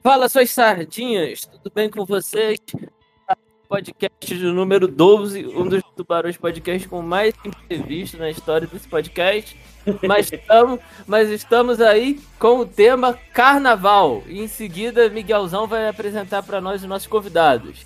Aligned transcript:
Fala, 0.00 0.28
suas 0.28 0.50
sardinhas, 0.50 1.40
tudo 1.44 1.72
bem 1.74 1.90
com 1.90 2.04
vocês? 2.04 2.58
Podcast 3.68 4.34
do 4.36 4.52
número 4.52 4.86
12, 4.86 5.46
um 5.48 5.68
dos 5.68 5.82
tubarões 5.96 6.36
podcast 6.36 6.88
com 6.88 7.02
mais 7.02 7.34
entrevista 7.44 8.16
na 8.16 8.30
história 8.30 8.66
desse 8.66 8.88
podcast. 8.88 9.58
Mas 10.06 10.32
estamos, 10.32 10.80
mas 11.06 11.28
estamos 11.28 11.80
aí 11.80 12.20
com 12.38 12.60
o 12.60 12.66
tema 12.66 13.18
Carnaval. 13.34 14.22
E 14.26 14.40
em 14.40 14.48
seguida, 14.48 15.10
Miguelzão 15.10 15.66
vai 15.66 15.88
apresentar 15.88 16.42
para 16.44 16.60
nós 16.60 16.82
os 16.82 16.88
nossos 16.88 17.08
convidados. 17.08 17.84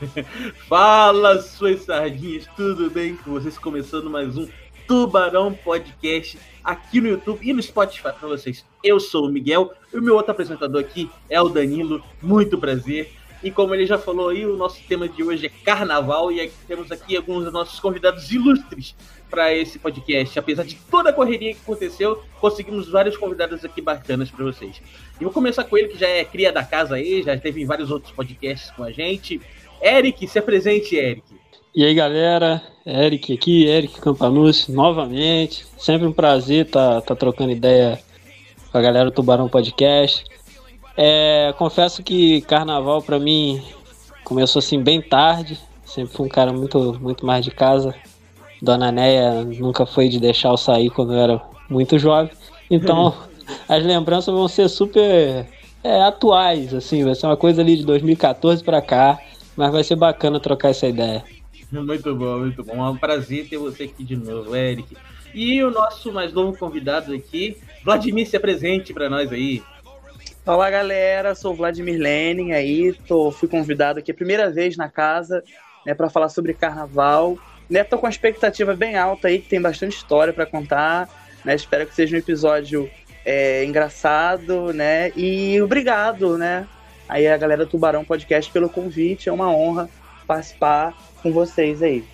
Fala, 0.68 1.40
suas 1.40 1.82
sardinhas, 1.82 2.46
tudo 2.56 2.90
bem 2.90 3.16
com 3.16 3.30
vocês? 3.30 3.56
Começando 3.56 4.10
mais 4.10 4.36
um 4.36 4.48
Tubarão 4.86 5.54
Podcast 5.54 6.38
aqui 6.62 7.00
no 7.00 7.08
YouTube 7.08 7.40
e 7.42 7.52
no 7.52 7.62
Spotify 7.62 8.02
para 8.02 8.28
vocês. 8.28 8.64
Eu 8.82 8.98
sou 8.98 9.26
o 9.26 9.28
Miguel 9.30 9.72
e 9.92 9.98
o 9.98 10.02
meu 10.02 10.14
outro 10.14 10.32
apresentador 10.32 10.80
aqui 10.80 11.10
é 11.28 11.40
o 11.40 11.48
Danilo. 11.48 12.02
Muito 12.22 12.58
prazer. 12.58 13.12
E 13.42 13.50
como 13.50 13.74
ele 13.74 13.84
já 13.84 13.98
falou 13.98 14.30
aí, 14.30 14.46
o 14.46 14.56
nosso 14.56 14.80
tema 14.88 15.06
de 15.06 15.22
hoje 15.22 15.46
é 15.46 15.50
carnaval 15.64 16.32
e 16.32 16.50
temos 16.66 16.90
aqui 16.90 17.14
alguns 17.14 17.44
dos 17.44 17.52
nossos 17.52 17.78
convidados 17.78 18.32
ilustres 18.32 18.96
para 19.28 19.52
esse 19.52 19.78
podcast. 19.78 20.38
Apesar 20.38 20.64
de 20.64 20.76
toda 20.90 21.10
a 21.10 21.12
correria 21.12 21.52
que 21.52 21.60
aconteceu, 21.60 22.22
conseguimos 22.40 22.88
vários 22.88 23.18
convidados 23.18 23.62
aqui 23.62 23.82
bacanas 23.82 24.30
para 24.30 24.44
vocês. 24.46 24.80
E 25.20 25.24
vou 25.24 25.32
começar 25.32 25.64
com 25.64 25.76
ele, 25.76 25.88
que 25.88 25.98
já 25.98 26.08
é 26.08 26.24
cria 26.24 26.50
da 26.50 26.64
casa 26.64 26.94
aí, 26.94 27.22
já 27.22 27.36
teve 27.36 27.60
em 27.60 27.66
vários 27.66 27.90
outros 27.90 28.12
podcasts 28.12 28.70
com 28.70 28.82
a 28.82 28.90
gente. 28.90 29.38
Eric, 29.82 30.26
se 30.26 30.38
apresente, 30.38 30.96
Eric. 30.96 31.43
E 31.76 31.84
aí, 31.84 31.92
galera, 31.92 32.62
Eric 32.86 33.32
aqui, 33.32 33.66
Eric 33.66 34.00
Campanus, 34.00 34.68
novamente. 34.68 35.66
Sempre 35.76 36.06
um 36.06 36.12
prazer 36.12 36.66
estar 36.66 37.00
tá, 37.00 37.00
tá 37.00 37.16
trocando 37.16 37.50
ideia 37.50 37.98
com 38.70 38.78
a 38.78 38.80
galera 38.80 39.06
do 39.06 39.10
Tubarão 39.10 39.48
Podcast. 39.48 40.24
É, 40.96 41.52
confesso 41.58 42.00
que 42.00 42.42
carnaval 42.42 43.02
para 43.02 43.18
mim 43.18 43.60
começou 44.22 44.60
assim 44.60 44.80
bem 44.80 45.02
tarde. 45.02 45.58
Sempre 45.84 46.14
fui 46.14 46.26
um 46.26 46.28
cara 46.28 46.52
muito, 46.52 46.96
muito 47.00 47.26
mais 47.26 47.44
de 47.44 47.50
casa. 47.50 47.92
Dona 48.62 48.92
Neia 48.92 49.42
nunca 49.42 49.84
foi 49.84 50.08
de 50.08 50.20
deixar 50.20 50.50
eu 50.50 50.56
sair 50.56 50.90
quando 50.90 51.12
eu 51.12 51.18
era 51.18 51.42
muito 51.68 51.98
jovem. 51.98 52.30
Então, 52.70 53.12
as 53.68 53.82
lembranças 53.82 54.32
vão 54.32 54.46
ser 54.46 54.68
super 54.68 55.44
é, 55.82 56.02
atuais, 56.04 56.72
assim, 56.72 57.02
vai 57.02 57.16
ser 57.16 57.26
uma 57.26 57.36
coisa 57.36 57.62
ali 57.62 57.76
de 57.76 57.84
2014 57.84 58.62
para 58.62 58.80
cá, 58.80 59.18
mas 59.56 59.72
vai 59.72 59.82
ser 59.82 59.96
bacana 59.96 60.38
trocar 60.38 60.68
essa 60.68 60.86
ideia. 60.86 61.33
Muito 61.82 62.14
bom, 62.14 62.38
muito 62.38 62.62
bom. 62.62 62.86
É 62.86 62.90
um 62.90 62.96
prazer 62.96 63.48
ter 63.48 63.58
você 63.58 63.84
aqui 63.84 64.04
de 64.04 64.16
novo, 64.16 64.54
Eric. 64.54 64.96
E 65.34 65.62
o 65.64 65.70
nosso 65.70 66.12
mais 66.12 66.32
novo 66.32 66.56
convidado 66.56 67.12
aqui, 67.12 67.56
Vladimir, 67.84 68.28
se 68.28 68.36
apresente 68.36 68.94
para 68.94 69.10
nós 69.10 69.32
aí. 69.32 69.60
Olá, 70.46 70.70
galera. 70.70 71.34
Sou 71.34 71.52
o 71.52 71.56
Vladimir 71.56 71.98
Lenin 71.98 72.52
aí. 72.52 72.92
Tô, 73.08 73.32
fui 73.32 73.48
convidado 73.48 73.98
aqui 73.98 74.12
a 74.12 74.14
primeira 74.14 74.50
vez 74.50 74.76
na 74.76 74.88
casa 74.88 75.42
né, 75.84 75.94
para 75.94 76.08
falar 76.08 76.28
sobre 76.28 76.54
carnaval. 76.54 77.36
Né, 77.68 77.82
tô 77.82 77.98
com 77.98 78.06
uma 78.06 78.10
expectativa 78.10 78.74
bem 78.74 78.96
alta 78.96 79.28
aí, 79.28 79.40
que 79.40 79.48
tem 79.48 79.60
bastante 79.60 79.96
história 79.96 80.32
para 80.32 80.46
contar. 80.46 81.08
Né, 81.44 81.56
espero 81.56 81.86
que 81.86 81.94
seja 81.94 82.14
um 82.14 82.18
episódio 82.20 82.88
é, 83.24 83.64
engraçado, 83.64 84.72
né? 84.72 85.10
E 85.16 85.60
obrigado, 85.60 86.38
né? 86.38 86.68
Aí 87.08 87.26
a 87.26 87.36
galera 87.36 87.64
do 87.64 87.70
Tubarão 87.70 88.04
Podcast 88.04 88.52
pelo 88.52 88.68
convite. 88.68 89.28
É 89.28 89.32
uma 89.32 89.50
honra 89.50 89.90
participar 90.26 90.94
com 91.24 91.32
vocês 91.32 91.82
aí. 91.82 92.04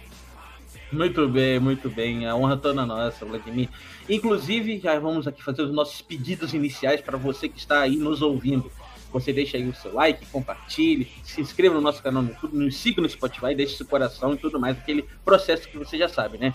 Muito 0.93 1.29
bem, 1.29 1.59
muito 1.59 1.91
bem. 1.91 2.27
A 2.27 2.37
honra 2.37 2.57
toda 2.57 2.87
nossa, 2.87 3.25
Vladimir. 3.25 3.69
Inclusive, 4.09 4.79
já 4.79 4.99
vamos 5.01 5.27
aqui 5.27 5.43
fazer 5.43 5.63
os 5.63 5.73
nossos 5.73 6.01
pedidos 6.01 6.55
iniciais 6.55 7.01
para 7.01 7.19
você 7.19 7.49
que 7.49 7.59
está 7.59 7.81
aí 7.81 7.97
nos 7.97 8.23
ouvindo. 8.23 8.71
Você 9.13 9.33
deixa 9.33 9.57
aí 9.57 9.69
o 9.69 9.75
seu 9.75 9.93
like, 9.93 10.25
compartilhe, 10.27 11.11
se 11.25 11.41
inscreva 11.41 11.75
no 11.75 11.81
nosso 11.81 12.01
canal 12.01 12.23
no 12.23 12.29
YouTube, 12.29 12.57
nos 12.57 12.77
siga 12.77 13.03
no 13.03 13.11
Spotify, 13.11 13.53
deixe 13.53 13.77
seu 13.77 13.87
coração 13.87 14.35
e 14.35 14.37
tudo 14.37 14.61
mais, 14.61 14.79
aquele 14.79 15.05
processo 15.25 15.69
que 15.69 15.77
você 15.77 15.99
já 15.99 16.09
sabe, 16.09 16.39
né? 16.39 16.55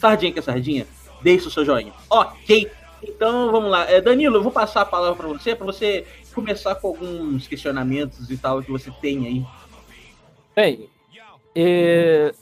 Sardinha 0.00 0.32
que 0.32 0.40
é 0.40 0.42
sardinha, 0.42 0.84
deixe 1.22 1.46
o 1.46 1.50
seu 1.50 1.64
joinha. 1.64 1.92
Ok, 2.10 2.68
então 3.04 3.52
vamos 3.52 3.70
lá. 3.70 3.88
É, 3.88 4.00
Danilo, 4.00 4.38
eu 4.38 4.42
vou 4.42 4.50
passar 4.50 4.80
a 4.80 4.84
palavra 4.84 5.14
para 5.14 5.28
você, 5.28 5.54
para 5.54 5.64
você 5.64 6.04
começar 6.34 6.74
com 6.74 6.88
alguns 6.88 7.46
questionamentos 7.46 8.28
e 8.28 8.36
tal 8.36 8.60
que 8.60 8.72
você 8.72 8.90
tem 9.00 9.24
aí. 9.24 9.46
Bem, 10.56 10.88
é, 11.54 12.32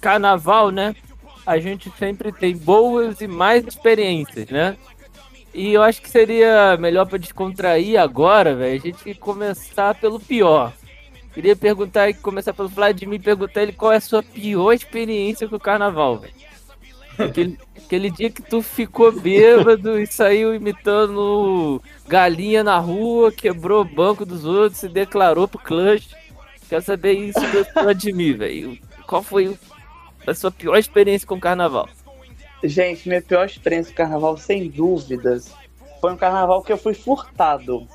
carnaval, 0.00 0.70
né? 0.70 0.94
A 1.46 1.58
gente 1.58 1.90
sempre 1.98 2.32
tem 2.32 2.56
boas 2.56 3.20
e 3.20 3.28
mais 3.28 3.64
experiências, 3.66 4.48
né? 4.48 4.76
E 5.54 5.72
eu 5.72 5.82
acho 5.82 6.02
que 6.02 6.10
seria 6.10 6.76
melhor 6.76 7.06
para 7.06 7.18
descontrair 7.18 7.98
agora, 7.98 8.54
velho, 8.54 8.78
a 8.78 8.86
gente 8.86 9.14
começar 9.14 9.94
pelo 9.94 10.20
pior. 10.20 10.72
Queria 11.32 11.56
perguntar, 11.56 12.12
começar 12.14 12.52
pelo 12.52 12.68
Vladimir, 12.68 13.22
perguntar 13.22 13.62
ele 13.62 13.72
qual 13.72 13.92
é 13.92 13.96
a 13.96 14.00
sua 14.00 14.22
pior 14.22 14.72
experiência 14.72 15.48
com 15.48 15.56
o 15.56 15.60
carnaval, 15.60 16.18
velho. 16.18 16.34
Aquele, 17.18 17.58
aquele 17.76 18.10
dia 18.10 18.30
que 18.30 18.42
tu 18.42 18.60
ficou 18.60 19.10
bêbado 19.10 19.98
e 19.98 20.06
saiu 20.06 20.54
imitando 20.54 21.80
galinha 22.06 22.62
na 22.62 22.78
rua, 22.78 23.32
quebrou 23.32 23.80
o 23.80 23.84
banco 23.84 24.26
dos 24.26 24.44
outros, 24.44 24.80
se 24.80 24.88
declarou 24.88 25.48
pro 25.48 25.58
clutch. 25.58 26.12
Quero 26.68 26.82
saber 26.82 27.12
isso 27.12 27.40
do 27.40 27.64
Vladimir, 27.82 28.38
velho. 28.38 28.78
Qual 29.06 29.22
foi 29.22 29.56
a 30.26 30.34
sua 30.34 30.50
pior 30.50 30.76
experiência 30.76 31.26
com 31.26 31.36
o 31.36 31.40
carnaval? 31.40 31.88
Gente, 32.64 33.08
minha 33.08 33.22
pior 33.22 33.46
experiência 33.46 33.92
com 33.92 33.96
carnaval, 33.96 34.36
sem 34.36 34.68
dúvidas, 34.68 35.54
foi 36.00 36.12
um 36.12 36.16
carnaval 36.16 36.62
que 36.62 36.72
eu 36.72 36.78
fui 36.78 36.94
furtado. 36.94 37.86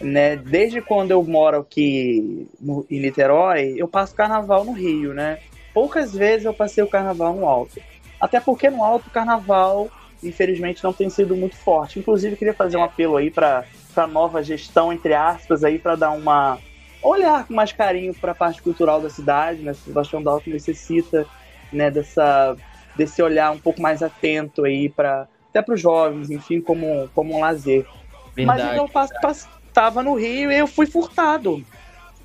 Né? 0.00 0.36
Desde 0.36 0.80
quando 0.80 1.10
eu 1.10 1.22
moro 1.22 1.58
aqui 1.58 2.48
no, 2.60 2.86
em 2.90 3.00
Niterói, 3.00 3.74
eu 3.76 3.86
passo 3.86 4.14
carnaval 4.14 4.64
no 4.64 4.72
Rio, 4.72 5.12
né? 5.12 5.38
Poucas 5.74 6.14
vezes 6.14 6.46
eu 6.46 6.54
passei 6.54 6.82
o 6.82 6.88
carnaval 6.88 7.34
no 7.34 7.46
alto. 7.46 7.80
Até 8.20 8.40
porque 8.40 8.68
no 8.70 8.82
alto 8.82 9.08
o 9.08 9.10
carnaval, 9.10 9.90
infelizmente, 10.22 10.82
não 10.82 10.92
tem 10.92 11.08
sido 11.08 11.36
muito 11.36 11.56
forte. 11.56 11.98
Inclusive, 11.98 12.36
queria 12.36 12.54
fazer 12.54 12.76
um 12.76 12.82
apelo 12.82 13.16
aí 13.16 13.30
para 13.30 13.64
a 13.94 14.06
nova 14.06 14.42
gestão, 14.42 14.92
entre 14.92 15.14
aspas, 15.14 15.64
aí, 15.64 15.78
para 15.78 15.96
dar 15.96 16.10
uma 16.10 16.58
olhar 17.02 17.46
com 17.46 17.54
mais 17.54 17.72
carinho 17.72 18.14
para 18.14 18.32
a 18.32 18.34
parte 18.34 18.60
cultural 18.62 19.00
da 19.00 19.10
cidade, 19.10 19.62
né? 19.62 19.72
Sebastião 19.72 20.22
Dalton 20.22 20.50
necessita, 20.50 21.26
né, 21.72 21.90
dessa 21.90 22.56
desse 22.96 23.22
olhar 23.22 23.52
um 23.52 23.58
pouco 23.58 23.80
mais 23.80 24.02
atento 24.02 24.64
aí 24.64 24.88
para 24.88 25.28
até 25.48 25.62
para 25.62 25.74
os 25.74 25.80
jovens, 25.80 26.30
enfim, 26.30 26.60
como 26.60 27.08
como 27.14 27.36
um 27.36 27.40
lazer. 27.40 27.86
Verdade, 28.34 28.62
Mas 28.62 28.76
eu 28.76 29.40
estava 29.66 30.02
no 30.02 30.14
Rio 30.14 30.50
e 30.50 30.58
eu 30.58 30.66
fui 30.66 30.86
furtado, 30.86 31.64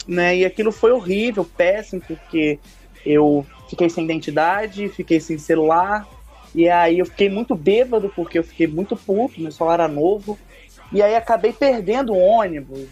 né? 0.07 0.35
E 0.37 0.45
aquilo 0.45 0.71
foi 0.71 0.91
horrível, 0.91 1.45
péssimo, 1.45 2.01
porque 2.01 2.59
eu 3.05 3.45
fiquei 3.69 3.89
sem 3.89 4.03
identidade, 4.03 4.89
fiquei 4.89 5.19
sem 5.19 5.37
celular, 5.37 6.07
e 6.53 6.69
aí 6.69 6.99
eu 6.99 7.05
fiquei 7.05 7.29
muito 7.29 7.55
bêbado 7.55 8.11
porque 8.15 8.39
eu 8.39 8.43
fiquei 8.43 8.67
muito 8.67 8.95
puto, 8.95 9.41
meu 9.41 9.51
celular 9.51 9.75
era 9.75 9.87
novo. 9.87 10.37
E 10.91 11.01
aí 11.01 11.15
acabei 11.15 11.51
perdendo 11.51 12.13
o 12.13 12.19
ônibus. 12.19 12.87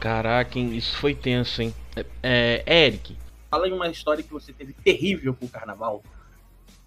Caraca, 0.00 0.58
hein? 0.58 0.74
isso 0.74 0.96
foi 0.96 1.14
tenso, 1.14 1.60
hein? 1.60 1.74
É, 1.94 2.64
é, 2.66 2.86
Eric, 2.86 3.16
fala 3.50 3.66
aí 3.66 3.72
uma 3.72 3.88
história 3.88 4.24
que 4.24 4.32
você 4.32 4.52
teve 4.52 4.72
terrível 4.72 5.34
com 5.34 5.44
o 5.44 5.48
carnaval. 5.48 6.02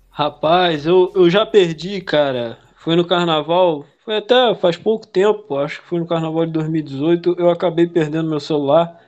Rapaz, 0.09 0.85
eu, 0.85 1.11
eu 1.15 1.29
já 1.29 1.45
perdi, 1.45 2.01
cara. 2.01 2.57
Foi 2.75 2.95
no 2.95 3.05
carnaval, 3.05 3.85
foi 4.03 4.17
até 4.17 4.53
faz 4.55 4.77
pouco 4.77 5.07
tempo, 5.07 5.57
acho 5.57 5.81
que 5.81 5.87
foi 5.87 5.99
no 5.99 6.07
carnaval 6.07 6.45
de 6.45 6.51
2018. 6.53 7.35
Eu 7.37 7.49
acabei 7.49 7.87
perdendo 7.87 8.29
meu 8.29 8.39
celular. 8.39 8.99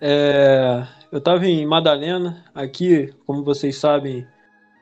É, 0.00 0.86
eu 1.10 1.20
tava 1.20 1.46
em 1.46 1.64
Madalena, 1.66 2.44
aqui, 2.54 3.12
como 3.26 3.42
vocês 3.42 3.76
sabem, 3.76 4.26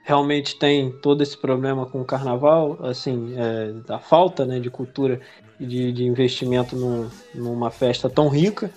realmente 0.03 0.59
tem 0.59 0.91
todo 1.01 1.23
esse 1.23 1.37
problema 1.37 1.87
com 1.87 2.01
o 2.01 2.05
carnaval, 2.05 2.79
assim, 2.83 3.35
é, 3.37 3.93
a 3.93 3.99
falta 3.99 4.45
né, 4.45 4.59
de 4.59 4.71
cultura 4.71 5.21
de, 5.67 5.93
de 5.93 6.05
investimento 6.05 6.77
num, 6.77 7.09
numa 7.35 7.71
festa 7.71 8.09
tão 8.09 8.29
rica 8.29 8.71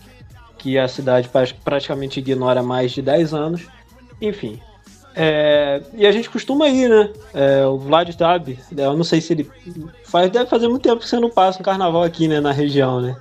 que 0.58 0.78
a 0.78 0.88
cidade 0.88 1.30
praticamente 1.64 2.20
ignora 2.20 2.62
há 2.62 2.64
mais 2.64 2.92
de 2.92 3.02
10 3.02 3.34
anos. 3.34 3.68
Enfim. 4.22 4.60
É, 5.16 5.82
e 5.94 6.06
a 6.06 6.12
gente 6.12 6.30
costuma 6.30 6.68
ir, 6.68 6.90
né? 6.90 7.10
É, 7.34 7.66
o 7.66 7.78
Vlad 7.78 8.10
sabe, 8.12 8.60
eu 8.76 8.98
não 8.98 9.04
sei 9.04 9.22
se 9.22 9.32
ele 9.32 9.50
faz, 10.04 10.30
deve 10.30 10.50
fazer 10.50 10.68
muito 10.68 10.84
tempo 10.84 11.00
que 11.00 11.08
você 11.08 11.20
não 11.20 11.30
passa 11.30 11.60
um 11.60 11.64
carnaval 11.64 12.04
aqui, 12.04 12.28
né, 12.28 12.42
na 12.42 12.52
região, 12.52 13.00
né? 13.00 13.16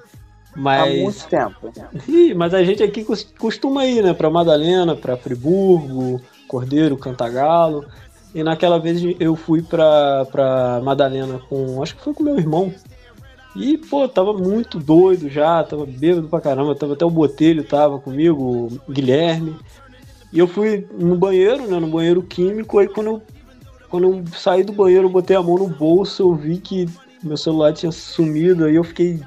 Mas, 0.57 0.83
Há 0.83 1.03
muito 1.03 1.27
tempo. 1.27 1.73
Ih, 2.09 2.35
mas 2.35 2.55
a 2.55 2.63
gente 2.65 2.83
aqui 2.83 3.05
costuma 3.39 3.85
ir, 3.85 4.03
né, 4.03 4.13
para 4.13 4.31
Madalena, 4.31 4.97
para 4.97 5.17
Friburgo, 5.17 6.21
Cordeiro, 6.49 6.97
Cantagalo. 6.97 7.85
E 8.35 8.43
naquela 8.43 8.79
vez 8.79 9.01
eu 9.21 9.37
fui 9.37 9.63
pra, 9.63 10.25
pra 10.27 10.81
Madalena 10.83 11.41
com. 11.49 11.81
Acho 11.83 11.95
que 11.95 12.03
foi 12.03 12.15
com 12.15 12.25
meu 12.25 12.37
irmão. 12.37 12.75
E, 13.55 13.79
pô, 13.79 14.09
tava 14.09 14.33
muito 14.33 14.81
doido 14.81 15.29
já, 15.29 15.63
tava 15.63 15.87
bêbado 15.87 16.29
pra 16.29 16.41
caramba, 16.41 16.75
tava 16.75 16.95
até 16.95 17.05
o 17.05 17.11
Botelho 17.11 17.63
tava 17.63 18.01
comigo, 18.01 18.81
o 18.87 18.93
Guilherme. 18.93 19.57
E 20.33 20.39
eu 20.39 20.49
fui 20.49 20.89
no 20.91 21.17
banheiro, 21.17 21.69
né, 21.69 21.79
no 21.79 21.87
banheiro 21.87 22.21
químico, 22.23 22.79
aí 22.79 22.89
quando 22.89 23.07
eu, 23.07 23.23
quando 23.89 24.09
eu 24.09 24.25
saí 24.37 24.65
do 24.65 24.73
banheiro, 24.73 25.05
eu 25.07 25.11
botei 25.11 25.37
a 25.37 25.43
mão 25.43 25.57
no 25.57 25.69
bolso, 25.69 26.23
eu 26.23 26.35
vi 26.35 26.59
que 26.59 26.89
meu 27.23 27.37
celular 27.37 27.73
tinha 27.73 27.93
sumido, 27.93 28.65
aí 28.65 28.75
eu 28.75 28.83
fiquei, 28.83 29.21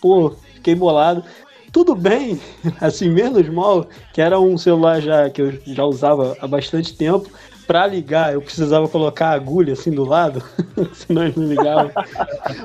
pô, 0.00 0.34
fiquei 0.54 0.74
bolado. 0.74 1.22
tudo 1.70 1.94
bem, 1.94 2.40
assim, 2.80 3.08
menos 3.08 3.48
mal, 3.48 3.88
que 4.12 4.20
era 4.20 4.40
um 4.40 4.58
celular 4.58 5.00
já 5.00 5.30
que 5.30 5.40
eu 5.40 5.52
já 5.66 5.84
usava 5.84 6.36
há 6.40 6.48
bastante 6.48 6.96
tempo. 6.96 7.30
Pra 7.68 7.86
ligar, 7.86 8.32
eu 8.32 8.40
precisava 8.40 8.88
colocar 8.88 9.28
a 9.28 9.34
agulha 9.34 9.74
assim 9.74 9.90
do 9.90 10.02
lado, 10.02 10.42
senão 10.94 11.24
ele 11.24 11.34
não 11.36 11.48
ligava. 11.48 11.92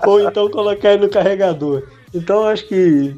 Ou 0.08 0.22
então 0.22 0.50
colocar 0.50 0.94
ele 0.94 1.04
no 1.04 1.10
carregador. 1.10 1.84
Então 2.14 2.48
acho 2.48 2.66
que 2.66 3.14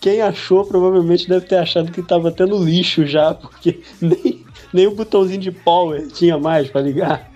quem 0.00 0.22
achou 0.22 0.64
provavelmente 0.64 1.28
deve 1.28 1.44
ter 1.46 1.56
achado 1.56 1.90
que 1.90 1.98
estava 1.98 2.30
tendo 2.30 2.62
lixo 2.62 3.04
já, 3.04 3.34
porque 3.34 3.82
nem, 4.00 4.44
nem 4.72 4.86
o 4.86 4.94
botãozinho 4.94 5.40
de 5.40 5.50
power 5.50 6.06
tinha 6.06 6.38
mais 6.38 6.70
para 6.70 6.82
ligar. 6.82 7.28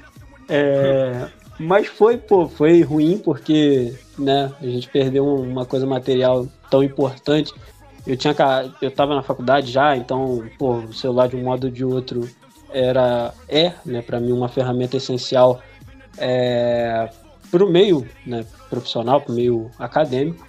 É, 0.48 1.26
mas 1.58 1.88
foi, 1.88 2.18
pô, 2.18 2.48
foi 2.48 2.82
ruim 2.82 3.18
porque, 3.18 3.94
né, 4.16 4.52
a 4.60 4.66
gente 4.66 4.88
perdeu 4.88 5.26
uma 5.26 5.66
coisa 5.66 5.84
material 5.84 6.46
tão 6.70 6.84
importante. 6.84 7.52
Eu 8.06 8.16
tinha 8.16 8.32
eu 8.80 8.92
tava 8.92 9.16
na 9.16 9.24
faculdade 9.24 9.72
já, 9.72 9.96
então, 9.96 10.44
pô, 10.56 10.74
o 10.74 10.92
celular 10.92 11.26
de 11.26 11.34
um 11.34 11.42
modo 11.42 11.64
ou 11.64 11.70
de 11.72 11.84
outro 11.84 12.28
era 12.76 13.32
é, 13.48 13.72
né, 13.86 14.02
para 14.02 14.20
mim 14.20 14.32
uma 14.32 14.48
ferramenta 14.48 14.98
essencial 14.98 15.62
é, 16.18 17.08
para 17.50 17.64
o 17.64 17.70
meio, 17.70 18.06
né, 18.26 18.44
profissional, 18.68 19.20
para 19.22 19.32
o 19.32 19.34
meio 19.34 19.70
acadêmico. 19.78 20.46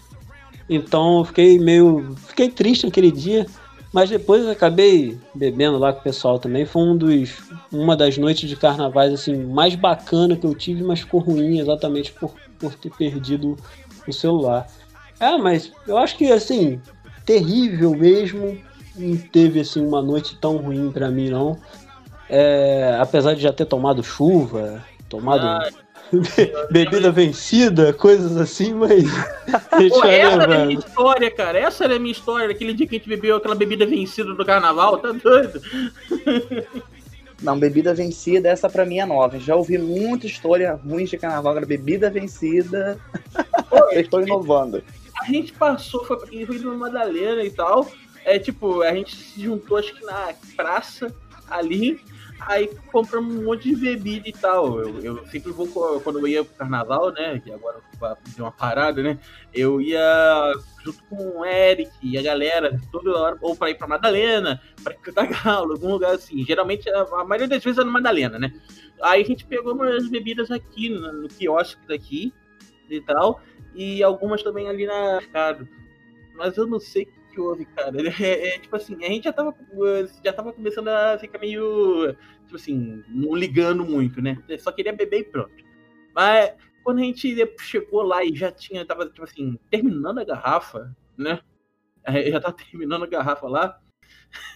Então, 0.70 1.24
fiquei 1.24 1.58
meio, 1.58 2.14
fiquei 2.28 2.50
triste 2.50 2.86
naquele 2.86 3.12
dia, 3.12 3.46
mas 3.94 4.10
depois 4.10 4.46
acabei 4.46 5.18
bebendo 5.34 5.78
lá 5.78 5.94
com 5.94 6.02
o 6.02 6.04
pessoal 6.04 6.38
também. 6.38 6.66
Foi 6.66 6.82
um 6.82 6.98
dos, 6.98 7.38
uma 7.72 7.96
das 7.96 8.18
noites 8.18 8.50
de 8.50 8.58
carnavais 8.58 9.14
assim 9.14 9.46
mais 9.46 9.76
bacana 9.76 10.36
que 10.36 10.46
eu 10.46 10.54
tive, 10.54 10.84
mas 10.84 11.00
ficou 11.00 11.22
ruim 11.22 11.60
exatamente 11.60 12.12
por, 12.12 12.34
por 12.60 12.76
ter 12.76 12.92
perdido 12.92 13.58
o 14.06 14.12
celular. 14.12 14.68
É, 15.18 15.38
mas 15.38 15.72
eu 15.88 15.98
acho 15.98 16.18
que 16.18 16.30
assim 16.30 16.82
terrível 17.26 17.92
mesmo. 17.92 18.58
Não 18.98 19.16
teve 19.16 19.60
assim 19.60 19.86
uma 19.86 20.02
noite 20.02 20.36
tão 20.42 20.58
ruim 20.58 20.92
para 20.92 21.10
mim 21.10 21.30
não. 21.30 21.58
É, 22.30 22.98
apesar 23.00 23.34
de 23.34 23.42
já 23.42 23.54
ter 23.54 23.66
tomado 23.66 24.04
chuva, 24.04 24.84
tomado 25.08 25.46
ah, 25.46 25.70
bebida 26.72 27.12
vencida, 27.12 27.94
coisas 27.94 28.38
assim, 28.38 28.74
mas. 28.74 29.06
Pô, 29.90 30.04
essa 30.06 30.08
era 30.08 30.44
a 30.44 30.66
minha 30.66 30.80
história, 30.80 31.32
cara. 31.32 31.60
Essa 31.60 31.86
era 31.86 31.96
a 31.96 32.00
minha 32.00 32.12
história, 32.12 32.48
daquele 32.48 32.74
dia 32.74 32.88
que 32.88 32.96
a 32.96 32.98
gente 32.98 33.10
bebeu 33.10 33.38
aquela 33.38 33.56
bebida 33.56 33.86
vencida 33.86 34.34
do 34.34 34.46
carnaval, 34.46 34.98
tá 34.98 35.12
doido? 35.12 35.62
Não, 37.42 37.58
bebida 37.58 37.94
vencida, 37.94 38.50
essa 38.50 38.68
pra 38.68 38.84
mim 38.84 38.98
é 38.98 39.06
nova. 39.06 39.40
Já 39.40 39.56
ouvi 39.56 39.78
muita 39.78 40.26
história 40.26 40.74
ruim 40.74 41.06
de 41.06 41.18
carnaval, 41.18 41.52
agora 41.52 41.68
bebida 41.68 42.10
vencida. 42.10 43.00
Eu 43.92 44.02
estou 44.02 44.22
inovando. 44.22 44.84
A 45.22 45.26
gente 45.26 45.54
passou, 45.54 46.04
foi 46.04 46.18
pra 46.18 46.30
Rio 46.30 46.48
de 46.48 46.66
Madalena 46.66 47.44
e 47.44 47.52
tal. 47.52 47.88
É 48.26 48.40
tipo, 48.40 48.82
a 48.82 48.92
gente 48.92 49.16
se 49.16 49.42
juntou, 49.42 49.78
acho 49.78 49.94
que 49.94 50.04
na 50.04 50.34
praça 50.56 51.14
ali 51.48 52.02
Aí 52.40 52.70
compramos 52.92 53.36
um 53.36 53.44
monte 53.44 53.70
de 53.70 53.76
bebida 53.76 54.30
e 54.30 54.32
tal. 54.32 54.80
Eu, 54.80 55.00
eu 55.02 55.28
sempre 55.28 55.52
vou, 55.52 55.68
quando 56.02 56.20
eu 56.20 56.28
ia 56.28 56.44
pro 56.44 56.56
carnaval, 56.56 57.12
né? 57.12 57.40
Que 57.40 57.52
agora 57.52 57.80
de 58.26 58.42
uma 58.42 58.52
parada, 58.52 59.02
né? 59.02 59.20
Eu 59.54 59.82
ia 59.82 60.54
junto 60.84 61.04
com 61.06 61.40
o 61.40 61.46
Eric 61.46 61.92
e 62.02 62.18
a 62.18 62.22
galera, 62.22 62.80
toda 62.92 63.18
hora, 63.18 63.38
ou 63.42 63.56
pra 63.56 63.70
ir 63.70 63.76
pra 63.76 63.88
Madalena, 63.88 64.62
pra 64.84 64.94
Cantagalo, 64.94 65.74
algum 65.76 65.92
lugar 65.92 66.14
assim. 66.14 66.46
Geralmente, 66.46 66.90
a 66.90 67.24
maioria 67.26 67.48
das 67.48 67.64
vezes 67.64 67.80
é 67.80 67.84
no 67.84 67.92
Madalena, 67.92 68.38
né? 68.38 68.54
Aí 69.02 69.22
a 69.22 69.26
gente 69.26 69.46
pegou 69.46 69.74
umas 69.74 70.08
bebidas 70.08 70.52
aqui, 70.52 70.90
no, 70.90 71.24
no 71.24 71.28
quiosque 71.28 71.86
daqui 71.88 72.34
e 72.90 73.02
tal, 73.02 73.42
e 73.76 74.02
algumas 74.02 74.42
também 74.44 74.70
ali 74.70 74.86
na 74.86 75.18
mercado. 75.18 75.68
Mas 76.36 76.56
eu 76.56 76.68
não 76.68 76.80
sei 76.80 77.06
que 77.38 77.42
houve, 77.42 77.66
cara. 77.66 77.96
É, 78.20 78.56
é, 78.56 78.60
tipo 78.60 78.76
assim, 78.76 78.96
a 79.04 79.08
gente 79.08 79.26
já 79.26 79.34
tava, 79.34 79.56
já 80.24 80.34
tava 80.34 80.52
começando 80.52 80.88
a 80.88 81.18
ficar 81.20 81.38
meio, 81.38 82.16
tipo 82.46 82.56
assim, 82.56 83.04
não 83.08 83.36
ligando 83.36 83.86
muito, 83.86 84.22
né? 84.22 84.38
só 84.58 84.72
queria 84.72 84.92
beber 84.92 85.20
e 85.20 85.24
pronto. 85.24 85.54
Mas 86.16 86.54
quando 86.84 87.00
a 87.00 87.04
gente 87.04 87.36
chegou 87.60 88.02
lá 88.02 88.24
e 88.24 88.36
já 88.36 88.52
tinha, 88.52 88.86
tava, 88.86 89.06
tipo 89.06 89.24
assim, 89.24 89.60
terminando 89.70 90.20
a 90.20 90.24
garrafa, 90.24 90.96
né? 91.16 91.40
Já 92.32 92.40
tava 92.40 92.56
terminando 92.72 93.04
a 93.04 93.08
garrafa 93.08 93.48
lá. 93.48 93.80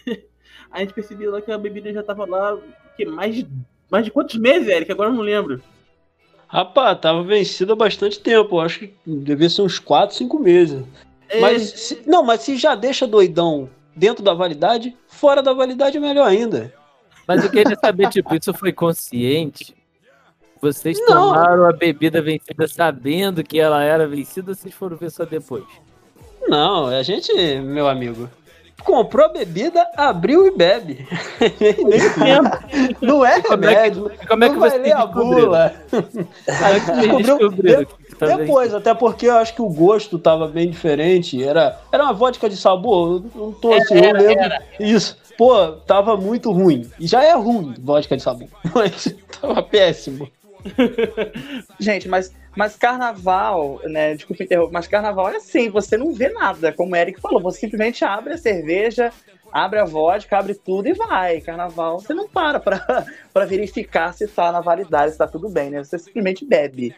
a 0.72 0.80
gente 0.80 0.94
percebeu 0.94 1.32
lá 1.32 1.42
que 1.42 1.52
a 1.52 1.58
bebida 1.58 1.94
já 1.94 2.02
tava 2.02 2.26
lá, 2.26 2.58
que 2.98 3.06
mais 3.06 3.36
de, 3.36 3.48
mais 3.92 4.06
de 4.06 4.12
quantos 4.12 4.36
meses, 4.38 4.68
Eric? 4.68 4.92
Agora 4.92 5.10
eu 5.10 5.14
não 5.14 5.22
lembro. 5.22 5.62
Rapaz, 6.48 7.00
tava 7.00 7.24
vencido 7.24 7.74
há 7.74 7.76
bastante 7.76 8.20
tempo. 8.20 8.60
Acho 8.60 8.80
que 8.80 8.94
devia 9.06 9.50
ser 9.50 9.62
uns 9.62 9.80
4, 9.80 10.16
5 10.16 10.40
meses. 10.40 10.84
Mas 11.40 11.62
se, 11.62 12.02
não, 12.06 12.24
mas 12.24 12.42
se 12.42 12.58
já 12.58 12.76
deixa 12.76 13.08
doidão 13.08 13.70
dentro 13.96 14.24
da 14.24 14.34
validade, 14.34 14.98
fora 15.08 15.42
da 15.42 15.54
validade 15.54 15.98
é 15.98 16.00
melhor 16.00 16.28
ainda. 16.28 16.74
Mas 17.28 17.44
eu 17.44 17.50
queria 17.50 17.78
saber, 17.80 18.10
tipo, 18.10 18.36
isso 18.36 18.54
foi 18.54 18.74
consciente? 18.74 19.76
Vocês 20.62 20.98
não. 21.00 21.34
tomaram 21.34 21.68
a 21.68 21.74
bebida 21.74 22.22
vencida 22.22 22.68
sabendo 22.68 23.44
que 23.44 23.60
ela 23.60 23.84
era 23.84 24.08
vencida 24.08 24.52
ou 24.52 24.56
vocês 24.56 24.74
foram 24.74 24.98
ver 24.98 25.10
só 25.10 25.26
depois? 25.26 25.64
Não, 26.48 26.88
a 26.88 27.02
gente, 27.04 27.34
meu 27.60 27.88
amigo, 27.88 28.30
comprou 28.84 29.26
a 29.26 29.30
bebida, 29.30 29.88
abriu 29.96 30.48
e 30.48 30.52
bebe. 30.52 31.08
não 33.02 33.26
é 33.26 33.40
remédio. 33.40 34.04
Como 34.04 34.14
é 34.14 34.18
que, 34.18 34.28
como 34.28 34.44
é 34.44 34.50
que 34.50 34.56
você 34.56 34.78
ler 34.78 34.94
a 34.94 35.06
bula. 35.06 35.74
descobriu, 37.18 37.88
depois, 38.20 38.74
até 38.74 38.94
porque 38.94 39.28
eu 39.28 39.38
acho 39.38 39.54
que 39.54 39.62
o 39.62 39.70
gosto 39.70 40.20
tava 40.20 40.48
bem 40.48 40.70
diferente. 40.70 41.42
Era, 41.44 41.80
era 41.92 42.04
uma 42.04 42.14
vodka 42.14 42.50
de 42.50 42.58
sabor. 42.58 43.24
Eu 43.36 43.42
não 43.42 43.52
tô 43.52 43.74
assim, 43.74 43.96
eu 43.96 44.14
lembro. 44.14 44.44
Era. 44.44 44.62
Isso. 44.80 45.18
Pô, 45.38 45.72
tava 45.88 46.16
muito 46.16 46.52
ruim. 46.52 46.90
E 47.00 47.08
já 47.08 47.24
é 47.24 47.34
ruim 47.34 47.74
vodka 47.80 48.16
de 48.16 48.24
sabor. 48.24 48.48
Mas 48.74 49.16
tava 49.40 49.64
péssimo. 49.64 50.30
Gente, 51.80 52.08
mas, 52.08 52.32
mas 52.56 52.76
carnaval, 52.76 53.80
né? 53.86 54.16
Desculpa 54.16 54.44
interromper, 54.44 54.74
mas 54.74 54.88
carnaval 54.88 55.30
é 55.30 55.38
assim, 55.38 55.70
você 55.70 55.98
não 55.98 56.14
vê 56.14 56.30
nada, 56.30 56.72
como 56.72 56.94
o 56.94 56.96
Eric 56.96 57.20
falou, 57.20 57.42
você 57.42 57.60
simplesmente 57.62 58.04
abre 58.04 58.34
a 58.34 58.38
cerveja, 58.38 59.12
abre 59.52 59.80
a 59.80 59.86
vodka, 59.86 60.38
abre 60.38 60.56
tudo 60.56 60.88
e 60.88 60.94
vai. 60.94 61.42
Carnaval, 61.42 62.00
você 62.00 62.14
não 62.14 62.28
para 62.28 62.60
pra, 62.60 63.06
pra 63.34 63.46
verificar 63.46 64.14
se 64.14 64.28
tá 64.28 64.52
na 64.52 64.62
validade, 64.62 65.12
se 65.12 65.18
tá 65.18 65.28
tudo 65.28 65.50
bem, 65.50 65.70
né? 65.70 65.84
Você 65.84 65.98
simplesmente 66.00 66.46
bebe. 66.46 66.96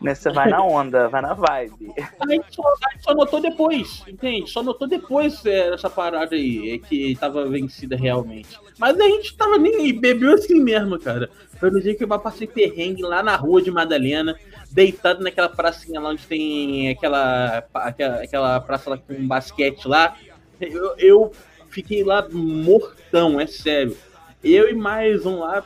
Né? 0.00 0.14
Você 0.14 0.30
vai 0.30 0.48
na 0.50 0.62
onda, 0.62 1.08
vai 1.08 1.22
na 1.22 1.34
vibe. 1.34 1.92
A 2.20 2.28
gente 2.28 2.54
só, 2.54 2.62
a 2.62 2.92
gente 2.92 3.02
só 3.02 3.14
notou 3.14 3.40
depois, 3.40 4.04
entende? 4.06 4.50
Só 4.50 4.62
notou 4.62 4.86
depois 4.86 5.44
é, 5.46 5.72
essa 5.72 5.88
parada 5.88 6.34
aí, 6.34 6.72
é 6.72 6.78
que 6.78 7.16
tava 7.16 7.48
vencida 7.48 7.96
realmente. 7.96 8.58
Mas 8.78 8.98
a 8.98 9.04
gente 9.04 9.36
tava 9.36 9.56
nem 9.56 9.98
bebeu 9.98 10.34
assim 10.34 10.60
mesmo, 10.60 10.98
cara. 10.98 11.30
Foi 11.58 11.70
no 11.70 11.80
dia 11.80 11.94
que 11.94 12.04
eu 12.04 12.08
passei 12.18 12.46
perrengue 12.46 13.02
lá 13.02 13.22
na 13.22 13.34
rua 13.36 13.62
de 13.62 13.70
Madalena, 13.70 14.38
deitado 14.70 15.22
naquela 15.22 15.48
pracinha 15.48 15.98
lá 15.98 16.10
onde 16.10 16.26
tem 16.26 16.90
aquela, 16.90 17.64
aquela, 17.72 18.22
aquela 18.22 18.60
praça 18.60 18.90
lá 18.90 18.98
com 18.98 19.26
basquete 19.26 19.88
lá. 19.88 20.14
Eu, 20.60 20.94
eu 20.98 21.32
fiquei 21.76 22.02
lá 22.02 22.26
mortão, 22.32 23.38
é 23.38 23.46
sério. 23.46 23.94
Eu 24.42 24.70
e 24.70 24.74
mais 24.74 25.26
um 25.26 25.40
lá, 25.40 25.62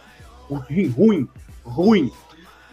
ruim, 0.49 0.89
ruim, 0.89 1.29
ruim. 1.63 2.13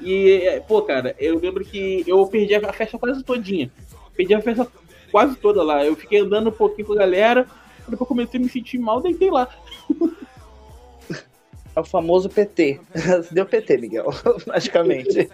E, 0.02 0.60
pô, 0.68 0.82
cara, 0.82 1.16
eu 1.20 1.40
lembro 1.40 1.64
que 1.64 2.04
eu 2.08 2.26
perdi 2.26 2.56
a 2.56 2.74
festa 2.74 2.98
quase 2.98 3.24
todinha. 3.24 3.72
Perdi 4.16 4.34
a 4.34 4.42
festa 4.42 4.68
quase 5.12 5.36
toda 5.36 5.62
lá. 5.62 5.86
Eu 5.86 5.96
fiquei 5.96 6.20
andando 6.22 6.50
um 6.50 6.52
pouquinho 6.52 6.88
com 6.88 6.94
a 6.94 6.98
galera, 6.98 7.46
depois 7.88 8.08
comecei 8.08 8.40
a 8.40 8.44
me 8.44 8.50
sentir 8.50 8.80
mal, 8.80 9.02
deitei 9.02 9.30
lá. 9.30 9.48
É 11.78 11.80
o 11.80 11.84
famoso 11.84 12.28
PT. 12.28 12.80
Deu 13.32 13.46
PT, 13.46 13.78
Miguel, 13.78 14.10
praticamente. 14.44 15.30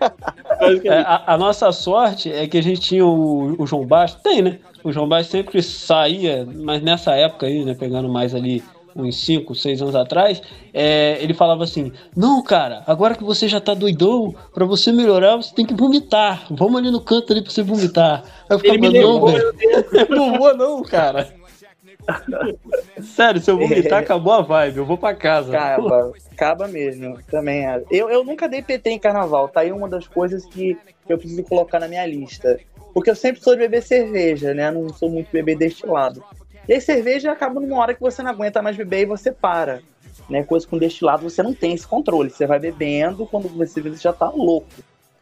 É, 0.83 0.97
a, 0.99 1.35
a, 1.35 1.37
nossa 1.37 1.71
sorte 1.71 2.29
é 2.29 2.45
que 2.49 2.57
a 2.57 2.61
gente 2.61 2.81
tinha 2.81 3.05
o, 3.05 3.55
o 3.57 3.65
João 3.65 3.85
Baixo. 3.85 4.17
Tem, 4.21 4.41
né? 4.41 4.59
O 4.83 4.91
João 4.91 5.07
Baixo 5.07 5.29
sempre 5.29 5.63
saía, 5.63 6.45
mas 6.45 6.83
nessa 6.83 7.15
época 7.15 7.45
aí, 7.45 7.63
né? 7.63 7.73
Pegando 7.73 8.09
mais 8.09 8.35
ali 8.35 8.61
uns 8.93 9.23
5, 9.23 9.55
6 9.55 9.81
anos 9.83 9.95
atrás, 9.95 10.41
é, 10.73 11.17
ele 11.21 11.33
falava 11.33 11.63
assim: 11.63 11.93
Não, 12.13 12.43
cara, 12.43 12.83
agora 12.85 13.15
que 13.15 13.23
você 13.23 13.47
já 13.47 13.61
tá 13.61 13.73
doidão, 13.73 14.35
pra 14.53 14.65
você 14.65 14.91
melhorar, 14.91 15.37
você 15.37 15.55
tem 15.55 15.65
que 15.65 15.73
vomitar. 15.73 16.45
Vamos 16.49 16.75
ali 16.75 16.91
no 16.91 16.99
canto 16.99 17.31
ali 17.31 17.41
pra 17.41 17.53
você 17.53 17.63
vomitar. 17.63 18.21
Aí 18.49 18.55
eu 18.57 18.59
ficava, 18.59 18.77
ele 18.77 18.89
me 18.89 18.99
não, 18.99 19.25
velho. 19.27 19.53
Não 20.09 20.57
não, 20.57 20.83
cara. 20.83 21.33
Sério, 23.01 23.41
se 23.41 23.49
eu 23.49 23.57
vomitar, 23.57 23.99
é. 23.99 24.03
acabou 24.03 24.33
a 24.33 24.41
vibe. 24.41 24.77
Eu 24.77 24.85
vou 24.85 24.97
pra 24.97 25.15
casa. 25.15 25.55
Acaba, 25.55 26.13
acaba 26.31 26.67
mesmo. 26.67 27.19
Também. 27.29 27.67
É. 27.67 27.83
Eu, 27.89 28.09
eu 28.09 28.23
nunca 28.23 28.47
dei 28.47 28.61
PT 28.61 28.89
em 28.89 28.99
carnaval. 28.99 29.47
Tá 29.47 29.61
aí 29.61 29.71
uma 29.71 29.87
das 29.87 30.07
coisas 30.07 30.45
que 30.45 30.77
eu 31.07 31.17
preciso 31.17 31.43
colocar 31.43 31.79
na 31.79 31.87
minha 31.87 32.05
lista. 32.05 32.59
Porque 32.93 33.09
eu 33.09 33.15
sempre 33.15 33.41
sou 33.41 33.53
de 33.53 33.59
beber 33.59 33.81
cerveja, 33.81 34.53
né? 34.53 34.69
Não 34.69 34.89
sou 34.89 35.09
muito 35.09 35.29
beber 35.31 35.57
destilado. 35.57 36.23
E 36.67 36.73
aí, 36.73 36.81
cerveja 36.81 37.31
acaba 37.31 37.59
numa 37.59 37.77
hora 37.79 37.93
que 37.93 38.01
você 38.01 38.21
não 38.21 38.31
aguenta 38.31 38.61
mais 38.61 38.77
beber 38.77 39.01
e 39.01 39.05
você 39.05 39.31
para. 39.31 39.81
Né? 40.29 40.43
Coisa 40.43 40.67
com 40.67 40.77
destilado, 40.77 41.29
você 41.29 41.43
não 41.43 41.53
tem 41.53 41.73
esse 41.73 41.87
controle. 41.87 42.29
Você 42.29 42.45
vai 42.45 42.59
bebendo 42.59 43.25
quando 43.25 43.49
você 43.49 43.81
já 43.95 44.13
tá 44.13 44.29
louco. 44.29 44.67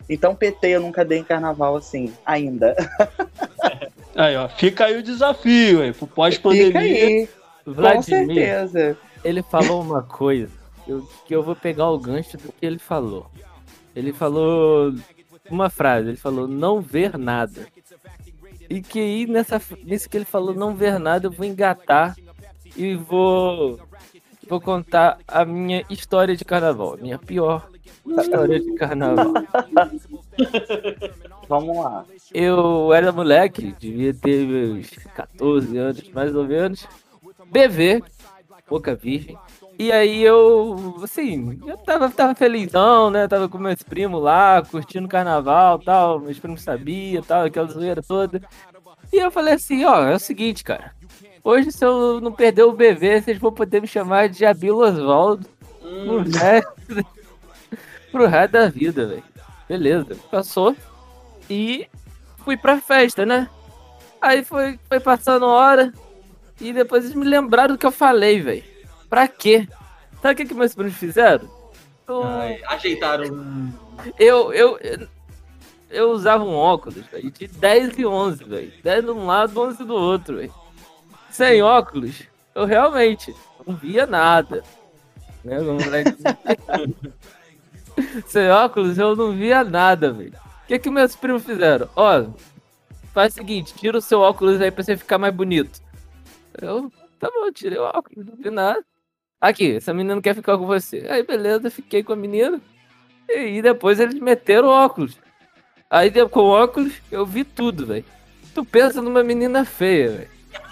Então, 0.09 0.35
PT 0.35 0.67
eu 0.67 0.81
nunca 0.81 1.05
dei 1.05 1.19
em 1.19 1.23
carnaval 1.23 1.75
assim, 1.75 2.13
ainda. 2.25 2.75
Aí, 4.15 4.35
ó, 4.35 4.47
fica 4.49 4.85
aí 4.85 4.97
o 4.97 5.03
desafio 5.03 5.81
aí, 5.81 5.91
pro 5.93 6.05
Fica 6.05 6.15
pós-pandemia. 6.15 6.71
aí, 6.81 7.29
com 7.63 7.73
Vladimir, 7.73 8.35
certeza. 8.35 8.97
ele 9.23 9.41
falou 9.43 9.81
uma 9.81 10.01
coisa 10.03 10.51
eu- 10.87 11.07
que 11.25 11.33
eu 11.35 11.41
vou 11.43 11.55
pegar 11.55 11.89
o 11.89 11.97
gancho 11.99 12.37
do 12.37 12.51
que 12.51 12.65
ele 12.65 12.79
falou. 12.79 13.29
Ele 13.95 14.11
falou 14.11 14.93
uma 15.49 15.69
frase, 15.69 16.09
ele 16.09 16.17
falou 16.17 16.47
não 16.47 16.81
ver 16.81 17.17
nada. 17.17 17.67
E 18.69 18.81
que 18.81 18.99
aí 18.99 19.27
nessa, 19.27 19.61
nisso 19.83 20.09
que 20.09 20.17
ele 20.17 20.25
falou 20.25 20.53
não 20.53 20.75
ver 20.75 20.97
nada, 20.99 21.27
eu 21.27 21.31
vou 21.31 21.45
engatar 21.45 22.15
e 22.75 22.95
vou, 22.95 23.79
vou 24.47 24.59
contar 24.61 25.17
a 25.27 25.43
minha 25.45 25.85
história 25.89 26.35
de 26.35 26.43
carnaval, 26.45 26.93
a 26.93 26.97
minha 26.97 27.17
pior 27.17 27.69
história 28.19 28.59
de 28.59 28.73
carnaval. 28.75 29.33
Vamos 31.47 31.77
lá. 31.77 32.05
Eu 32.33 32.93
era 32.93 33.11
moleque, 33.11 33.75
devia 33.79 34.13
ter 34.13 34.45
meus 34.45 34.89
14 35.15 35.77
anos, 35.77 36.09
mais 36.11 36.35
ou 36.35 36.45
menos. 36.45 36.87
BV, 37.45 38.03
pouca 38.67 38.95
virgem. 38.95 39.37
E 39.77 39.91
aí 39.91 40.21
eu, 40.21 40.95
assim, 41.03 41.59
eu 41.65 41.77
tava, 41.77 42.09
tava 42.09 42.35
felizão, 42.35 43.09
né? 43.09 43.27
Tava 43.27 43.49
com 43.49 43.57
meus 43.57 43.81
primos 43.81 44.21
lá, 44.21 44.61
curtindo 44.61 45.07
carnaval 45.07 45.79
tal. 45.79 46.19
Meus 46.19 46.39
primos 46.39 46.61
sabiam 46.61 47.23
tal, 47.23 47.45
aquela 47.45 47.67
zoeira 47.67 48.01
toda. 48.01 48.41
E 49.11 49.17
eu 49.17 49.31
falei 49.31 49.55
assim, 49.55 49.83
ó, 49.83 50.03
é 50.03 50.15
o 50.15 50.19
seguinte, 50.19 50.63
cara. 50.63 50.93
Hoje, 51.43 51.71
se 51.71 51.83
eu 51.83 52.21
não 52.21 52.31
perder 52.31 52.63
o 52.63 52.71
BV, 52.71 53.21
vocês 53.21 53.37
vão 53.39 53.51
poder 53.51 53.81
me 53.81 53.87
chamar 53.87 54.29
de 54.29 54.45
Abilo 54.45 54.85
Oswaldo 54.85 55.47
Hum, 55.91 56.23
resto, 56.23 57.05
pro 58.11 58.27
resto 58.27 58.51
da 58.53 58.67
vida, 58.67 59.07
velho. 59.07 59.23
Beleza, 59.67 60.15
passou. 60.29 60.75
E 61.49 61.87
fui 62.43 62.57
pra 62.57 62.79
festa, 62.79 63.25
né? 63.25 63.49
Aí 64.21 64.43
foi, 64.43 64.79
foi 64.87 64.99
passando 64.99 65.45
hora. 65.45 65.93
E 66.59 66.71
depois 66.71 67.05
eles 67.05 67.15
me 67.15 67.25
lembraram 67.25 67.73
do 67.73 67.77
que 67.77 67.85
eu 67.85 67.91
falei, 67.91 68.41
velho. 68.41 68.63
Pra 69.09 69.27
quê? 69.27 69.67
Sabe 70.21 70.33
o 70.33 70.37
que, 70.37 70.45
que 70.45 70.53
meus 70.53 70.75
primos 70.75 70.93
fizeram? 70.95 71.49
Eu, 72.07 72.23
ai, 72.23 72.61
ajeitaram. 72.67 73.73
eu, 74.19 74.53
eu, 74.53 74.77
eu, 74.79 75.07
eu 75.89 76.11
usava 76.11 76.43
um 76.43 76.53
óculos, 76.53 77.05
velho, 77.07 77.31
de 77.31 77.47
10 77.47 77.97
e 77.97 78.05
11, 78.05 78.43
velho. 78.43 78.73
10 78.83 79.05
de 79.05 79.11
um 79.11 79.25
lado, 79.25 79.59
11 79.59 79.83
do 79.83 79.95
outro, 79.95 80.37
velho. 80.37 80.53
Sem 81.29 81.61
óculos, 81.61 82.23
eu 82.53 82.65
realmente 82.65 83.33
não 83.65 83.75
via 83.75 84.05
nada. 84.05 84.63
Né, 85.43 85.59
moleque? 85.59 86.17
Sem 88.25 88.49
óculos, 88.49 88.97
eu 88.97 89.15
não 89.15 89.31
via 89.31 89.63
nada, 89.63 90.11
velho. 90.11 90.33
O 90.63 90.67
que 90.67 90.79
que 90.79 90.89
meus 90.89 91.15
primos 91.15 91.43
fizeram? 91.43 91.89
Ó, 91.95 92.25
faz 93.13 93.33
o 93.33 93.37
seguinte, 93.37 93.73
tira 93.73 93.97
o 93.97 94.01
seu 94.01 94.21
óculos 94.21 94.61
aí 94.61 94.71
pra 94.71 94.83
você 94.83 94.95
ficar 94.95 95.17
mais 95.17 95.33
bonito. 95.33 95.81
Eu, 96.61 96.91
tá 97.19 97.29
bom, 97.33 97.51
tirei 97.51 97.77
o 97.77 97.83
óculos, 97.83 98.25
não 98.25 98.35
vi 98.35 98.49
nada. 98.49 98.83
Aqui, 99.39 99.77
essa 99.77 99.93
menina 99.93 100.15
não 100.15 100.21
quer 100.21 100.35
ficar 100.35 100.57
com 100.57 100.65
você. 100.65 101.07
Aí, 101.09 101.23
beleza, 101.23 101.71
fiquei 101.71 102.03
com 102.03 102.13
a 102.13 102.15
menina. 102.15 102.61
E 103.29 103.61
depois 103.61 103.99
eles 103.99 104.19
meteram 104.19 104.67
o 104.67 104.71
óculos. 104.71 105.17
Aí 105.89 106.11
com 106.29 106.41
o 106.41 106.49
óculos 106.49 106.93
eu 107.11 107.25
vi 107.25 107.43
tudo, 107.43 107.85
velho. 107.85 108.05
Tu 108.53 108.65
pensa 108.65 109.01
numa 109.01 109.23
menina 109.23 109.65
feia, 109.65 110.09
velho. 110.09 110.29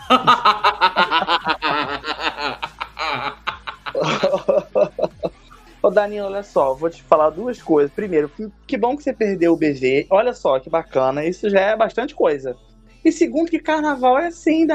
Ô 5.81 5.89
Danilo, 5.89 6.27
olha 6.27 6.43
só, 6.43 6.73
vou 6.73 6.89
te 6.89 7.01
falar 7.03 7.29
duas 7.29 7.61
coisas. 7.61 7.91
Primeiro, 7.91 8.29
que, 8.67 8.77
bom 8.77 8.97
que 8.97 9.03
você 9.03 9.13
perdeu 9.13 9.53
o 9.53 9.57
BV. 9.57 10.07
Olha 10.09 10.33
só, 10.33 10.59
que 10.59 10.69
bacana. 10.69 11.25
Isso 11.25 11.49
já 11.49 11.61
é 11.61 11.75
bastante 11.75 12.13
coisa. 12.13 12.55
E 13.03 13.11
segundo, 13.11 13.49
que 13.49 13.59
carnaval 13.59 14.19
é 14.19 14.27
assim, 14.27 14.67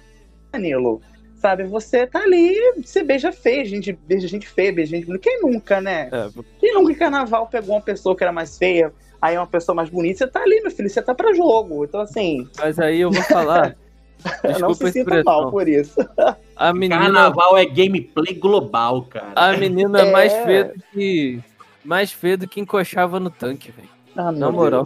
Danilo. 0.52 1.02
Sabe, 1.36 1.64
você 1.64 2.06
tá 2.06 2.20
ali, 2.20 2.56
você 2.82 3.02
beija 3.02 3.30
feia, 3.30 3.66
gente, 3.66 3.92
beija 3.92 4.26
gente 4.26 4.48
feia, 4.48 4.72
beija 4.72 4.96
gente 4.96 5.04
bonita. 5.04 5.24
Quem 5.24 5.42
nunca, 5.42 5.78
né? 5.78 6.08
É, 6.10 6.30
Quem 6.58 6.72
nunca 6.72 6.92
em 6.92 6.96
carnaval 6.96 7.46
pegou 7.48 7.74
uma 7.74 7.82
pessoa 7.82 8.16
que 8.16 8.24
era 8.24 8.32
mais 8.32 8.56
feia, 8.56 8.90
aí 9.20 9.36
uma 9.36 9.46
pessoa 9.46 9.76
mais 9.76 9.90
bonita, 9.90 10.20
você 10.20 10.26
tá 10.26 10.40
ali, 10.40 10.62
meu 10.62 10.70
filho, 10.70 10.88
você 10.88 11.02
tá 11.02 11.14
pra 11.14 11.34
jogo. 11.34 11.84
Então, 11.84 12.00
assim, 12.00 12.48
mas 12.58 12.78
aí 12.78 13.00
eu 13.00 13.10
vou 13.10 13.22
falar. 13.24 13.76
não 14.42 14.50
Desculpa 14.52 14.74
se 14.74 14.84
a 14.86 14.92
sinta 14.92 15.22
mal 15.24 15.50
por 15.50 15.68
isso. 15.68 15.94
A 16.56 16.72
menina, 16.72 16.98
Carnaval 17.00 17.56
é 17.58 17.64
gameplay 17.66 18.32
global, 18.34 19.02
cara. 19.02 19.32
a 19.34 19.52
menina 19.56 20.02
É. 20.02 20.12
mais 20.12 20.32
feia 20.32 20.64
do 20.66 20.74
que. 20.92 21.40
Mais 21.84 22.12
feia 22.12 22.36
do 22.38 22.46
que 22.46 22.60
encoxava 22.60 23.18
no 23.18 23.28
tanque, 23.28 23.72
velho. 23.72 23.88
Ah, 24.16 24.30
Na 24.30 24.52
moral. 24.52 24.84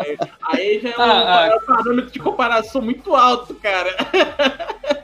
Aí, 0.00 0.18
aí 0.42 0.80
já 0.80 0.88
é 0.90 0.96
um, 0.98 1.00
Ah, 1.00 1.40
ah. 1.42 1.46
é 1.46 1.54
um 1.54 1.60
parâmetro 1.60 2.10
de 2.10 2.18
comparação 2.18 2.82
muito 2.82 3.14
alto, 3.14 3.54
cara. 3.54 3.94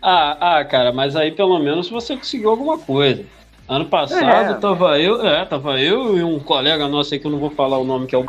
Ah, 0.00 0.58
ah, 0.58 0.64
cara, 0.64 0.92
mas 0.92 1.16
aí 1.16 1.32
pelo 1.32 1.58
menos 1.58 1.90
você 1.90 2.16
conseguiu 2.16 2.50
alguma 2.50 2.78
coisa. 2.78 3.24
Ano 3.68 3.84
passado 3.86 4.52
É. 4.52 4.54
tava 4.54 4.98
eu, 5.00 5.20
é, 5.26 5.44
tava 5.44 5.78
eu 5.80 6.16
e 6.16 6.22
um 6.22 6.38
colega 6.38 6.86
nosso 6.88 7.12
aí 7.12 7.20
que 7.20 7.26
eu 7.26 7.30
não 7.32 7.38
vou 7.38 7.50
falar 7.50 7.78
o 7.78 7.84
nome, 7.84 8.06
que 8.06 8.14
é 8.14 8.18
o. 8.18 8.24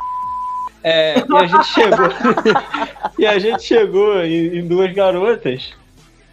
É, 0.83 1.19
e 1.19 1.35
a 1.35 1.45
gente 1.45 1.67
chegou. 1.67 2.07
e 3.19 3.25
a 3.25 3.39
gente 3.39 3.63
chegou 3.63 4.23
em, 4.23 4.59
em 4.59 4.67
duas 4.67 4.91
garotas 4.93 5.73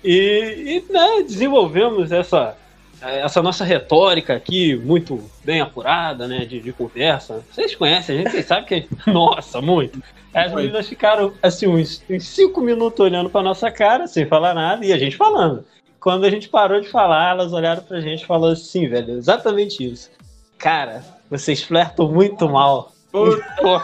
e, 0.07 0.83
e, 0.89 0.93
né, 0.93 1.23
desenvolvemos 1.25 2.13
essa, 2.13 2.57
essa 3.03 3.43
nossa 3.43 3.65
retórica 3.65 4.37
aqui, 4.37 4.77
muito 4.77 5.21
bem 5.45 5.61
apurada, 5.61 6.29
né? 6.29 6.45
De, 6.45 6.61
de 6.61 6.73
conversa. 6.73 7.45
Vocês 7.51 7.75
conhecem, 7.75 8.15
a 8.15 8.19
gente 8.19 8.31
vocês 8.31 8.47
sabem 8.47 8.65
que. 8.65 8.89
Nossa, 9.11 9.61
muito. 9.61 10.01
As 10.33 10.53
meninas 10.53 10.89
ficaram 10.89 11.33
assim, 11.43 11.67
uns, 11.67 12.05
uns 12.09 12.25
cinco 12.25 12.61
minutos 12.61 13.01
olhando 13.01 13.29
pra 13.29 13.43
nossa 13.43 13.69
cara, 13.71 14.07
sem 14.07 14.27
falar 14.27 14.55
nada, 14.55 14.85
e 14.87 14.93
a 14.93 14.99
gente 14.99 15.17
falando. 15.17 15.65
Quando 15.99 16.25
a 16.25 16.31
gente 16.31 16.49
parou 16.49 16.81
de 16.81 16.89
falar, 16.89 17.31
elas 17.31 17.53
olharam 17.53 17.83
pra 17.83 18.01
gente 18.01 18.23
e 18.23 18.27
falaram 18.27 18.53
assim, 18.53 18.87
velho, 18.87 19.15
exatamente 19.15 19.85
isso. 19.85 20.09
Cara, 20.57 21.03
vocês 21.29 21.63
flertam 21.63 22.13
muito 22.13 22.49
mal. 22.49 22.93
Puta, 23.25 23.57
Pô, 23.63 23.81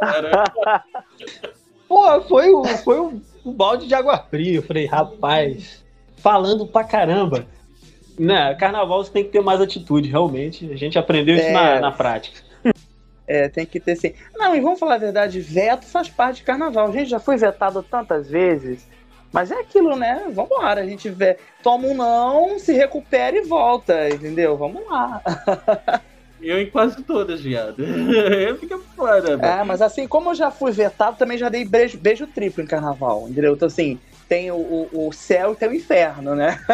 cara. 0.00 0.44
pô, 1.88 2.20
foi, 2.22 2.50
o, 2.50 2.64
foi 2.64 3.00
um, 3.00 3.20
um 3.44 3.52
balde 3.52 3.86
de 3.86 3.94
água 3.94 4.18
fria. 4.18 4.56
Eu 4.56 4.62
falei, 4.62 4.86
rapaz, 4.86 5.84
falando 6.18 6.66
pra 6.66 6.84
caramba. 6.84 7.46
Né, 8.18 8.54
carnaval 8.54 9.04
você 9.04 9.10
tem 9.12 9.24
que 9.24 9.30
ter 9.30 9.42
mais 9.42 9.60
atitude, 9.60 10.08
realmente. 10.08 10.70
A 10.72 10.76
gente 10.76 10.98
aprendeu 10.98 11.36
isso 11.36 11.46
É. 11.46 11.52
na, 11.52 11.80
na 11.80 11.92
prática. 11.92 12.40
É, 13.26 13.48
tem 13.48 13.66
que 13.66 13.80
ter 13.80 13.96
sim. 13.96 14.14
Não, 14.36 14.54
e 14.54 14.60
vamos 14.60 14.78
falar 14.78 14.94
a 14.94 14.98
verdade, 14.98 15.40
veto 15.40 15.84
faz 15.84 16.08
parte 16.08 16.36
de 16.36 16.44
carnaval. 16.44 16.88
A 16.88 16.92
gente 16.92 17.10
já 17.10 17.18
foi 17.18 17.36
vetado 17.36 17.82
tantas 17.82 18.30
vezes, 18.30 18.86
mas 19.32 19.50
é 19.50 19.56
aquilo, 19.60 19.96
né? 19.96 20.26
Vambora, 20.30 20.80
a 20.80 20.86
gente 20.86 21.10
vê, 21.10 21.36
toma 21.62 21.88
um 21.88 21.94
não, 21.94 22.58
se 22.58 22.72
recupera 22.72 23.36
e 23.36 23.42
volta, 23.42 24.08
entendeu? 24.08 24.56
Vamos 24.56 24.88
lá. 24.88 25.20
Eu 26.40 26.60
em 26.60 26.70
quase 26.70 27.02
todas, 27.02 27.40
viado. 27.40 27.80
Eu 27.82 28.58
fico 28.58 28.78
fora. 28.94 29.38
É, 29.42 29.64
mas 29.64 29.80
assim, 29.80 30.06
como 30.06 30.30
eu 30.30 30.34
já 30.34 30.50
fui 30.50 30.70
vetado, 30.70 31.16
também 31.16 31.38
já 31.38 31.48
dei 31.48 31.64
beijo, 31.64 31.98
beijo 31.98 32.26
triplo 32.26 32.62
em 32.62 32.66
carnaval, 32.66 33.26
entendeu? 33.28 33.54
Então, 33.54 33.66
assim, 33.66 33.98
tem 34.28 34.50
o, 34.50 34.56
o, 34.56 35.08
o 35.08 35.12
céu 35.12 35.52
e 35.52 35.56
tem 35.56 35.68
o 35.68 35.74
inferno, 35.74 36.34
né? 36.34 36.60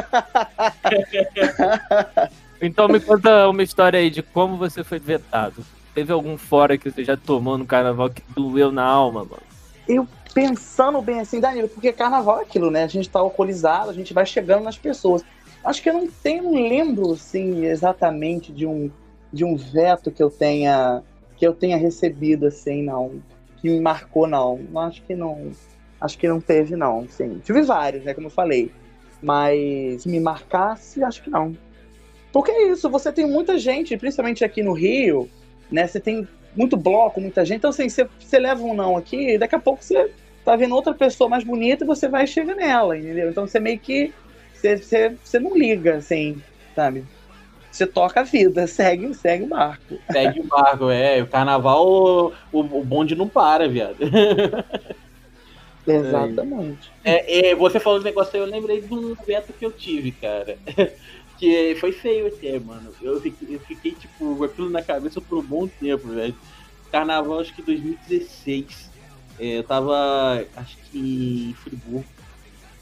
Então 2.64 2.87
me 2.87 3.00
conta 3.00 3.49
uma 3.49 3.64
história 3.64 3.99
aí 3.99 4.09
de 4.09 4.23
como 4.23 4.57
você 4.57 4.85
foi 4.85 5.00
vetado. 5.00 5.64
Teve 5.92 6.12
algum 6.12 6.38
fora 6.38 6.78
que 6.78 6.88
você 6.88 7.02
já 7.02 7.16
tomou 7.16 7.59
no 7.59 7.66
carnaval 7.66 8.09
que 8.09 8.23
doeu 8.33 8.71
na 8.71 8.85
alma, 8.85 9.25
mano? 9.25 10.07
Pensando 10.33 11.02
bem 11.02 11.21
assim, 11.21 11.40
Danilo, 11.40 11.69
porque 11.69 11.92
carnaval 11.92 12.38
é 12.38 12.42
aquilo, 12.42 12.71
né? 12.71 12.85
A 12.85 12.88
gente 12.88 13.11
tá 13.11 13.19
alcoolizado, 13.19 13.90
a 13.90 13.92
gente 13.92 14.14
vai 14.14 14.25
chegando 14.25 14.62
nas 14.62 14.78
pessoas. 14.78 15.23
Acho 15.62 15.83
que 15.83 15.90
eu 15.90 15.95
não 15.95 16.09
tenho, 16.09 16.45
não 16.45 16.52
lembro, 16.52 17.12
assim, 17.12 17.64
exatamente 17.66 18.52
de 18.52 18.64
um, 18.64 18.90
de 19.33 19.45
um 19.45 19.57
veto 19.57 20.11
que 20.11 20.23
eu 20.23 20.31
tenha 20.31 21.03
que 21.43 21.47
eu 21.47 21.53
tenha 21.53 21.77
recebido, 21.77 22.47
assim, 22.47 22.85
não. 22.85 23.21
Que 23.57 23.69
me 23.69 23.81
marcou, 23.81 24.29
não. 24.29 24.61
Acho 24.77 25.03
que 25.03 25.12
não. 25.12 25.51
Acho 26.01 26.17
que 26.17 26.29
não 26.29 26.41
teve, 26.41 26.77
não. 26.77 27.09
Sim. 27.09 27.41
Tive 27.43 27.62
vários, 27.62 28.05
né? 28.05 28.15
Como 28.15 28.29
eu 28.29 28.31
falei. 28.31 28.71
Mas 29.21 30.07
me 30.07 30.21
marcasse, 30.21 31.03
acho 31.03 31.21
que 31.21 31.31
não. 31.31 31.57
Porque 32.33 32.51
é 32.51 32.69
isso, 32.69 32.89
você 32.89 33.12
tem 33.12 33.27
muita 33.27 33.59
gente, 33.59 33.97
principalmente 33.97 34.45
aqui 34.45 34.62
no 34.62 34.73
Rio, 34.73 35.29
né? 35.69 35.87
Você 35.87 35.99
tem 35.99 36.29
muito 36.57 36.77
bloco, 36.77 37.21
muita 37.21 37.45
gente. 37.45 37.59
Então, 37.59 37.71
assim, 37.71 37.89
você, 37.89 38.09
você 38.21 38.39
leva 38.39 38.62
um 38.62 38.73
não 38.73 38.97
aqui, 38.97 39.37
daqui 39.37 39.57
a 39.57 39.61
pouco 39.61 39.83
você 39.83 40.11
tá 40.45 40.55
vendo 40.55 40.77
outra 40.77 40.95
pessoa 40.95 41.29
mais 41.29 41.43
bonita 41.43 41.85
e 41.85 41.87
você 41.87 42.09
vai 42.09 42.25
e 42.25 42.29
chega 42.29 42.55
nela, 42.55 42.97
entendeu? 42.97 43.31
Então 43.31 43.47
você 43.49 43.59
meio 43.59 43.79
que. 43.81 44.12
Você, 44.55 44.77
você, 44.77 45.17
você 45.25 45.41
não 45.41 45.57
liga, 45.57 45.97
assim, 45.97 46.41
sabe? 46.77 47.05
Você 47.73 47.87
toca 47.87 48.21
a 48.21 48.23
vida, 48.23 48.67
segue, 48.67 49.14
segue 49.14 49.45
o 49.45 49.49
barco. 49.49 49.99
Segue 50.11 50.41
o 50.41 50.45
barco, 50.45 50.91
é. 50.91 51.23
O 51.23 51.26
carnaval, 51.26 52.31
o, 52.52 52.61
o 52.61 52.85
bonde 52.85 53.17
não 53.17 53.26
para, 53.26 53.67
viado. 53.67 53.97
Exatamente. 55.88 56.93
É, 57.02 57.49
é, 57.49 57.55
você 57.55 57.81
falou 57.81 57.99
do 57.99 58.05
negócio 58.05 58.35
aí, 58.35 58.41
eu 58.41 58.47
lembrei 58.47 58.83
de 58.83 58.93
um 58.93 59.14
veto 59.14 59.55
que 59.55 59.64
eu 59.64 59.73
tive, 59.73 60.12
cara. 60.12 60.59
Que 61.38 61.75
foi 61.81 61.91
feio 61.91 62.29
até, 62.29 62.57
mano. 62.61 62.93
Eu 63.02 63.21
fiquei, 63.21 63.57
eu 63.57 63.59
fiquei, 63.59 63.91
tipo, 63.91 64.45
aquilo 64.45 64.71
na 64.71 64.81
cabeça 64.81 65.21
por 65.21 65.38
um 65.38 65.43
bom 65.43 65.67
tempo, 65.67 66.07
velho. 66.07 66.37
Carnaval, 66.93 67.41
acho 67.41 67.52
que 67.52 67.62
2016. 67.62 68.88
É, 69.41 69.59
eu 69.59 69.64
tava, 69.64 70.47
acho 70.55 70.76
que 70.76 71.50
em 71.50 71.55
Friburgo. 71.55 72.05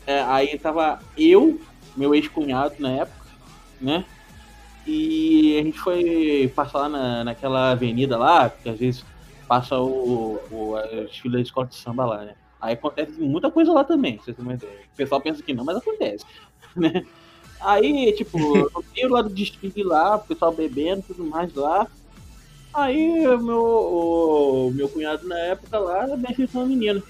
É, 0.07 0.21
aí 0.25 0.59
tava 0.59 0.99
eu, 1.17 1.59
meu 1.97 2.15
ex-cunhado 2.15 2.75
na 2.79 2.91
época, 2.91 3.27
né? 3.81 4.05
E 4.87 5.59
a 5.59 5.63
gente 5.63 5.79
foi 5.79 6.51
passar 6.55 6.81
lá 6.81 6.89
na, 6.89 7.25
naquela 7.25 7.73
avenida 7.73 8.17
lá, 8.17 8.51
que 8.51 8.69
às 8.69 8.79
vezes 8.79 9.05
passa 9.47 9.79
o, 9.79 10.41
o, 10.51 10.77
as 10.77 11.17
filas 11.17 11.43
de 11.43 11.49
escola 11.49 11.67
de 11.67 11.75
samba 11.75 12.07
lá, 12.07 12.25
né? 12.25 12.35
Aí 12.61 12.75
acontece 12.75 13.13
muita 13.21 13.51
coisa 13.51 13.73
lá 13.73 13.85
também, 13.85 14.21
uma 14.39 14.55
ideia. 14.55 14.81
O 14.93 14.97
pessoal 14.97 15.21
pensa 15.21 15.43
que 15.43 15.55
não, 15.55 15.65
mas 15.65 15.77
acontece, 15.77 16.25
né? 16.77 17.05
Aí, 17.61 18.13
tipo, 18.13 18.39
eu 18.57 18.85
vi 18.95 19.07
lá 19.07 19.23
do 19.23 19.31
distrito 19.31 19.83
lá, 19.87 20.17
o 20.17 20.21
pessoal 20.21 20.53
bebendo 20.53 21.05
tudo 21.07 21.25
mais 21.25 21.53
lá. 21.55 21.87
Aí 22.73 23.27
o 23.27 23.39
meu, 23.39 23.63
o 23.63 24.71
meu 24.73 24.89
cunhado 24.89 25.27
na 25.27 25.39
época 25.39 25.79
lá 25.79 26.07
com 26.07 26.59
uma 26.59 26.67
menina. 26.67 27.03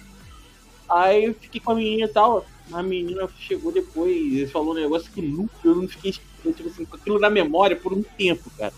Aí 0.88 1.26
eu 1.26 1.34
fiquei 1.34 1.60
com 1.60 1.72
a 1.72 1.74
menina 1.74 2.06
e 2.06 2.08
tal. 2.08 2.44
A 2.72 2.82
menina 2.82 3.28
chegou 3.38 3.72
depois 3.72 4.16
e 4.16 4.46
falou 4.46 4.72
um 4.72 4.80
negócio 4.80 5.10
que 5.10 5.22
nunca 5.22 5.52
eu 5.64 5.74
não 5.74 5.88
fiquei 5.88 6.12
tipo 6.12 6.68
assim, 6.68 6.84
com 6.84 6.96
aquilo 6.96 7.18
na 7.18 7.28
memória 7.28 7.76
por 7.76 7.92
um 7.92 8.02
tempo, 8.02 8.50
cara. 8.56 8.72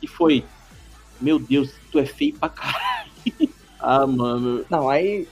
E 0.00 0.06
foi, 0.06 0.44
meu 1.20 1.38
Deus, 1.38 1.72
tu 1.90 1.98
é 1.98 2.06
feio 2.06 2.34
pra 2.34 2.48
caralho. 2.48 3.10
ah, 3.78 4.06
mano. 4.06 4.64
Não, 4.70 4.88
aí. 4.88 5.28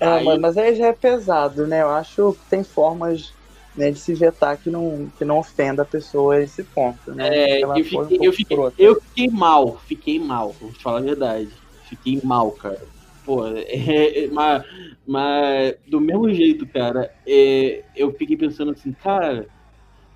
É, 0.00 0.06
aí... 0.06 0.38
Mas 0.38 0.56
aí 0.56 0.74
já 0.74 0.86
é 0.86 0.92
pesado, 0.92 1.66
né? 1.66 1.82
Eu 1.82 1.90
acho 1.90 2.32
que 2.32 2.50
tem 2.50 2.64
formas 2.64 3.32
né, 3.76 3.90
de 3.90 3.98
se 3.98 4.14
vetar 4.14 4.56
que 4.56 4.68
não, 4.68 5.10
que 5.16 5.24
não 5.24 5.38
ofenda 5.38 5.82
a 5.82 5.86
pessoa 5.86 6.34
a 6.34 6.42
esse 6.42 6.62
ponto. 6.62 7.14
Né? 7.14 7.28
É, 7.28 7.64
eu 7.64 7.74
fiquei, 7.74 7.98
um 7.98 8.24
eu, 8.24 8.32
fiquei, 8.32 8.58
eu 8.78 9.00
fiquei 9.00 9.28
mal, 9.28 9.80
fiquei 9.86 10.18
mal, 10.18 10.54
vou 10.60 10.72
te 10.72 10.82
falar 10.82 10.98
a 10.98 11.02
verdade. 11.02 11.48
Fiquei 11.88 12.20
mal, 12.22 12.50
cara. 12.52 12.80
Pô, 13.24 13.46
é, 13.56 14.24
é, 14.24 14.28
mas, 14.28 14.64
mas 15.06 15.74
do 15.86 16.00
mesmo 16.00 16.32
jeito, 16.32 16.66
cara, 16.66 17.14
é, 17.26 17.84
eu 17.94 18.12
fiquei 18.12 18.36
pensando 18.36 18.72
assim, 18.72 18.92
cara, 18.92 19.46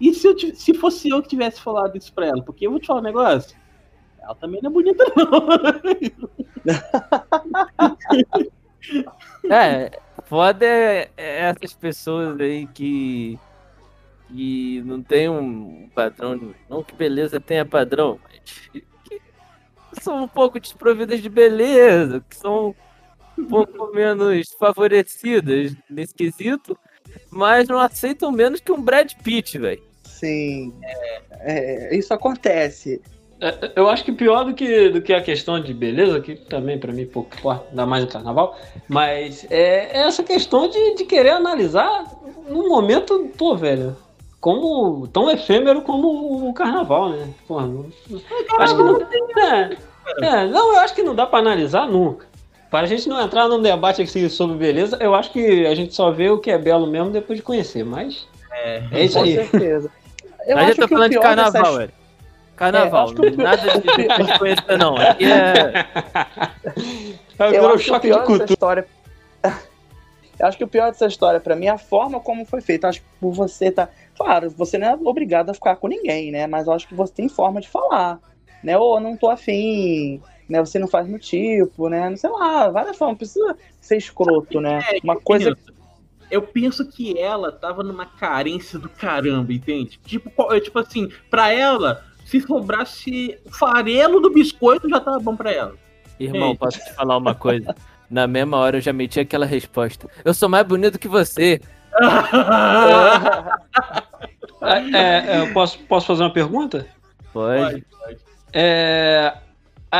e 0.01 0.13
se, 0.13 0.27
eu, 0.27 0.37
se 0.39 0.75
fosse 0.75 1.09
eu 1.09 1.23
que 1.23 1.29
tivesse 1.29 1.61
falado 1.61 1.97
isso 1.97 2.13
pra 2.13 2.27
ela? 2.27 2.43
Porque 2.43 2.67
eu 2.67 2.71
vou 2.71 2.81
te 2.81 2.87
falar 2.87 3.01
um 3.01 3.05
negócio. 3.05 3.57
Ela 4.21 4.35
também 4.35 4.61
não 4.63 4.71
é 4.71 4.73
bonita, 4.73 5.05
não. 5.17 5.27
é, 9.57 9.91
foda 10.25 10.67
é, 10.67 11.11
é 11.17 11.41
essas 11.45 11.75
pessoas 11.75 12.41
aí 12.41 12.67
que 12.67 13.39
que 14.29 14.83
não 14.85 15.01
tem 15.01 15.29
um 15.29 15.89
padrão, 15.95 16.53
não 16.69 16.83
que 16.83 16.93
beleza 16.97 17.39
tenha 17.39 17.65
padrão, 17.65 18.19
mas 18.25 18.41
que 19.05 19.23
são 20.01 20.25
um 20.25 20.29
pouco 20.29 20.59
desprovidas 20.59 21.23
de 21.23 21.29
beleza, 21.29 22.25
que 22.29 22.37
são 22.37 22.75
um 23.39 23.45
pouco 23.45 23.95
menos 23.95 24.49
favorecidas 24.59 25.75
nesse 25.89 26.15
quesito, 26.15 26.77
mas 27.31 27.69
não 27.69 27.79
aceitam 27.79 28.31
menos 28.33 28.61
que 28.61 28.73
um 28.73 28.81
Brad 28.81 29.13
Pitt, 29.23 29.59
velho. 29.59 29.83
Sim, 30.05 30.73
é, 30.83 31.91
é, 31.93 31.97
isso 31.97 32.13
acontece. 32.15 33.03
É, 33.41 33.73
eu 33.77 33.89
acho 33.89 34.05
que 34.05 34.13
pior 34.13 34.45
do 34.45 34.55
que, 34.55 34.89
do 34.89 35.03
que 35.03 35.13
a 35.13 35.23
questão 35.23 35.61
de 35.61 35.75
beleza, 35.75 36.21
que 36.21 36.37
também 36.37 36.79
para 36.79 36.93
mim 36.93 37.07
pouco 37.07 37.37
importa, 37.37 37.67
ainda 37.69 37.85
mais 37.85 38.05
no 38.05 38.11
carnaval, 38.11 38.59
mas 38.89 39.47
é, 39.51 39.99
é 39.99 40.07
essa 40.07 40.23
questão 40.23 40.69
de, 40.69 40.95
de 40.95 41.05
querer 41.05 41.31
analisar 41.31 42.07
num 42.49 42.69
momento, 42.69 43.31
pô, 43.37 43.55
velho, 43.55 43.95
como 44.41 45.07
tão 45.09 45.31
efêmero 45.31 45.83
como 45.83 46.49
o 46.49 46.55
carnaval, 46.55 47.11
né? 47.11 47.29
Porra, 47.47 47.67
não, 47.67 47.87
acho 48.59 48.77
que 48.77 48.83
não, 48.83 49.01
é, 49.43 49.77
é, 50.23 50.47
não, 50.47 50.73
eu 50.73 50.81
acho 50.81 50.95
que 50.95 51.03
não 51.03 51.15
dá 51.15 51.27
para 51.27 51.41
analisar 51.41 51.87
nunca. 51.87 52.27
Para 52.71 52.81
a 52.81 52.87
gente 52.87 53.09
não 53.09 53.21
entrar 53.21 53.49
num 53.49 53.63
debate 53.63 54.03
aqui 54.03 54.29
sobre 54.29 54.57
beleza, 54.57 54.97
eu 55.01 55.15
acho 55.15 55.31
que 55.31 55.67
a 55.67 55.75
gente 55.75 55.95
só 55.95 56.11
vê 56.11 56.31
o 56.31 56.39
que 56.39 56.51
é 56.51 56.59
belo 56.59 56.87
mesmo 56.87 57.11
depois 57.11 57.39
de 57.39 57.43
conhecer, 57.43 57.85
mas 57.85 58.27
é, 58.53 58.83
é 58.91 59.05
isso 59.05 59.19
aí. 59.19 59.37
Com 59.37 59.43
certeza. 59.51 59.91
Eu 60.47 60.59
a 60.59 60.65
gente 60.65 60.77
tá 60.77 60.89
falando 60.89 61.11
de 61.11 61.21
carnaval, 61.21 61.53
dessas... 61.53 61.77
velho. 61.77 61.93
Carnaval, 62.57 63.11
é, 63.11 63.43
nada 63.43 63.63
de 64.25 64.39
conhecer 64.39 64.79
não. 64.79 64.97
Aqui 64.97 65.25
é... 65.25 65.87
Eu 67.39 67.69
acho 67.69 67.85
choque 67.85 68.09
que 68.09 68.15
o 68.15 68.15
pior 68.15 68.21
de 68.21 68.27
cultura. 68.27 68.53
história 68.53 68.87
eu 70.39 70.47
acho 70.47 70.59
que 70.59 70.65
o 70.65 70.69
pior 70.69 70.91
dessa 70.91 71.07
história 71.07 71.41
para 71.41 71.57
mim 71.57 71.67
é 71.67 71.71
a 71.71 71.79
forma 71.79 72.21
como 72.21 72.45
foi 72.45 72.61
feita. 72.61 72.89
Acho 72.89 73.01
que 73.01 73.07
por 73.21 73.33
você 73.33 73.71
tá. 73.71 73.89
Claro, 74.17 74.51
você 74.51 74.79
não 74.79 74.87
é 74.87 74.95
obrigado 74.95 75.51
a 75.51 75.55
ficar 75.55 75.77
com 75.77 75.89
ninguém, 75.89 76.31
né? 76.31 76.47
Mas 76.47 76.67
eu 76.67 76.73
acho 76.73 76.87
que 76.87 76.95
você 76.95 77.13
tem 77.13 77.29
forma 77.29 77.61
de 77.61 77.69
falar. 77.69 78.19
Né? 78.63 78.77
Ou 78.77 78.99
não 79.01 79.17
tô 79.17 79.29
afim, 79.29 80.21
né? 80.49 80.61
Você 80.61 80.79
não 80.79 80.89
faz 80.89 81.09
no 81.09 81.19
tipo, 81.19 81.89
né? 81.89 82.09
Não 82.09 82.17
sei 82.17 82.31
lá, 82.31 82.69
várias 82.71 82.97
formas. 82.97 83.13
Não 83.13 83.19
precisa 83.19 83.57
ser 83.81 83.97
escroto, 83.97 84.61
né? 84.61 84.81
É, 84.91 84.99
Uma 85.03 85.17
coisa. 85.17 85.57
Eu 86.31 86.43
penso 86.43 86.85
que 86.89 87.19
ela 87.19 87.53
tava 87.53 87.85
numa 87.85 88.05
carência 88.05 88.79
do 88.79 88.89
caramba, 88.89 89.53
entende? 89.53 89.99
Tipo, 90.05 90.61
tipo 90.61 90.79
assim, 90.79 91.09
pra 91.31 91.53
ela, 91.53 92.05
se 92.25 92.41
sobrasse 92.41 93.39
o 93.45 93.53
farelo 93.53 94.19
do 94.21 94.33
biscoito, 94.33 94.89
já 94.89 94.99
tava 94.99 95.21
bom 95.21 95.37
pra 95.37 95.53
ela. 95.53 95.75
Irmão, 96.19 96.57
posso 96.57 96.81
te 96.81 96.93
falar 96.95 97.17
uma 97.17 97.35
coisa? 97.35 97.75
Na 98.11 98.27
mesma 98.27 98.57
hora 98.57 98.79
eu 98.79 98.81
já 98.81 98.93
meti 98.93 99.21
aquela 99.21 99.47
resposta. 99.47 100.09
Eu 100.25 100.35
sou 100.35 100.49
mais 100.49 100.67
bonito 100.67 100.99
que 100.99 101.07
você. 101.07 101.61
é, 104.63 105.37
é, 105.37 105.41
eu 105.41 105.53
posso, 105.53 105.79
posso 105.81 106.07
fazer 106.09 106.23
uma 106.23 106.33
pergunta? 106.33 106.87
Pode. 107.33 107.85
É, 108.53 109.37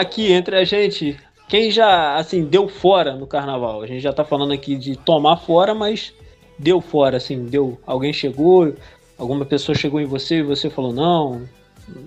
aqui 0.01 0.33
entre 0.33 0.57
a 0.57 0.65
gente, 0.65 1.17
quem 1.49 1.71
já 1.71 2.17
assim 2.17 2.45
deu 2.45 2.69
fora 2.69 3.15
no 3.15 3.27
carnaval? 3.27 3.83
A 3.83 3.87
gente 3.87 4.01
já 4.01 4.13
tá 4.13 4.25
falando 4.25 4.53
aqui 4.53 4.77
de 4.77 4.97
tomar 4.97 5.37
fora, 5.37 5.75
mas 5.75 6.13
deu 6.59 6.81
fora, 6.81 7.17
assim, 7.17 7.45
deu. 7.45 7.79
Alguém 7.87 8.13
chegou, 8.13 8.75
alguma 9.19 9.45
pessoa 9.45 9.77
chegou 9.77 10.01
em 10.01 10.07
você 10.07 10.37
e 10.37 10.43
você 10.43 10.69
falou 10.71 10.93
não. 10.93 11.43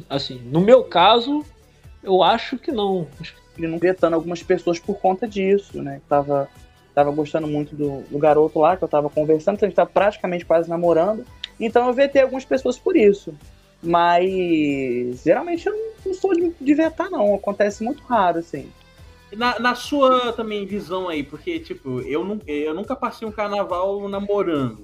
Assim, 0.09 0.41
no 0.45 0.59
meu 0.59 0.83
caso, 0.83 1.43
eu 2.03 2.21
acho 2.23 2.57
que 2.57 2.71
não. 2.71 3.07
Acho 3.19 3.35
não 3.67 3.77
vetando 3.77 4.15
algumas 4.15 4.41
pessoas 4.41 4.79
por 4.79 4.95
conta 4.99 5.27
disso, 5.27 5.81
né? 5.81 6.01
Tava, 6.07 6.47
tava 6.93 7.11
gostando 7.11 7.47
muito 7.47 7.75
do, 7.75 8.01
do 8.09 8.17
garoto 8.17 8.59
lá, 8.59 8.77
que 8.77 8.83
eu 8.83 8.87
tava 8.87 9.09
conversando, 9.09 9.55
então 9.55 9.67
a 9.67 9.69
gente 9.69 9.75
tava 9.75 9.89
praticamente 9.89 10.45
quase 10.45 10.69
namorando. 10.69 11.25
Então 11.59 11.87
eu 11.87 11.93
vetei 11.93 12.21
algumas 12.21 12.45
pessoas 12.45 12.77
por 12.77 12.95
isso. 12.95 13.33
Mas 13.81 15.23
geralmente 15.23 15.67
eu 15.67 15.73
não, 15.73 15.91
não 16.07 16.13
sou 16.13 16.33
de, 16.33 16.53
de 16.59 16.73
vetar, 16.73 17.09
não. 17.09 17.35
Acontece 17.35 17.83
muito 17.83 18.03
raro, 18.03 18.39
assim. 18.39 18.69
Na, 19.35 19.59
na, 19.59 19.75
sua 19.75 20.33
também 20.33 20.65
visão 20.65 21.07
aí, 21.07 21.23
porque, 21.23 21.59
tipo, 21.59 22.01
eu, 22.01 22.25
não, 22.25 22.39
eu 22.47 22.73
nunca 22.73 22.95
passei 22.95 23.27
um 23.27 23.31
carnaval 23.31 24.09
namorando, 24.09 24.83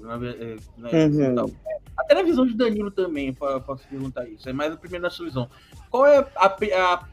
né, 0.76 0.92
uhum. 0.92 1.52
Até 1.96 2.14
na 2.14 2.22
visão 2.22 2.46
de 2.46 2.54
Danilo 2.54 2.90
também, 2.90 3.32
posso 3.32 3.88
perguntar 3.88 4.28
isso. 4.28 4.48
É 4.48 4.52
mais 4.52 4.72
a 4.72 4.76
primeira 4.76 5.04
na 5.04 5.10
sua 5.10 5.26
visão. 5.26 5.48
Qual 5.90 6.06
é 6.06 6.18
a, 6.36 6.46
a 6.46 7.08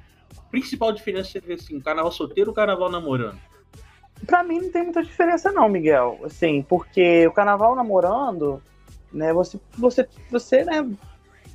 principal 0.51 0.91
diferença 0.91 1.37
entre 1.37 1.53
assim, 1.53 1.79
carnaval 1.79 2.11
solteiro 2.11 2.51
e 2.51 2.53
carnaval 2.53 2.91
namorando? 2.91 3.39
Pra 4.27 4.43
mim 4.43 4.59
não 4.59 4.71
tem 4.71 4.83
muita 4.83 5.01
diferença 5.01 5.51
não, 5.51 5.67
Miguel. 5.67 6.19
Assim, 6.23 6.61
porque 6.61 7.25
o 7.25 7.31
carnaval 7.31 7.75
namorando, 7.75 8.61
né, 9.11 9.33
você, 9.33 9.59
você, 9.77 10.07
você, 10.29 10.63
né, 10.65 10.85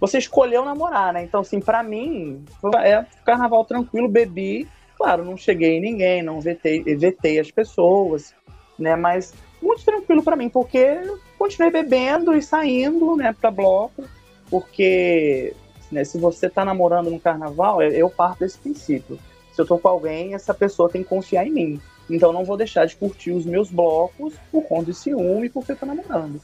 você 0.01 0.19
escolheu 0.19 0.65
namorar, 0.65 1.13
né? 1.13 1.23
Então, 1.23 1.41
assim, 1.41 1.61
pra 1.61 1.83
mim, 1.83 2.45
é 2.83 3.05
carnaval 3.25 3.65
tranquilo, 3.65 4.09
bebi. 4.09 4.69
Claro, 4.97 5.25
não 5.25 5.37
cheguei 5.37 5.77
em 5.77 5.81
ninguém, 5.81 6.23
não 6.23 6.41
vetei, 6.41 6.83
vetei 6.83 7.39
as 7.39 7.51
pessoas, 7.51 8.35
né? 8.79 8.97
Mas 8.97 9.33
muito 9.63 9.85
tranquilo 9.85 10.23
para 10.23 10.37
mim, 10.37 10.49
porque 10.49 11.01
continuei 11.39 11.71
bebendo 11.71 12.35
e 12.35 12.43
saindo, 12.43 13.17
né, 13.17 13.35
pra 13.41 13.51
bloco, 13.51 14.05
porque 14.51 15.55
né? 15.91 16.05
Se 16.05 16.19
você 16.19 16.47
está 16.47 16.65
namorando 16.65 17.11
no 17.11 17.19
carnaval, 17.19 17.83
eu 17.83 18.09
parto 18.11 18.41
desse 18.41 18.59
princípio. 18.59 19.19
Se 19.53 19.61
eu 19.61 19.67
tô 19.67 19.79
com 19.79 19.89
alguém, 19.89 20.35
essa 20.35 20.55
pessoa 20.55 20.89
tem 20.89 21.03
que 21.03 21.09
confiar 21.09 21.47
em 21.47 21.51
mim. 21.51 21.81
Então 22.09 22.33
não 22.33 22.45
vou 22.45 22.57
deixar 22.57 22.87
de 22.87 22.97
curtir 22.97 23.33
os 23.33 23.45
meus 23.45 23.71
blocos 23.71 24.35
por 24.51 24.63
conta 24.63 24.87
de 24.87 24.95
ciúme 24.95 25.49
porque 25.49 25.73
eu 25.73 25.77
tô 25.77 25.87
namorando. 25.87 26.41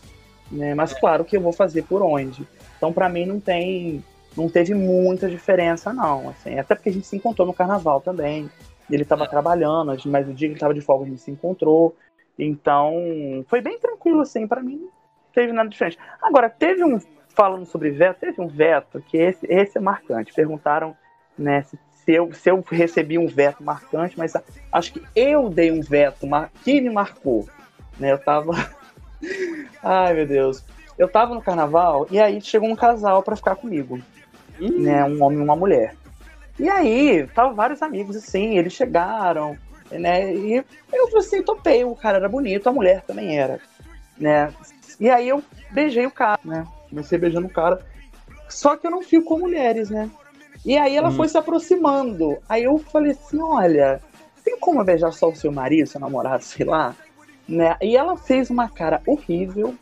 Né? 0.51 0.75
Mas 0.75 0.93
claro 0.93 1.25
que 1.25 1.37
eu 1.37 1.41
vou 1.41 1.53
fazer 1.53 1.83
por 1.83 2.03
onde. 2.03 2.47
Então 2.85 2.93
para 2.93 3.09
mim 3.09 3.25
não 3.25 3.41
tem 3.41 4.05
não 4.37 4.47
teve 4.47 4.75
muita 4.75 5.27
diferença 5.27 5.91
não, 5.91 6.29
assim, 6.29 6.59
até 6.59 6.75
porque 6.75 6.91
a 6.91 6.93
gente 6.93 7.07
se 7.07 7.17
encontrou 7.17 7.47
no 7.47 7.55
carnaval 7.55 7.99
também. 8.03 8.51
Ele 8.91 9.03
estava 9.03 9.27
trabalhando, 9.27 9.97
mas 10.05 10.29
o 10.29 10.35
dia 10.35 10.49
que 10.49 10.53
ele 10.53 10.55
estava 10.55 10.75
de 10.75 10.83
folga 10.83 11.07
a 11.07 11.09
gente 11.09 11.23
se 11.23 11.31
encontrou. 11.31 11.97
Então, 12.39 12.93
foi 13.49 13.63
bem 13.63 13.79
tranquilo 13.79 14.21
assim, 14.21 14.47
para 14.47 14.63
mim 14.63 14.77
não 14.77 14.91
teve 15.33 15.51
nada 15.51 15.69
diferente. 15.71 15.99
Agora, 16.21 16.51
teve 16.51 16.85
um 16.85 17.01
falando 17.31 17.65
sobre 17.65 17.91
veto, 17.91 18.21
teve 18.21 18.39
um 18.39 18.49
veto 18.49 19.01
que 19.09 19.17
esse, 19.17 19.47
esse 19.49 19.79
é 19.79 19.81
marcante. 19.81 20.35
Perguntaram 20.35 20.95
né, 21.39 21.63
se, 21.63 21.79
se, 21.91 22.13
eu, 22.13 22.35
se 22.35 22.51
eu 22.51 22.63
recebi 22.71 23.17
um 23.17 23.27
veto 23.27 23.65
marcante, 23.65 24.19
mas 24.19 24.35
acho 24.71 24.93
que 24.93 25.03
eu 25.17 25.49
dei 25.49 25.73
um 25.73 25.81
veto 25.81 26.27
que 26.63 26.83
me 26.83 26.91
marcou. 26.91 27.49
Né, 27.99 28.13
eu 28.13 28.19
tava. 28.19 28.53
Ai, 29.83 30.13
meu 30.13 30.27
Deus. 30.27 30.74
Eu 30.99 31.09
tava 31.09 31.35
no 31.35 31.43
carnaval 31.43 32.07
e 32.11 32.21
aí 32.21 32.41
chegou 32.41 32.69
um 32.69 32.77
casal 32.77 33.23
para 33.23 33.37
ficar 33.37 33.57
comigo. 33.57 34.01
Hum. 34.61 34.83
Né, 34.83 35.05
um 35.05 35.23
homem 35.23 35.41
e 35.41 35.43
uma 35.43 35.57
mulher. 35.57 35.97
E 36.59 36.69
aí, 36.69 37.27
tava 37.35 37.53
vários 37.53 37.83
amigos 37.83 38.15
assim, 38.15 38.57
eles 38.57 38.73
chegaram, 38.73 39.57
né? 39.91 40.33
E 40.33 40.65
eu 40.93 41.19
assim, 41.19 41.43
topei, 41.43 41.85
o 41.85 41.97
cara 41.97 42.19
era 42.19 42.29
bonito, 42.29 42.69
a 42.69 42.73
mulher 42.73 43.03
também 43.03 43.37
era, 43.37 43.59
né? 44.17 44.53
E 45.01 45.11
aí 45.11 45.29
eu 45.29 45.43
beijei 45.73 46.07
o 46.07 46.11
cara, 46.11 46.39
né? 46.45 46.65
Comecei 46.89 47.19
beijando 47.19 47.49
o 47.49 47.53
cara. 47.53 47.81
Só 48.49 48.77
que 48.77 48.87
eu 48.87 48.91
não 48.91 49.03
fico 49.03 49.25
com 49.25 49.39
mulheres, 49.39 49.91
né? 49.91 50.09
E 50.65 50.79
aí 50.79 50.97
ela 50.97 51.09
hum. 51.09 51.17
foi 51.17 51.29
se 51.29 51.37
aproximando. 51.37 52.39
Aí 52.49 52.63
eu 52.63 52.79
falei 52.79 53.13
assim: 53.13 53.41
olha, 53.43 54.01
tem 54.45 54.59
como 54.59 54.85
beijar 54.85 55.13
só 55.13 55.29
o 55.29 55.35
seu 55.35 55.51
marido, 55.51 55.89
seu 55.89 56.01
namorado, 56.01 56.45
sei 56.45 56.65
lá? 56.65 56.95
Né? 57.49 57.77
E 57.83 57.97
ela 57.97 58.17
fez 58.17 58.49
uma 58.49 58.69
cara 58.69 59.03
horrível, 59.07 59.75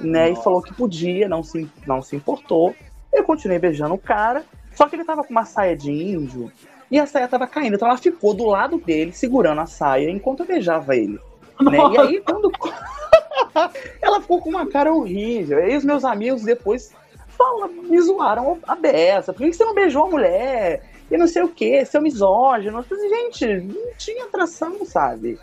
né? 0.00 0.30
E 0.30 0.36
falou 0.36 0.62
que 0.62 0.74
podia, 0.74 1.28
não 1.28 1.42
se, 1.42 1.68
não 1.86 2.02
se 2.02 2.16
importou. 2.16 2.74
Eu 3.12 3.24
continuei 3.24 3.58
beijando 3.58 3.94
o 3.94 3.98
cara, 3.98 4.44
só 4.74 4.88
que 4.88 4.96
ele 4.96 5.04
tava 5.04 5.22
com 5.22 5.30
uma 5.30 5.44
saia 5.44 5.76
de 5.76 5.90
índio 5.90 6.50
e 6.90 6.98
a 6.98 7.06
saia 7.06 7.28
tava 7.28 7.46
caindo. 7.46 7.74
Então 7.74 7.88
ela 7.88 7.96
ficou 7.96 8.34
do 8.34 8.44
lado 8.44 8.78
dele, 8.78 9.12
segurando 9.12 9.60
a 9.60 9.66
saia, 9.66 10.10
enquanto 10.10 10.40
eu 10.40 10.46
beijava 10.46 10.96
ele. 10.96 11.18
Né? 11.60 11.78
E 11.92 11.98
aí, 11.98 12.20
quando. 12.20 12.50
ela 14.02 14.20
ficou 14.20 14.40
com 14.40 14.50
uma 14.50 14.66
cara 14.66 14.92
horrível. 14.92 15.58
E 15.58 15.62
aí 15.62 15.76
os 15.76 15.84
meus 15.84 16.04
amigos 16.04 16.42
depois 16.42 16.92
fala, 17.28 17.68
me 17.68 18.00
zoaram 18.00 18.58
a 18.66 18.74
beça. 18.74 19.32
Por 19.32 19.44
que 19.44 19.52
você 19.52 19.64
não 19.64 19.74
beijou 19.74 20.04
a 20.04 20.10
mulher? 20.10 20.82
E 21.10 21.16
não 21.16 21.26
sei 21.26 21.42
o 21.42 21.48
que, 21.48 21.84
seu 21.84 22.00
misógino. 22.00 22.78
Eu 22.78 22.82
falei, 22.82 23.08
gente, 23.08 23.46
não 23.46 23.94
tinha 23.96 24.24
atração, 24.24 24.84
sabe? 24.84 25.38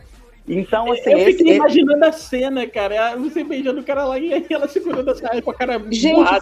Então, 0.47 0.91
assim. 0.91 1.11
Eu 1.11 1.17
esse, 1.19 1.37
fiquei 1.37 1.53
esse... 1.53 1.57
imaginando 1.57 2.05
a 2.05 2.11
cena, 2.11 2.67
cara. 2.67 3.15
Você 3.17 3.43
beijando 3.43 3.81
o 3.81 3.83
cara 3.83 4.05
lá 4.05 4.19
e 4.19 4.45
ela 4.49 4.67
segurando 4.67 5.11
a 5.11 5.15
saia 5.15 5.41
com 5.41 5.51
a 5.51 5.53
cara 5.53 5.81
gente, 5.89 6.41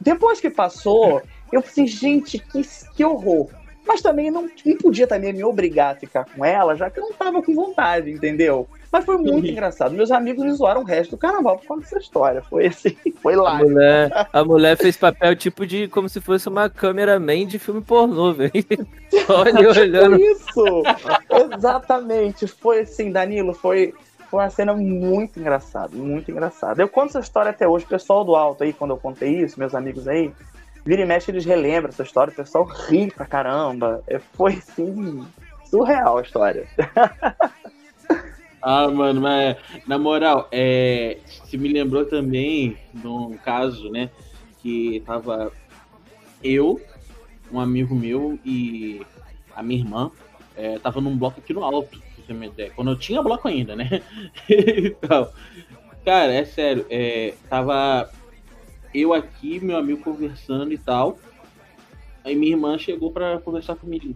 Depois 0.00 0.40
que 0.40 0.50
passou, 0.50 1.22
eu 1.52 1.62
falei, 1.62 1.86
gente, 1.86 2.38
que, 2.38 2.62
que 2.96 3.04
horror. 3.04 3.48
Mas 3.90 4.02
também 4.02 4.30
não, 4.30 4.48
não 4.64 4.76
podia 4.76 5.04
também 5.04 5.32
me 5.32 5.42
obrigar 5.42 5.96
a 5.96 5.98
ficar 5.98 6.24
com 6.24 6.44
ela, 6.44 6.76
já 6.76 6.88
que 6.88 7.00
eu 7.00 7.06
não 7.06 7.12
tava 7.12 7.42
com 7.42 7.52
vontade, 7.52 8.08
entendeu? 8.08 8.68
Mas 8.92 9.04
foi 9.04 9.18
muito 9.18 9.48
engraçado. 9.48 9.96
Meus 9.96 10.12
amigos 10.12 10.44
me 10.44 10.52
zoaram 10.52 10.82
o 10.82 10.84
resto 10.84 11.10
do 11.10 11.18
carnaval 11.18 11.58
por 11.58 11.66
conta 11.66 11.80
dessa 11.80 11.98
história. 11.98 12.40
Foi 12.40 12.68
assim, 12.68 12.96
foi 13.20 13.34
lá. 13.34 13.58
A 13.58 13.58
mulher, 13.58 14.28
a 14.32 14.44
mulher 14.44 14.76
fez 14.76 14.96
papel 14.96 15.34
tipo 15.34 15.66
de 15.66 15.88
como 15.88 16.08
se 16.08 16.20
fosse 16.20 16.48
uma 16.48 16.70
cameraman 16.70 17.44
de 17.48 17.58
filme 17.58 17.80
pornô, 17.80 18.32
velho. 18.32 18.52
Olha 19.28 19.70
olhando. 19.70 20.16
Foi 20.16 20.30
isso! 20.30 20.82
Exatamente. 21.56 22.46
Foi 22.46 22.80
assim, 22.82 23.10
Danilo, 23.10 23.52
foi, 23.54 23.92
foi 24.30 24.38
uma 24.38 24.50
cena 24.50 24.72
muito 24.72 25.40
engraçada, 25.40 25.96
muito 25.96 26.30
engraçada. 26.30 26.80
Eu 26.80 26.88
conto 26.88 27.08
essa 27.08 27.18
história 27.18 27.50
até 27.50 27.66
hoje, 27.66 27.84
pessoal 27.86 28.24
do 28.24 28.36
alto 28.36 28.62
aí, 28.62 28.72
quando 28.72 28.92
eu 28.92 28.98
contei 28.98 29.40
isso, 29.40 29.58
meus 29.58 29.74
amigos 29.74 30.06
aí, 30.06 30.30
vira 30.84 31.02
e 31.02 31.06
mexe, 31.06 31.30
eles 31.30 31.44
relembram 31.44 31.90
essa 31.90 32.02
história, 32.02 32.32
o 32.32 32.36
pessoal 32.36 32.64
ri 32.64 33.10
pra 33.10 33.26
caramba. 33.26 34.02
É, 34.06 34.18
foi 34.18 34.54
assim, 34.54 35.26
surreal 35.64 36.18
a 36.18 36.22
história. 36.22 36.66
Ah, 38.62 38.88
mano, 38.88 39.22
mas 39.22 39.56
na 39.86 39.98
moral, 39.98 40.46
é, 40.52 41.16
se 41.24 41.56
me 41.56 41.72
lembrou 41.72 42.04
também 42.04 42.76
de 42.92 43.06
um 43.06 43.32
caso, 43.38 43.88
né? 43.88 44.10
Que 44.58 45.02
tava 45.06 45.50
eu, 46.44 46.78
um 47.50 47.58
amigo 47.58 47.94
meu 47.94 48.38
e 48.44 49.00
a 49.56 49.62
minha 49.62 49.80
irmã, 49.80 50.10
é, 50.54 50.78
tava 50.78 51.00
num 51.00 51.16
bloco 51.16 51.40
aqui 51.40 51.54
no 51.54 51.64
alto. 51.64 52.02
Quando 52.76 52.90
eu 52.92 52.98
tinha 52.98 53.22
bloco 53.22 53.48
ainda, 53.48 53.74
né? 53.74 54.02
então, 54.46 55.28
cara, 56.04 56.32
é 56.32 56.44
sério, 56.44 56.86
é, 56.90 57.34
tava 57.48 58.10
eu 58.94 59.12
aqui, 59.12 59.60
meu 59.60 59.76
amigo 59.76 60.02
conversando 60.02 60.72
e 60.72 60.78
tal. 60.78 61.18
Aí 62.24 62.34
minha 62.34 62.52
irmã 62.52 62.78
chegou 62.78 63.10
pra 63.10 63.38
conversar 63.38 63.76
comigo. 63.76 64.14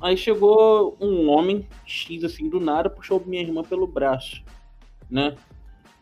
Aí 0.00 0.16
chegou 0.16 0.96
um 1.00 1.28
homem 1.28 1.66
X 1.84 2.24
assim 2.24 2.48
do 2.48 2.58
nada, 2.58 2.88
puxou 2.88 3.22
minha 3.24 3.42
irmã 3.42 3.62
pelo 3.62 3.86
braço, 3.86 4.42
né? 5.10 5.36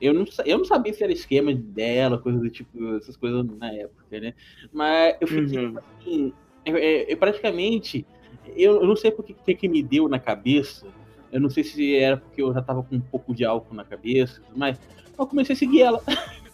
Eu 0.00 0.14
não, 0.14 0.24
eu 0.44 0.58
não 0.58 0.64
sabia 0.64 0.92
se 0.92 1.02
era 1.02 1.12
esquema 1.12 1.52
dela, 1.52 2.18
coisa 2.18 2.38
do 2.38 2.48
tipo, 2.48 2.96
essas 2.96 3.16
coisas 3.16 3.44
na 3.58 3.72
época, 3.72 4.20
né? 4.20 4.34
Mas 4.72 5.16
eu 5.20 5.26
fiquei 5.26 5.58
uhum. 5.58 5.78
assim, 6.00 6.32
eu, 6.64 6.76
é, 6.76 6.80
é, 6.80 7.12
eu, 7.12 7.16
praticamente, 7.16 8.06
eu, 8.54 8.86
não 8.86 8.94
sei 8.94 9.10
por 9.10 9.24
que, 9.24 9.54
que 9.54 9.68
me 9.68 9.82
deu 9.82 10.08
na 10.08 10.20
cabeça, 10.20 10.86
eu 11.32 11.40
não 11.40 11.50
sei 11.50 11.64
se 11.64 11.96
era 11.96 12.16
porque 12.16 12.40
eu 12.40 12.54
já 12.54 12.62
tava 12.62 12.82
com 12.84 12.94
um 12.94 13.00
pouco 13.00 13.34
de 13.34 13.44
álcool 13.44 13.74
na 13.74 13.84
cabeça, 13.84 14.40
mas 14.54 14.78
eu 15.18 15.26
comecei 15.26 15.54
a 15.54 15.58
seguir 15.58 15.82
ela. 15.82 16.00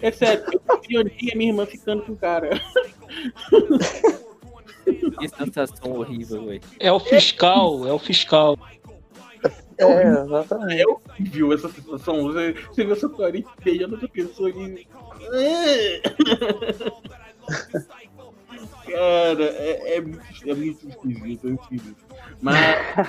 É 0.00 0.10
sério, 0.10 0.44
eu 0.90 1.04
vi 1.04 1.32
a 1.32 1.36
minha 1.36 1.50
irmã 1.50 1.66
ficando 1.66 2.02
com 2.02 2.12
o 2.12 2.16
cara. 2.16 2.50
Que 5.18 5.28
sensação 5.28 5.92
horrível, 5.92 6.46
velho. 6.46 6.60
É 6.78 6.92
o 6.92 7.00
fiscal, 7.00 7.86
é 7.86 7.92
o 7.92 7.98
fiscal. 7.98 8.56
É, 9.78 10.08
exatamente. 10.08 10.80
É 10.80 10.86
horrível 10.86 11.52
essa 11.52 11.68
sensação. 11.68 12.22
Você, 12.24 12.52
você 12.52 12.84
vê 12.84 12.92
essa 12.92 13.08
carinha 13.08 13.46
beijando 13.62 13.94
outra 13.94 14.08
pessoa 14.08 14.50
e. 14.50 14.86
Cara, 18.86 19.44
é, 19.44 19.96
é, 19.96 20.00
muito, 20.00 20.20
é 20.46 20.54
muito 20.54 20.88
esquisito, 20.88 21.46
é 21.46 21.48
muito 21.48 21.62
esquisito. 21.62 22.04
Mas 22.40 22.56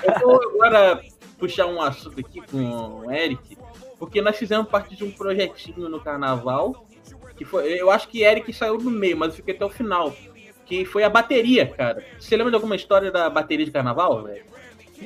eu 0.04 0.28
vou 0.28 0.42
agora 0.50 1.02
puxar 1.38 1.68
um 1.68 1.82
assunto 1.82 2.20
aqui 2.20 2.42
com 2.42 3.06
o 3.06 3.12
Eric, 3.12 3.58
porque 4.00 4.22
nós 4.22 4.38
fizemos 4.38 4.68
parte 4.68 4.96
de 4.96 5.04
um 5.04 5.12
projetinho 5.12 5.90
no 5.90 6.00
carnaval. 6.00 6.86
Que 7.36 7.46
foi, 7.46 7.80
eu 7.80 7.92
acho 7.92 8.08
que 8.08 8.24
Eric 8.24 8.52
saiu 8.52 8.80
no 8.80 8.90
meio, 8.90 9.16
mas 9.16 9.30
eu 9.30 9.36
fiquei 9.36 9.54
até 9.54 9.64
o 9.64 9.70
final 9.70 10.12
que 10.68 10.86
foi 10.86 11.04
a 11.04 11.10
bateria, 11.10 11.66
cara. 11.66 12.04
Você 12.20 12.36
lembra 12.36 12.52
de 12.52 12.56
alguma 12.56 12.76
história 12.76 13.10
da 13.10 13.30
bateria 13.30 13.66
de 13.66 13.72
carnaval, 13.72 14.24
velho? 14.24 14.44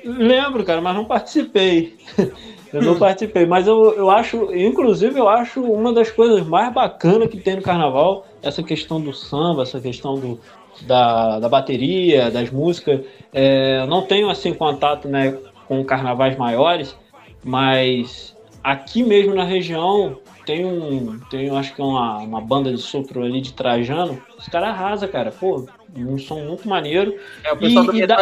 Lembro, 0.04 0.63
cara, 0.63 0.82
mas 0.82 0.95
não 0.95 1.06
participei. 1.06 1.97
eu 2.73 2.82
não 2.82 2.97
participei, 2.97 3.45
mas 3.45 3.67
eu, 3.67 3.93
eu 3.93 4.10
acho, 4.10 4.54
inclusive, 4.56 5.19
eu 5.19 5.30
acho 5.30 5.62
uma 5.62 5.93
das 5.93 6.10
coisas 6.10 6.45
mais 6.45 6.73
bacanas 6.73 7.30
que 7.30 7.38
tem 7.38 7.58
no 7.58 7.62
carnaval, 7.62 8.25
essa 8.41 8.63
questão 8.63 8.99
do 8.99 9.13
samba, 9.13 9.63
essa 9.63 9.80
questão 9.80 10.15
do, 10.15 10.39
da, 10.82 11.39
da 11.39 11.49
bateria, 11.49 12.32
das 12.32 12.49
músicas. 12.49 13.01
É, 13.32 13.86
não 13.86 14.01
tenho, 14.01 14.30
assim, 14.30 14.54
contato 14.54 15.08
né, 15.08 15.38
com 15.67 15.84
carnavais 15.84 16.36
maiores, 16.38 16.97
mas 17.43 18.36
aqui 18.63 19.04
mesmo 19.04 19.34
na 19.34 19.43
região 19.43 20.19
tem 20.45 20.65
um, 20.65 21.19
tem 21.30 21.50
acho 21.50 21.74
que 21.76 21.82
é 21.82 21.84
uma, 21.84 22.17
uma 22.19 22.41
banda 22.41 22.71
de 22.71 22.82
sopro 22.82 23.24
ali 23.24 23.41
de 23.41 23.54
Trajano, 23.54 24.21
os 24.38 24.47
caras 24.47 24.69
arrasam, 24.69 25.08
cara, 25.10 25.32
pô, 25.32 25.67
um 25.95 26.17
som 26.17 26.41
muito 26.43 26.67
maneiro. 26.67 27.15
É 27.43 27.54
o 27.54 27.58
pessoal 27.58 27.86
e, 27.86 27.88
do 27.88 27.97
e 27.97 28.08
dá, 28.08 28.17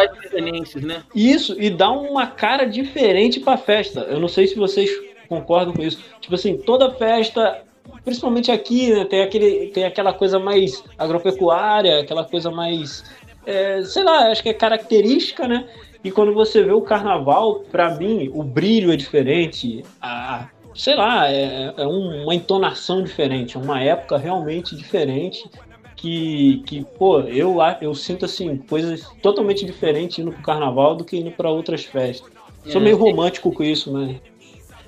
né? 0.82 1.02
Isso, 1.14 1.60
e 1.60 1.70
dá 1.70 1.90
uma 1.90 2.26
cara 2.26 2.64
diferente 2.64 3.40
pra 3.40 3.56
festa. 3.56 4.00
Eu 4.00 4.20
não 4.20 4.28
sei 4.28 4.46
se 4.46 4.54
vocês 4.54 4.90
concordam 5.28 5.72
com 5.72 5.82
isso. 5.82 6.02
Tipo 6.20 6.34
assim, 6.34 6.56
toda 6.58 6.92
festa, 6.92 7.62
principalmente 8.04 8.50
aqui, 8.50 8.92
né, 8.92 9.04
tem, 9.04 9.22
aquele, 9.22 9.68
tem 9.68 9.84
aquela 9.84 10.12
coisa 10.12 10.38
mais 10.38 10.84
agropecuária, 10.98 12.00
aquela 12.00 12.24
coisa 12.24 12.50
mais, 12.50 13.04
é, 13.46 13.82
sei 13.82 14.02
lá, 14.02 14.30
acho 14.30 14.42
que 14.42 14.48
é 14.50 14.54
característica, 14.54 15.48
né? 15.48 15.66
E 16.02 16.10
quando 16.10 16.32
você 16.32 16.62
vê 16.62 16.72
o 16.72 16.80
carnaval, 16.80 17.60
para 17.70 17.94
mim, 17.96 18.30
o 18.32 18.42
brilho 18.42 18.92
é 18.92 18.96
diferente, 18.96 19.84
a, 20.00 20.48
sei 20.74 20.94
lá, 20.94 21.30
é, 21.30 21.74
é 21.76 21.86
uma 21.86 22.34
entonação 22.34 23.02
diferente, 23.02 23.56
é 23.56 23.60
uma 23.60 23.82
época 23.82 24.16
realmente 24.16 24.74
diferente 24.74 25.48
que, 25.94 26.62
que 26.66 26.82
pô, 26.98 27.20
eu, 27.20 27.58
eu 27.82 27.94
sinto 27.94 28.24
assim, 28.24 28.56
coisas 28.56 29.06
totalmente 29.22 29.66
diferentes 29.66 30.18
indo 30.18 30.32
pro 30.32 30.42
carnaval 30.42 30.96
do 30.96 31.04
que 31.04 31.18
indo 31.18 31.30
para 31.30 31.50
outras 31.50 31.84
festas. 31.84 32.32
É, 32.64 32.70
Sou 32.70 32.80
meio 32.80 32.96
romântico 32.96 33.52
com 33.52 33.62
isso, 33.62 33.92
né? 33.92 34.18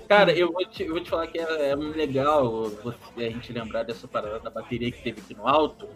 Cara, 0.08 0.32
eu 0.32 0.52
vou 0.52 0.64
te, 0.66 0.82
eu 0.82 0.92
vou 0.92 1.00
te 1.00 1.10
falar 1.10 1.26
que 1.26 1.38
é, 1.38 1.70
é 1.70 1.74
legal 1.74 2.70
a 3.16 3.20
gente 3.20 3.52
lembrar 3.52 3.82
dessa 3.82 4.08
parada 4.08 4.38
da 4.40 4.50
bateria 4.50 4.90
que 4.90 5.02
teve 5.02 5.20
aqui 5.20 5.34
no 5.34 5.46
alto, 5.46 5.86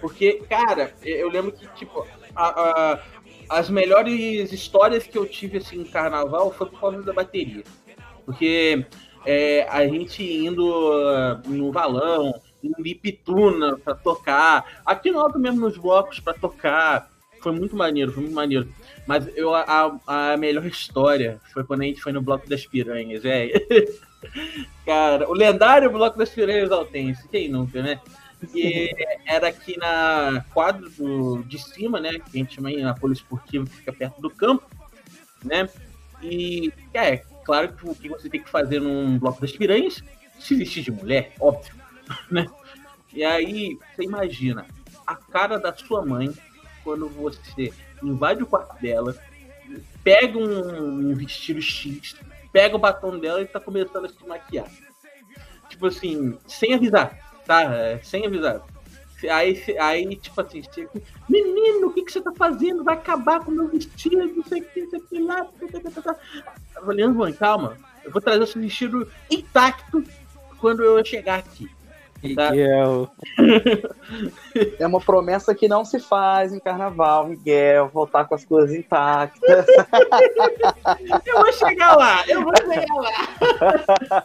porque, 0.00 0.42
cara, 0.48 0.94
eu 1.02 1.28
lembro 1.28 1.52
que, 1.52 1.66
tipo, 1.74 2.06
a, 2.34 2.46
a, 2.46 3.00
as 3.48 3.70
melhores 3.70 4.52
histórias 4.52 5.06
que 5.06 5.16
eu 5.16 5.26
tive, 5.26 5.58
assim, 5.58 5.80
em 5.80 5.84
carnaval 5.84 6.52
foi 6.52 6.68
por 6.68 6.80
causa 6.80 7.02
da 7.02 7.12
bateria. 7.12 7.64
Porque 8.24 8.84
é, 9.24 9.66
a 9.68 9.86
gente 9.86 10.22
indo 10.22 10.64
uh, 10.66 11.48
no 11.48 11.70
valão, 11.72 12.34
em 12.62 12.94
Pituna 12.94 13.78
para 13.78 13.94
tocar, 13.94 14.82
aqui 14.84 15.10
no 15.10 15.20
alto 15.20 15.38
mesmo 15.38 15.60
nos 15.60 15.76
blocos 15.76 16.20
para 16.20 16.34
tocar. 16.34 17.10
Foi 17.40 17.52
muito 17.52 17.76
maneiro, 17.76 18.12
foi 18.12 18.22
muito 18.22 18.34
maneiro. 18.34 18.68
Mas 19.06 19.28
eu, 19.36 19.54
a, 19.54 19.96
a 20.06 20.36
melhor 20.36 20.66
história 20.66 21.40
foi 21.52 21.62
quando 21.62 21.82
a 21.82 21.84
gente 21.84 22.00
foi 22.00 22.10
no 22.10 22.20
Bloco 22.20 22.48
das 22.48 22.66
Piranhas, 22.66 23.22
velho. 23.24 23.52
Cara, 24.84 25.28
o 25.28 25.34
lendário 25.34 25.90
Bloco 25.90 26.18
das 26.18 26.30
Piranhas 26.30 26.72
Altense, 26.72 27.28
quem 27.28 27.48
nunca, 27.48 27.80
né? 27.82 28.00
E 28.54 28.90
era 29.24 29.48
aqui 29.48 29.78
na 29.78 30.44
quadra 30.52 30.88
do, 30.90 31.42
de 31.44 31.58
cima, 31.58 32.00
né? 32.00 32.18
Que 32.18 32.38
a 32.38 32.42
gente 32.42 32.54
chama 32.54 32.68
aí 32.68 32.82
na 32.82 32.94
Poliesportiva, 32.94 33.64
que 33.66 33.76
fica 33.76 33.92
perto 33.92 34.20
do 34.20 34.30
campo, 34.30 34.64
né? 35.44 35.68
E 36.22 36.72
é, 36.92 37.18
claro 37.44 37.72
que 37.72 37.88
o 37.88 37.94
que 37.94 38.08
você 38.08 38.28
tem 38.28 38.42
que 38.42 38.50
fazer 38.50 38.80
num 38.80 39.18
bloco 39.18 39.40
das 39.40 39.52
piranhas, 39.52 40.02
se 40.38 40.54
vestir 40.54 40.82
de 40.82 40.90
mulher, 40.90 41.34
óbvio, 41.40 41.74
né? 42.30 42.46
E 43.12 43.24
aí, 43.24 43.78
você 43.94 44.02
imagina 44.02 44.66
a 45.06 45.14
cara 45.14 45.58
da 45.58 45.74
sua 45.74 46.04
mãe 46.04 46.32
quando 46.84 47.08
você 47.08 47.72
invade 48.02 48.42
o 48.42 48.46
quarto 48.46 48.80
dela, 48.80 49.16
pega 50.04 50.38
um, 50.38 51.10
um 51.10 51.14
vestido 51.14 51.60
X, 51.60 52.14
pega 52.52 52.76
o 52.76 52.78
batom 52.78 53.18
dela 53.18 53.40
e 53.40 53.46
tá 53.46 53.58
começando 53.58 54.04
a 54.04 54.08
se 54.08 54.26
maquiar. 54.26 54.70
Tipo 55.68 55.86
assim, 55.86 56.38
sem 56.46 56.74
avisar, 56.74 57.25
tá? 57.46 57.62
É, 57.62 57.98
sem 58.02 58.26
avisar. 58.26 58.60
Aí, 59.30 59.62
aí 59.80 60.16
tipo 60.16 60.38
assim, 60.40 60.62
chega, 60.72 60.90
menino, 61.28 61.86
o 61.86 61.92
que, 61.92 62.02
que 62.02 62.12
você 62.12 62.20
tá 62.20 62.32
fazendo? 62.36 62.84
Vai 62.84 62.94
acabar 62.94 63.40
com 63.40 63.50
o 63.50 63.54
meu 63.54 63.68
vestido, 63.68 64.26
não 64.26 64.44
sei 64.44 64.60
o 64.60 64.64
que, 64.64 64.82
não 64.82 64.90
sei 64.90 64.98
o 64.98 65.02
que 65.02 65.18
lá. 65.20 65.44
Tá, 65.44 65.90
tá, 65.90 66.02
tá, 66.02 66.16
eu 66.76 66.84
falei, 66.84 67.06
mãe, 67.06 67.32
calma, 67.32 67.78
eu 68.04 68.10
vou 68.10 68.20
trazer 68.20 68.44
esse 68.44 68.58
vestido 68.58 69.10
intacto 69.30 70.04
quando 70.58 70.82
eu 70.82 71.02
chegar 71.04 71.38
aqui. 71.38 71.68
Tá? 72.34 72.50
Miguel. 72.50 73.10
É 74.78 74.86
uma 74.86 75.00
promessa 75.00 75.54
que 75.54 75.68
não 75.68 75.84
se 75.84 76.00
faz 76.00 76.52
em 76.52 76.58
carnaval, 76.58 77.26
Miguel. 77.26 77.90
Voltar 77.92 78.24
com 78.24 78.34
as 78.34 78.44
coisas 78.44 78.74
intactas. 78.74 79.66
eu 81.26 81.36
vou 81.36 81.52
chegar 81.52 81.94
lá, 81.94 82.26
eu 82.26 82.42
vou 82.42 82.54
chegar 82.56 82.94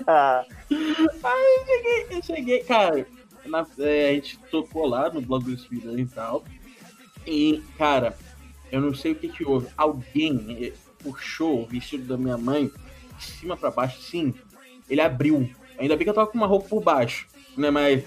lá. 0.07 0.45
Aí 0.71 1.57
eu 1.57 1.65
cheguei, 1.65 2.17
eu 2.17 2.23
cheguei, 2.23 2.59
cara. 2.63 3.07
Na, 3.45 3.65
é, 3.79 4.09
a 4.09 4.13
gente 4.13 4.37
tocou 4.51 4.85
lá 4.85 5.09
no 5.09 5.21
blog 5.21 5.43
do 5.43 5.53
Espírito 5.53 5.97
e 5.97 6.05
tal. 6.05 6.43
E, 7.25 7.63
cara, 7.77 8.17
eu 8.71 8.79
não 8.81 8.93
sei 8.93 9.11
o 9.13 9.15
que 9.15 9.29
que 9.29 9.43
houve. 9.43 9.67
Alguém 9.75 10.57
eh, 10.61 10.73
puxou 10.99 11.63
o 11.63 11.67
vestido 11.67 12.05
da 12.05 12.17
minha 12.17 12.37
mãe 12.37 12.71
de 13.17 13.25
cima 13.25 13.57
para 13.57 13.71
baixo, 13.71 14.01
sim. 14.01 14.33
Ele 14.89 15.01
abriu. 15.01 15.49
Ainda 15.77 15.95
bem 15.95 16.03
que 16.03 16.09
eu 16.09 16.13
tava 16.13 16.27
com 16.27 16.37
uma 16.37 16.47
roupa 16.47 16.69
por 16.69 16.81
baixo 16.81 17.27
né? 17.57 17.69
Mas 17.69 18.03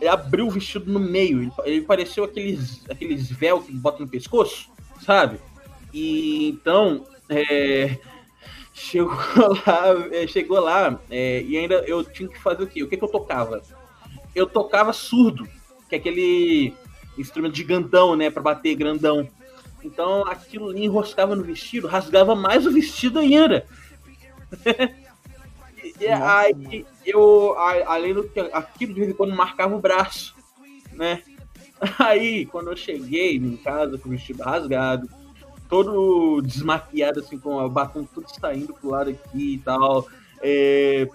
ele 0.00 0.08
abriu 0.08 0.46
o 0.46 0.50
vestido 0.50 0.90
no 0.92 1.00
meio. 1.00 1.42
Ele, 1.42 1.52
ele 1.64 1.80
pareceu 1.82 2.24
aqueles, 2.24 2.84
aqueles 2.88 3.30
véu 3.30 3.62
que 3.62 3.72
bota 3.72 4.00
no 4.00 4.08
pescoço, 4.08 4.70
sabe? 5.04 5.38
E 5.92 6.48
então, 6.48 7.06
é, 7.28 7.98
chegou 8.76 9.16
lá, 9.66 10.06
é, 10.12 10.26
chegou 10.26 10.60
lá 10.60 11.00
é, 11.10 11.42
e 11.42 11.56
ainda 11.56 11.76
eu 11.86 12.04
tinha 12.04 12.28
que 12.28 12.38
fazer 12.38 12.62
o 12.62 12.66
quê? 12.66 12.82
O 12.82 12.88
que, 12.88 12.96
que 12.96 13.02
eu 13.02 13.08
tocava? 13.08 13.62
Eu 14.34 14.46
tocava 14.46 14.92
surdo, 14.92 15.48
que 15.88 15.94
é 15.94 15.98
aquele 15.98 16.74
instrumento 17.16 17.56
gigantão, 17.56 18.14
né, 18.14 18.30
para 18.30 18.42
bater 18.42 18.74
grandão. 18.74 19.26
Então 19.82 20.26
aquilo 20.26 20.68
ali 20.68 20.84
enroscava 20.84 21.34
no 21.34 21.42
vestido, 21.42 21.88
rasgava 21.88 22.34
mais 22.34 22.66
o 22.66 22.70
vestido 22.70 23.18
ainda. 23.18 23.66
E 25.98 26.08
aí 26.08 26.84
eu, 27.06 27.54
além 27.56 28.12
do 28.12 28.28
que 28.28 28.38
aquilo 28.38 28.92
de 28.92 29.00
vez 29.00 29.12
em 29.12 29.14
quando 29.14 29.34
marcava 29.34 29.74
o 29.74 29.80
braço, 29.80 30.34
né? 30.92 31.22
Aí, 31.98 32.46
quando 32.46 32.70
eu 32.70 32.76
cheguei 32.76 33.36
em 33.36 33.56
casa 33.56 33.96
com 33.96 34.08
o 34.08 34.12
vestido 34.12 34.42
rasgado, 34.42 35.08
todo 35.68 36.40
desmaquiado, 36.42 37.20
assim, 37.20 37.38
com 37.38 37.56
o 37.56 37.68
batom 37.68 38.04
tudo 38.04 38.26
saindo 38.40 38.74
pro 38.74 38.90
lado 38.90 39.10
aqui 39.10 39.54
e 39.54 39.58
tal, 39.58 40.06
é, 40.42 41.08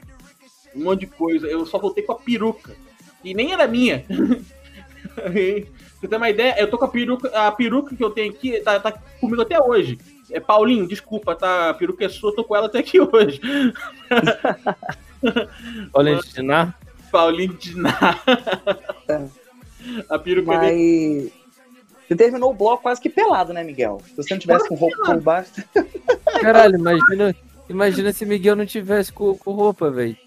um 0.75 0.83
monte 0.83 1.01
de 1.01 1.07
coisa, 1.07 1.47
eu 1.47 1.65
só 1.65 1.77
voltei 1.77 2.03
com 2.03 2.13
a 2.13 2.19
peruca, 2.19 2.75
e 3.23 3.33
nem 3.33 3.53
era 3.53 3.67
minha. 3.67 4.05
você 5.15 6.07
tem 6.07 6.17
uma 6.17 6.29
ideia? 6.29 6.55
Eu 6.57 6.69
tô 6.69 6.77
com 6.77 6.85
a 6.85 6.89
peruca, 6.89 7.27
a 7.29 7.51
peruca 7.51 7.95
que 7.95 8.03
eu 8.03 8.09
tenho 8.09 8.31
aqui 8.31 8.59
tá, 8.61 8.79
tá 8.79 8.91
comigo 9.19 9.41
até 9.41 9.61
hoje. 9.61 9.99
É, 10.31 10.39
Paulinho, 10.39 10.87
desculpa, 10.87 11.35
tá? 11.35 11.69
A 11.69 11.73
peruca 11.73 12.05
é 12.05 12.09
sua, 12.09 12.35
tô 12.35 12.43
com 12.43 12.55
ela 12.55 12.67
até 12.67 12.79
aqui 12.79 12.99
hoje. 12.99 13.39
Paulinho 15.91 16.21
de 16.21 16.33
Dinar? 16.33 16.79
Paulinho 17.11 17.53
de 17.53 17.71
Dinar. 17.71 18.23
a 20.09 20.19
peruca 20.19 20.47
Mas... 20.47 20.71
é 20.71 21.40
Você 22.11 22.15
terminou 22.17 22.51
o 22.51 22.53
bloco 22.53 22.83
quase 22.83 22.99
que 22.99 23.09
pelado, 23.09 23.53
né, 23.53 23.63
Miguel? 23.63 24.01
Se 24.05 24.17
você 24.17 24.33
não 24.33 24.39
tivesse 24.41 24.67
com 24.67 24.75
roupa 24.75 24.97
por 25.05 25.21
baixo. 25.21 25.63
Caralho, 26.41 26.75
imagina, 26.75 27.33
imagina 27.69 28.11
se 28.11 28.25
Miguel 28.25 28.57
não 28.57 28.65
tivesse 28.65 29.13
com, 29.13 29.33
com 29.37 29.53
roupa, 29.53 29.89
velho. 29.89 30.17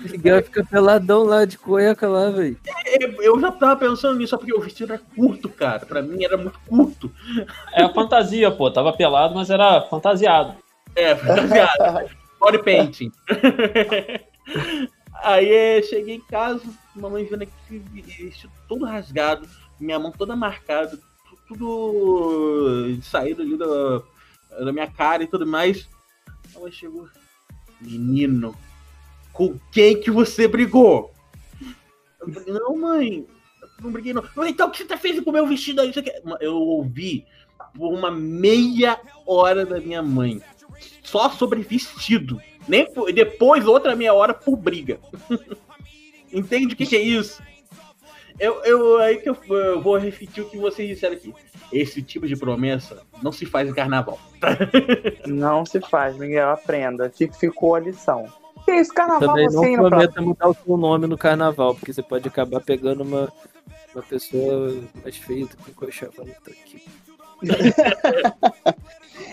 Miguel 0.00 0.42
fica 0.42 0.64
peladão 0.64 1.22
lá 1.22 1.44
de 1.44 1.58
cueca 1.58 2.08
lá, 2.08 2.30
velho. 2.30 2.56
É, 2.86 3.04
eu 3.20 3.38
já 3.38 3.52
tava 3.52 3.76
pensando 3.76 4.16
nisso, 4.16 4.30
só 4.30 4.38
porque 4.38 4.54
o 4.54 4.60
vestido 4.60 4.94
era 4.94 5.02
curto, 5.14 5.50
cara. 5.50 5.84
Pra 5.84 6.00
mim 6.00 6.24
era 6.24 6.38
muito 6.38 6.58
curto. 6.66 7.12
É 7.74 7.82
a 7.82 7.92
fantasia, 7.92 8.50
pô. 8.50 8.70
Tava 8.70 8.90
pelado, 8.94 9.34
mas 9.34 9.50
era 9.50 9.82
fantasiado. 9.82 10.54
É, 10.94 11.14
fantasiado. 11.14 12.08
Body 12.40 12.62
painting. 12.62 13.12
Aí 15.22 15.82
cheguei 15.82 16.14
em 16.14 16.20
casa, 16.20 16.62
mamãe 16.94 17.24
vendo 17.24 17.42
aqui 17.42 17.82
vestido 18.18 18.52
todo 18.68 18.84
rasgado, 18.84 19.46
minha 19.78 19.98
mão 19.98 20.10
toda 20.10 20.36
marcada, 20.36 20.98
tudo 21.48 22.98
saído 23.02 23.42
ali 23.42 23.56
da, 23.56 24.02
da 24.64 24.72
minha 24.72 24.90
cara 24.90 25.22
e 25.22 25.26
tudo 25.26 25.46
mais. 25.46 25.88
A 26.50 26.58
mamãe 26.58 26.72
chegou. 26.72 27.08
Menino, 27.80 28.56
com 29.32 29.58
quem 29.70 30.00
que 30.00 30.10
você 30.10 30.48
brigou? 30.48 31.12
Eu 32.20 32.32
falei, 32.32 32.52
não, 32.54 32.76
mãe, 32.76 33.26
não 33.80 33.92
briguei 33.92 34.12
não. 34.12 34.24
Então 34.46 34.68
o 34.68 34.70
que 34.70 34.78
você 34.78 34.84
tá 34.84 34.96
fez 34.96 35.20
com 35.22 35.30
o 35.30 35.32
meu 35.32 35.46
vestido 35.46 35.80
aí? 35.80 35.92
Eu 36.40 36.54
ouvi 36.54 37.26
por 37.74 37.92
uma 37.92 38.10
meia 38.10 38.98
hora 39.26 39.66
da 39.66 39.78
minha 39.78 40.02
mãe. 40.02 40.40
Só 41.02 41.30
sobre 41.30 41.62
vestido. 41.62 42.40
Nem 42.66 42.86
depois, 43.14 43.66
outra 43.66 43.94
meia 43.94 44.14
hora 44.14 44.34
por 44.34 44.56
briga. 44.56 44.98
Entende 46.32 46.74
o 46.74 46.76
que, 46.76 46.86
que, 46.86 46.96
é 46.96 47.00
isso? 47.00 47.42
Eu, 48.38 48.62
eu, 48.64 48.98
aí 48.98 49.16
que 49.16 49.30
eu, 49.30 49.36
eu, 49.48 49.80
vou 49.80 49.96
repetir 49.96 50.44
o 50.44 50.48
que 50.48 50.58
vocês 50.58 50.88
disseram 50.88 51.14
aqui. 51.14 51.34
Esse 51.72 52.02
tipo 52.02 52.26
de 52.26 52.36
promessa 52.36 53.02
não 53.22 53.32
se 53.32 53.46
faz 53.46 53.68
em 53.68 53.74
carnaval. 53.74 54.18
não 55.26 55.64
se 55.64 55.80
faz, 55.80 56.16
Miguel, 56.16 56.50
aprenda. 56.50 57.10
Ficou 57.38 57.74
a 57.74 57.80
lição. 57.80 58.26
Que 58.64 58.72
isso, 58.72 58.92
carnaval 58.92 59.28
Também 59.28 59.48
não 59.48 59.62
assim, 59.62 59.76
prometa 59.76 60.20
mudar 60.20 60.48
o 60.48 60.54
seu 60.54 60.76
nome 60.76 61.06
no 61.06 61.16
carnaval, 61.16 61.74
porque 61.74 61.92
você 61.92 62.02
pode 62.02 62.26
acabar 62.28 62.60
pegando 62.60 63.02
uma, 63.02 63.32
uma 63.94 64.02
pessoa 64.02 64.74
mais 65.02 65.16
feia 65.16 65.46
do 65.46 65.56
que 65.56 65.70
o 65.70 66.10
tá 66.10 66.50
aqui. 66.50 66.82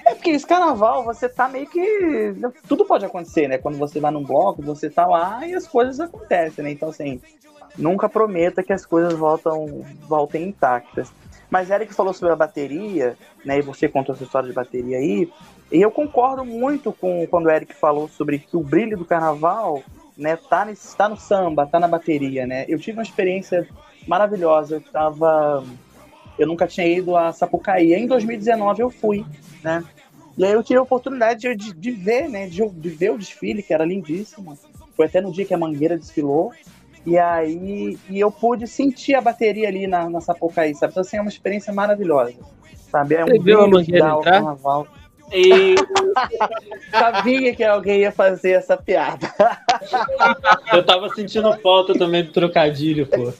é 0.06 0.13
porque 0.13 0.32
esse 0.32 0.46
carnaval, 0.46 1.04
você 1.04 1.28
tá 1.28 1.50
meio 1.50 1.68
que. 1.68 2.36
Tudo 2.68 2.86
pode 2.86 3.06
acontecer, 3.06 3.48
né? 3.48 3.58
Quando 3.58 3.78
você 3.78 4.00
vai 4.00 4.12
num 4.12 4.24
bloco, 4.24 4.62
você 4.62 4.89
tá 4.89 5.06
lá 5.06 5.46
e 5.48 5.54
as 5.56 5.68
coisas 5.68 6.00
acontecem, 6.00 6.63
né? 6.63 6.72
Então, 6.72 6.89
assim, 6.89 7.20
nunca 7.77 8.09
prometa 8.09 8.63
que 8.63 8.73
as 8.73 8.86
coisas 8.86 9.13
voltam, 9.13 9.86
voltem 10.07 10.49
intactas. 10.49 11.12
Mas 11.49 11.69
Eric 11.69 11.93
falou 11.93 12.13
sobre 12.13 12.33
a 12.33 12.36
bateria, 12.36 13.15
né? 13.45 13.59
E 13.59 13.62
você 13.62 13.88
contou 13.88 14.15
essa 14.15 14.23
história 14.23 14.49
de 14.49 14.55
bateria 14.55 14.97
aí. 14.97 15.29
E 15.71 15.81
eu 15.81 15.91
concordo 15.91 16.43
muito 16.43 16.91
com 16.91 17.25
quando 17.27 17.45
o 17.45 17.51
Eric 17.51 17.75
falou 17.75 18.07
sobre 18.07 18.39
que 18.39 18.57
o 18.57 18.63
brilho 18.63 18.97
do 18.97 19.05
carnaval, 19.05 19.83
né, 20.17 20.36
tá, 20.36 20.65
nesse, 20.65 20.95
tá 20.95 21.07
no 21.07 21.17
samba, 21.17 21.67
tá 21.67 21.79
na 21.79 21.88
bateria, 21.88 22.47
né? 22.47 22.65
Eu 22.67 22.79
tive 22.79 22.97
uma 22.97 23.03
experiência 23.03 23.67
maravilhosa. 24.07 24.75
Eu 24.75 24.81
tava. 24.81 25.63
Eu 26.38 26.47
nunca 26.47 26.65
tinha 26.67 26.88
ido 26.88 27.15
a 27.15 27.31
Sapucaí. 27.31 27.93
Em 27.93 28.07
2019 28.07 28.81
eu 28.81 28.89
fui, 28.89 29.25
né? 29.63 29.83
E 30.36 30.43
aí 30.43 30.51
eu 30.51 30.63
tive 30.63 30.79
a 30.79 30.83
oportunidade 30.83 31.41
de, 31.41 31.55
de, 31.55 31.73
de 31.73 31.91
ver, 31.91 32.27
né? 32.27 32.47
De, 32.47 32.67
de, 32.67 32.89
ver 32.89 33.12
o 33.12 33.17
desfile, 33.17 33.62
que 33.62 33.73
era 33.73 33.86
lindíssimo. 33.86 34.57
Foi 34.95 35.05
até 35.05 35.21
no 35.21 35.31
dia 35.31 35.45
que 35.45 35.53
a 35.53 35.57
Mangueira 35.57 35.97
desfilou. 35.97 36.51
E 37.06 37.18
aí 37.18 37.98
e 38.10 38.20
eu 38.20 38.32
pude 38.32 38.66
sentir 38.68 39.16
a 39.16 39.22
bateria 39.22 39.68
ali 39.68 39.88
na, 39.88 40.10
na 40.10 40.22
Sapucaí, 40.22 40.74
sabe? 40.74 40.92
Então, 40.92 41.02
assim, 41.02 41.18
é 41.18 41.22
uma 41.22 41.30
experiência 41.30 41.74
maravilhosa. 41.74 42.36
Sabe? 42.89 43.16
É 43.16 43.24
um 43.24 43.28
Você 43.28 43.39
viu 43.39 43.62
a 43.62 43.68
Mangueira 43.68 44.10
entrar? 44.10 44.22
Carnaval. 44.22 44.88
E 45.32 45.76
sabia 46.92 47.56
que 47.56 47.63
alguém 47.63 48.02
ia 48.02 48.12
fazer 48.12 48.52
essa 48.52 48.78
piada. 48.78 49.34
Eu 50.72 50.86
tava 50.86 51.10
sentindo 51.10 51.52
falta 51.58 51.94
também 51.94 52.24
do 52.24 52.32
trocadilho, 52.32 53.08
pô. 53.08 53.34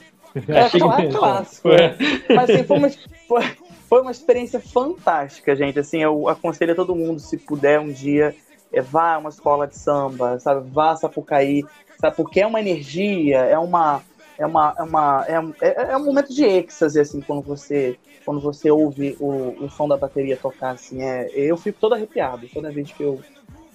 É, 0.48 0.62
Achei 0.62 0.80
é 0.80 1.12
clássico. 1.12 1.68
É. 1.70 1.96
Mas 2.34 2.50
assim, 2.50 2.64
foi 2.64 2.78
uma, 2.78 2.90
foi, 3.28 3.42
foi 3.88 4.02
uma 4.02 4.10
experiência 4.10 4.58
fantástica, 4.58 5.54
gente. 5.54 5.78
Assim, 5.78 6.02
eu 6.02 6.28
aconselho 6.28 6.72
a 6.72 6.76
todo 6.76 6.96
mundo, 6.96 7.20
se 7.20 7.38
puder 7.38 7.78
um 7.78 7.92
dia, 7.92 8.34
é, 8.74 8.80
vá 8.80 9.14
a 9.14 9.18
uma 9.18 9.30
escola 9.30 9.66
de 9.66 9.76
samba, 9.76 10.38
sabe? 10.38 10.68
Vá 10.70 10.92
a 10.92 10.96
Sapucaí, 10.96 11.64
sabe? 11.98 12.16
Porque 12.16 12.40
é 12.40 12.46
uma 12.46 12.60
energia, 12.60 13.38
é 13.38 13.58
uma. 13.58 14.02
É, 14.36 14.44
uma, 14.44 14.74
é, 14.76 14.82
uma, 14.82 15.24
é, 15.28 15.68
é, 15.68 15.92
é 15.92 15.96
um 15.96 16.04
momento 16.04 16.34
de 16.34 16.44
êxtase, 16.44 16.98
assim, 16.98 17.20
quando 17.20 17.40
você 17.42 17.96
quando 18.24 18.40
você 18.40 18.70
ouve 18.70 19.16
o, 19.20 19.64
o 19.64 19.70
som 19.70 19.86
da 19.86 19.96
bateria 19.96 20.36
tocar, 20.36 20.70
assim, 20.70 21.02
é, 21.02 21.30
eu 21.34 21.56
fico 21.56 21.78
todo 21.78 21.94
arrepiado 21.94 22.48
toda 22.48 22.72
vez 22.72 22.90
que 22.90 23.02
eu, 23.02 23.20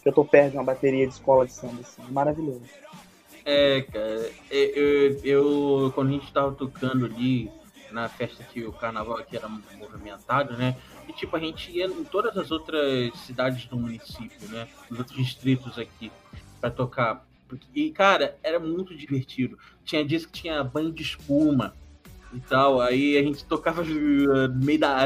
que 0.02 0.10
eu 0.10 0.12
tô 0.12 0.26
perto 0.26 0.52
de 0.52 0.58
uma 0.58 0.64
bateria 0.64 1.08
de 1.08 1.14
escola 1.14 1.46
de 1.46 1.54
samba, 1.54 1.82
assim, 1.82 2.02
maravilhoso. 2.12 2.64
É, 3.46 3.82
cara, 3.84 4.30
é, 4.52 4.80
eu, 4.80 5.20
eu, 5.24 5.92
quando 5.94 6.10
a 6.10 6.12
gente 6.12 6.34
tava 6.34 6.52
tocando 6.54 7.06
ali 7.06 7.52
na 7.92 8.08
festa 8.10 8.44
que 8.44 8.64
o 8.64 8.72
carnaval 8.72 9.18
aqui 9.18 9.38
era 9.38 9.48
movimentado, 9.48 10.58
né? 10.58 10.76
E 11.10 11.14
tipo, 11.14 11.36
a 11.36 11.40
gente 11.40 11.72
ia 11.72 11.88
em 11.88 12.04
todas 12.04 12.38
as 12.38 12.52
outras 12.52 13.12
cidades 13.22 13.66
do 13.66 13.76
município, 13.76 14.48
né? 14.50 14.68
Nos 14.90 15.00
outros 15.00 15.18
distritos 15.18 15.78
aqui, 15.78 16.12
para 16.62 16.70
tocar. 16.70 17.28
E, 17.74 17.90
cara, 17.90 18.38
era 18.44 18.60
muito 18.60 18.96
divertido. 18.96 19.58
Tinha 19.84 20.06
dias 20.06 20.24
que 20.24 20.32
tinha 20.32 20.64
banho 20.64 20.92
de 20.92 21.02
espuma, 21.02 21.74
e 22.34 22.40
tal. 22.40 22.80
Aí 22.80 23.18
a 23.18 23.24
gente 23.24 23.44
tocava 23.46 23.82
uh, 23.82 24.48
no 24.48 24.66
meio 24.66 24.80
da. 24.80 25.06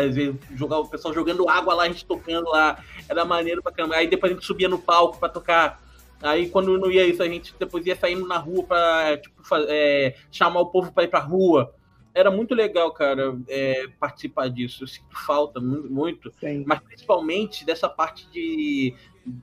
Jogava, 0.56 0.82
o 0.82 0.90
pessoal 0.90 1.14
jogando 1.14 1.48
água 1.48 1.74
lá, 1.74 1.84
a 1.84 1.88
gente 1.88 2.06
tocando 2.06 2.50
lá. 2.50 2.84
Era 3.08 3.26
maneiro 3.26 3.62
pra 3.62 3.72
caramba. 3.72 3.96
Aí 3.96 4.08
depois 4.08 4.32
a 4.32 4.36
gente 4.36 4.46
subia 4.46 4.70
no 4.70 4.80
palco 4.80 5.18
pra 5.18 5.30
tocar. 5.30 5.82
Aí 6.22 6.50
quando 6.50 6.78
não 6.78 6.90
ia 6.90 7.06
isso, 7.06 7.22
a 7.22 7.28
gente 7.28 7.54
depois 7.60 7.86
ia 7.86 7.96
saindo 7.96 8.28
na 8.28 8.38
rua 8.38 8.64
pra 8.64 9.18
tipo, 9.18 9.42
é, 9.68 10.16
chamar 10.32 10.62
o 10.62 10.68
povo 10.68 10.92
pra 10.92 11.04
ir 11.04 11.10
pra 11.10 11.20
rua. 11.20 11.74
Era 12.14 12.30
muito 12.30 12.54
legal, 12.54 12.92
cara, 12.92 13.38
é, 13.48 13.88
participar 14.00 14.48
disso. 14.50 14.84
Eu 14.84 14.88
sinto 14.88 15.16
falta 15.26 15.60
muito, 15.60 16.32
Sim. 16.40 16.64
mas 16.66 16.80
principalmente 16.80 17.66
dessa 17.66 17.90
parte 17.90 18.30
de, 18.32 18.94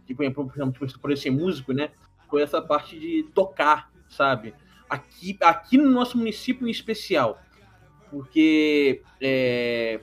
de 0.06 0.14
por 0.14 0.24
exemplo, 0.24 0.52
por 1.00 1.16
ser 1.16 1.30
músico, 1.30 1.72
né? 1.72 1.90
Foi 2.28 2.42
essa 2.42 2.62
parte 2.62 2.98
de 2.98 3.24
tocar, 3.34 3.90
sabe? 4.08 4.54
Aqui, 4.88 5.36
aqui 5.40 5.76
no 5.76 5.90
nosso 5.90 6.16
município 6.16 6.66
em 6.66 6.70
especial 6.70 7.40
porque 8.10 9.02
é, 9.20 10.00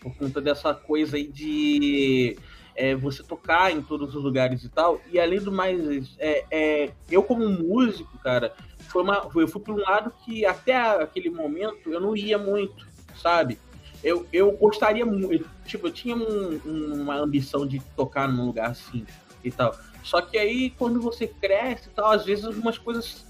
por 0.00 0.16
conta 0.16 0.40
dessa 0.40 0.72
coisa 0.72 1.16
aí 1.16 1.26
de 1.26 2.38
é, 2.74 2.94
você 2.94 3.22
tocar 3.22 3.72
em 3.72 3.82
todos 3.82 4.14
os 4.14 4.22
lugares 4.22 4.62
e 4.62 4.68
tal. 4.68 5.00
E 5.10 5.18
além 5.18 5.40
do 5.40 5.52
mais, 5.52 6.14
é, 6.18 6.44
é 6.50 6.92
eu 7.10 7.22
como 7.22 7.48
músico, 7.48 8.16
cara, 8.18 8.54
foi 8.94 9.02
uma, 9.02 9.28
eu 9.34 9.48
fui 9.48 9.60
para 9.60 9.74
um 9.74 9.78
lado 9.78 10.12
que 10.24 10.46
até 10.46 10.76
aquele 10.76 11.28
momento 11.28 11.90
eu 11.90 12.00
não 12.00 12.16
ia 12.16 12.38
muito, 12.38 12.86
sabe? 13.20 13.58
Eu, 14.04 14.24
eu 14.32 14.52
gostaria 14.52 15.04
muito, 15.04 15.50
tipo, 15.66 15.88
eu 15.88 15.90
tinha 15.90 16.14
um, 16.14 16.60
uma 17.02 17.16
ambição 17.16 17.66
de 17.66 17.80
tocar 17.96 18.28
num 18.28 18.46
lugar 18.46 18.70
assim 18.70 19.04
e 19.42 19.50
tal. 19.50 19.76
Só 20.04 20.20
que 20.20 20.38
aí, 20.38 20.70
quando 20.70 21.00
você 21.00 21.26
cresce 21.26 21.88
e 21.88 21.90
tal, 21.90 22.12
às 22.12 22.24
vezes 22.24 22.44
algumas 22.44 22.78
coisas 22.78 23.26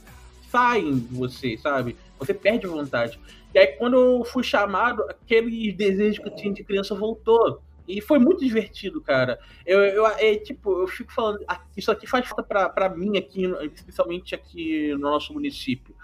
saem 0.50 0.98
de 0.98 1.14
você, 1.14 1.56
sabe? 1.56 1.96
Você 2.18 2.34
perde 2.34 2.66
vontade. 2.66 3.18
E 3.54 3.58
aí, 3.58 3.68
quando 3.78 3.96
eu 3.96 4.24
fui 4.24 4.42
chamado, 4.42 5.02
aquele 5.08 5.72
desejo 5.72 6.20
que 6.20 6.28
eu 6.28 6.36
tinha 6.36 6.52
de 6.52 6.62
criança 6.62 6.94
voltou. 6.94 7.62
E 7.86 8.00
foi 8.00 8.18
muito 8.18 8.40
divertido, 8.40 9.00
cara. 9.00 9.38
Eu, 9.66 9.80
eu 9.80 10.06
é, 10.06 10.36
tipo, 10.36 10.80
eu 10.80 10.88
fico 10.88 11.12
falando, 11.12 11.44
isso 11.76 11.90
aqui 11.90 12.06
faz 12.06 12.26
falta 12.26 12.42
pra, 12.42 12.68
pra 12.68 12.88
mim 12.88 13.18
aqui, 13.18 13.44
especialmente 13.74 14.34
aqui 14.34 14.92
no 14.92 15.10
nosso 15.10 15.32
município. 15.32 15.94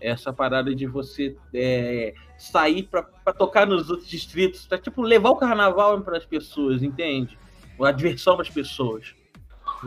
Essa 0.00 0.32
parada 0.32 0.74
de 0.74 0.86
você 0.86 1.36
é, 1.52 2.14
sair 2.38 2.84
pra, 2.84 3.02
pra 3.02 3.32
tocar 3.32 3.66
nos 3.66 3.90
outros 3.90 4.08
distritos, 4.08 4.66
pra 4.66 4.78
tipo, 4.78 5.02
levar 5.02 5.30
o 5.30 5.36
carnaval 5.36 6.00
para 6.00 6.16
as 6.16 6.24
pessoas, 6.24 6.82
entende? 6.82 7.38
A 7.82 7.92
diversão 7.92 8.34
para 8.34 8.42
as 8.42 8.50
pessoas. 8.50 9.14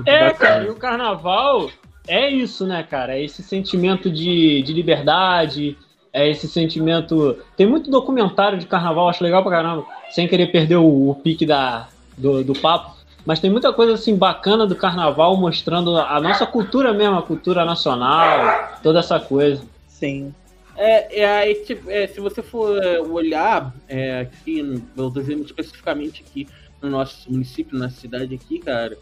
É, 0.05 0.31
cara, 0.31 0.65
e 0.65 0.69
o 0.69 0.75
carnaval 0.75 1.69
é 2.07 2.29
isso, 2.29 2.65
né, 2.65 2.83
cara? 2.83 3.15
É 3.15 3.23
esse 3.23 3.41
sentimento 3.43 4.09
de, 4.11 4.61
de 4.63 4.73
liberdade, 4.73 5.77
é 6.13 6.29
esse 6.29 6.47
sentimento. 6.47 7.37
Tem 7.57 7.65
muito 7.65 7.89
documentário 7.89 8.59
de 8.59 8.67
carnaval, 8.67 9.09
acho 9.09 9.23
legal 9.23 9.41
pra 9.41 9.51
caramba, 9.51 9.85
sem 10.11 10.27
querer 10.27 10.47
perder 10.47 10.77
o, 10.77 11.09
o 11.09 11.15
pique 11.15 11.45
da, 11.45 11.89
do, 12.15 12.43
do 12.43 12.53
papo. 12.53 12.93
Mas 13.25 13.39
tem 13.39 13.49
muita 13.49 13.73
coisa 13.73 13.93
assim 13.93 14.15
bacana 14.15 14.67
do 14.67 14.75
carnaval 14.75 15.35
mostrando 15.35 15.97
a 15.97 16.19
nossa 16.21 16.45
cultura 16.45 16.93
mesmo, 16.93 17.17
a 17.17 17.23
cultura 17.23 17.65
nacional, 17.65 18.77
toda 18.83 18.99
essa 18.99 19.19
coisa. 19.19 19.63
Sim. 19.87 20.33
É, 20.75 21.21
é, 21.21 21.37
aí, 21.37 21.55
tipo, 21.55 21.89
é, 21.89 22.07
se 22.07 22.19
você 22.19 22.41
for 22.41 22.83
é, 22.83 22.99
olhar 22.99 23.73
é, 23.87 24.21
aqui, 24.21 24.59
eu 24.97 25.09
tô 25.11 25.21
dizendo 25.21 25.45
especificamente 25.45 26.23
aqui 26.27 26.47
no 26.81 26.89
nosso 26.89 27.31
município, 27.31 27.77
na 27.77 27.89
cidade 27.89 28.35
aqui, 28.35 28.59
cara, 28.59 28.97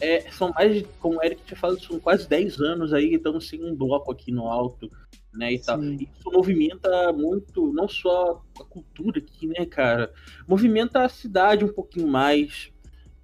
é, 0.00 0.20
são 0.30 0.52
mais, 0.54 0.84
como 1.00 1.18
o 1.18 1.24
Eric 1.24 1.42
tinha 1.44 1.58
falado, 1.58 1.80
são 1.82 1.98
quase 1.98 2.28
10 2.28 2.60
anos 2.60 2.92
aí, 2.92 3.14
estamos 3.14 3.48
sem 3.48 3.64
um 3.64 3.74
bloco 3.74 4.12
aqui 4.12 4.30
no 4.30 4.48
alto 4.48 4.90
né? 5.34 5.52
E 5.52 5.58
tal. 5.58 5.82
Isso 5.82 6.30
movimenta 6.32 7.12
muito, 7.12 7.72
não 7.72 7.88
só 7.88 8.42
a 8.60 8.64
cultura 8.64 9.18
aqui, 9.18 9.46
né, 9.46 9.66
cara? 9.66 10.12
Movimenta 10.46 11.02
a 11.02 11.08
cidade 11.08 11.64
um 11.64 11.72
pouquinho 11.72 12.06
mais. 12.06 12.72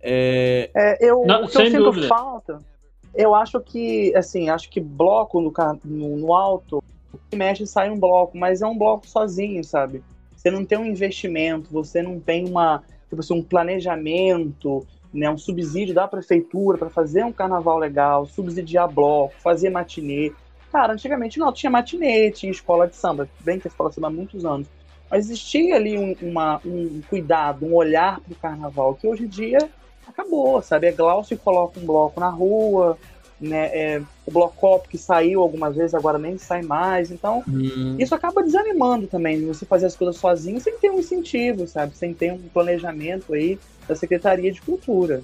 É, 0.00 0.70
é 0.74 0.98
eu, 1.00 1.24
não, 1.26 1.44
o 1.44 1.48
que 1.48 1.56
eu 1.56 1.66
sinto 1.66 1.84
dúvida. 1.84 2.08
falta, 2.08 2.62
eu 3.14 3.34
acho 3.34 3.60
que, 3.60 4.14
assim, 4.16 4.48
acho 4.48 4.70
que 4.70 4.80
bloco 4.80 5.40
no, 5.40 5.52
no, 5.84 6.16
no 6.16 6.34
alto, 6.34 6.82
que 7.30 7.36
mexe 7.36 7.66
sai 7.66 7.90
um 7.90 7.98
bloco, 7.98 8.36
mas 8.36 8.62
é 8.62 8.66
um 8.66 8.76
bloco 8.76 9.06
sozinho, 9.06 9.62
sabe? 9.62 10.02
Você 10.34 10.50
não 10.50 10.64
tem 10.64 10.78
um 10.78 10.86
investimento, 10.86 11.70
você 11.70 12.02
não 12.02 12.18
tem 12.18 12.48
uma, 12.48 12.82
tipo 13.08 13.20
assim, 13.20 13.34
um 13.34 13.42
planejamento, 13.42 14.86
né, 15.12 15.28
um 15.28 15.36
subsídio 15.36 15.94
da 15.94 16.08
prefeitura 16.08 16.78
para 16.78 16.88
fazer 16.88 17.24
um 17.24 17.32
carnaval 17.32 17.78
legal, 17.78 18.26
subsidiar 18.26 18.90
bloco, 18.90 19.34
fazer 19.38 19.70
matinê. 19.70 20.32
Cara, 20.70 20.92
antigamente 20.92 21.38
não, 21.38 21.52
tinha 21.52 21.70
matinê, 21.70 22.30
tinha 22.30 22.52
escola 22.52 22.86
de 22.86 22.94
samba, 22.94 23.28
bem 23.40 23.58
que 23.58 23.66
a 23.66 23.70
escola 23.70 23.88
de 23.88 23.96
samba 23.96 24.08
há 24.08 24.10
muitos 24.10 24.44
anos. 24.44 24.68
Mas 25.10 25.26
existia 25.26 25.74
ali 25.74 25.98
um, 25.98 26.14
uma, 26.22 26.60
um 26.64 27.02
cuidado, 27.10 27.66
um 27.66 27.74
olhar 27.74 28.20
para 28.20 28.32
o 28.32 28.36
carnaval, 28.36 28.94
que 28.94 29.06
hoje 29.06 29.24
em 29.24 29.28
dia 29.28 29.58
acabou, 30.06 30.62
sabe? 30.62 30.86
É 30.86 30.92
Glaucio 30.92 31.36
coloca 31.38 31.80
um 31.80 31.84
bloco 31.84 32.20
na 32.20 32.28
rua, 32.28 32.96
né? 33.40 33.66
É, 33.72 34.02
o 34.24 34.30
Blocop 34.30 34.86
que 34.88 34.98
saiu 34.98 35.40
algumas 35.40 35.74
vezes, 35.74 35.94
agora 35.94 36.18
nem 36.18 36.38
sai 36.38 36.62
mais. 36.62 37.10
Então, 37.10 37.42
hum. 37.48 37.96
isso 37.98 38.14
acaba 38.14 38.42
desanimando 38.42 39.08
também, 39.08 39.44
você 39.46 39.64
fazer 39.64 39.86
as 39.86 39.96
coisas 39.96 40.16
sozinho 40.16 40.60
sem 40.60 40.78
ter 40.78 40.90
um 40.90 41.00
incentivo, 41.00 41.66
sabe? 41.66 41.96
Sem 41.96 42.14
ter 42.14 42.32
um 42.32 42.38
planejamento 42.38 43.34
aí 43.34 43.58
da 43.88 43.96
Secretaria 43.96 44.52
de 44.52 44.60
Cultura. 44.62 45.22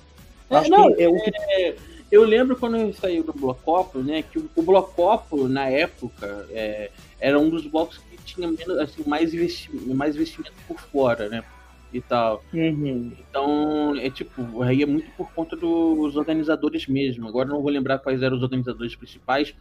É, 0.50 0.68
não, 0.68 0.92
que 0.92 1.02
eu, 1.02 1.16
é, 1.16 1.74
eu 2.10 2.24
lembro 2.24 2.56
quando 2.56 2.92
saiu 2.94 3.24
do 3.24 3.32
Blocopo, 3.32 3.98
né, 3.98 4.22
que 4.22 4.38
o, 4.38 4.48
o 4.54 4.62
Blocopo, 4.62 5.48
na 5.48 5.68
época, 5.68 6.46
é, 6.50 6.90
era 7.20 7.38
um 7.38 7.50
dos 7.50 7.66
blocos 7.66 7.98
que 7.98 8.16
tinha 8.24 8.48
menos, 8.48 8.78
assim, 8.78 9.02
mais, 9.06 9.34
investimento, 9.34 9.94
mais 9.94 10.14
investimento 10.14 10.52
por 10.68 10.78
fora, 10.78 11.28
né? 11.28 11.42
E 11.92 12.00
tal. 12.00 12.42
Uhum. 12.52 13.12
Então, 13.18 13.96
é 13.96 14.10
tipo, 14.10 14.62
aí 14.62 14.82
é 14.82 14.86
muito 14.86 15.10
por 15.16 15.30
conta 15.32 15.56
dos 15.56 16.16
organizadores 16.16 16.86
mesmo. 16.86 17.26
Agora 17.26 17.48
não 17.48 17.62
vou 17.62 17.70
lembrar 17.70 17.98
quais 17.98 18.22
eram 18.22 18.36
os 18.36 18.42
organizadores 18.42 18.94
principais, 18.94 19.54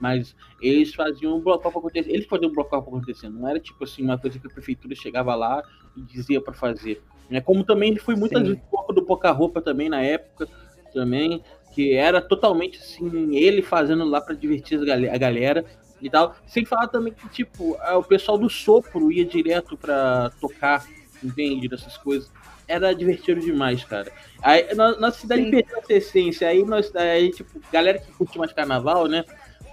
mas 0.00 0.36
eles 0.60 0.94
faziam 0.94 1.36
um 1.36 1.40
bloco 1.40 1.66
acontecer. 1.66 2.10
Eles 2.10 2.26
faziam 2.26 2.50
um 2.50 2.54
bloco 2.54 2.76
acontecer. 2.76 3.28
Não 3.28 3.48
era 3.48 3.58
tipo 3.58 3.82
assim, 3.82 4.02
uma 4.02 4.18
coisa 4.18 4.38
que 4.38 4.46
a 4.46 4.50
prefeitura 4.50 4.94
chegava 4.94 5.34
lá 5.34 5.62
e 5.96 6.02
dizia 6.02 6.40
para 6.40 6.52
fazer. 6.54 7.02
Né? 7.28 7.40
Como 7.40 7.64
também 7.64 7.96
foi 7.96 8.14
muitas 8.14 8.42
vezes 8.42 8.58
do 8.94 9.02
pouca 9.02 9.30
roupa 9.30 9.60
também 9.60 9.88
na 9.88 10.02
época 10.02 10.48
também 10.92 11.42
que 11.72 11.94
era 11.94 12.20
totalmente 12.20 12.78
assim, 12.78 13.36
ele 13.36 13.62
fazendo 13.62 14.04
lá 14.04 14.20
para 14.20 14.34
divertir 14.34 14.78
a 14.90 15.18
galera 15.18 15.64
e 16.00 16.10
tal. 16.10 16.36
Sem 16.46 16.64
falar 16.64 16.88
também 16.88 17.12
que, 17.12 17.28
tipo, 17.28 17.76
o 17.94 18.02
pessoal 18.02 18.38
do 18.38 18.48
sopro 18.48 19.12
ia 19.12 19.24
direto 19.24 19.76
para 19.76 20.30
tocar, 20.40 20.86
entende? 21.22 21.68
Dessas 21.68 21.96
coisas. 21.96 22.30
Era 22.66 22.94
divertido 22.94 23.40
demais, 23.40 23.84
cara. 23.84 24.12
Aí, 24.42 24.74
na, 24.74 24.96
nossa 24.96 25.18
cidade 25.18 25.42
Sim. 25.42 25.50
perdeu 25.50 25.78
essa 25.78 25.92
essência. 25.92 26.48
Aí, 26.48 26.64
nós, 26.64 26.94
aí, 26.94 27.30
tipo, 27.30 27.60
galera 27.72 27.98
que 27.98 28.12
curte 28.12 28.38
mais 28.38 28.52
carnaval, 28.52 29.06
né? 29.06 29.24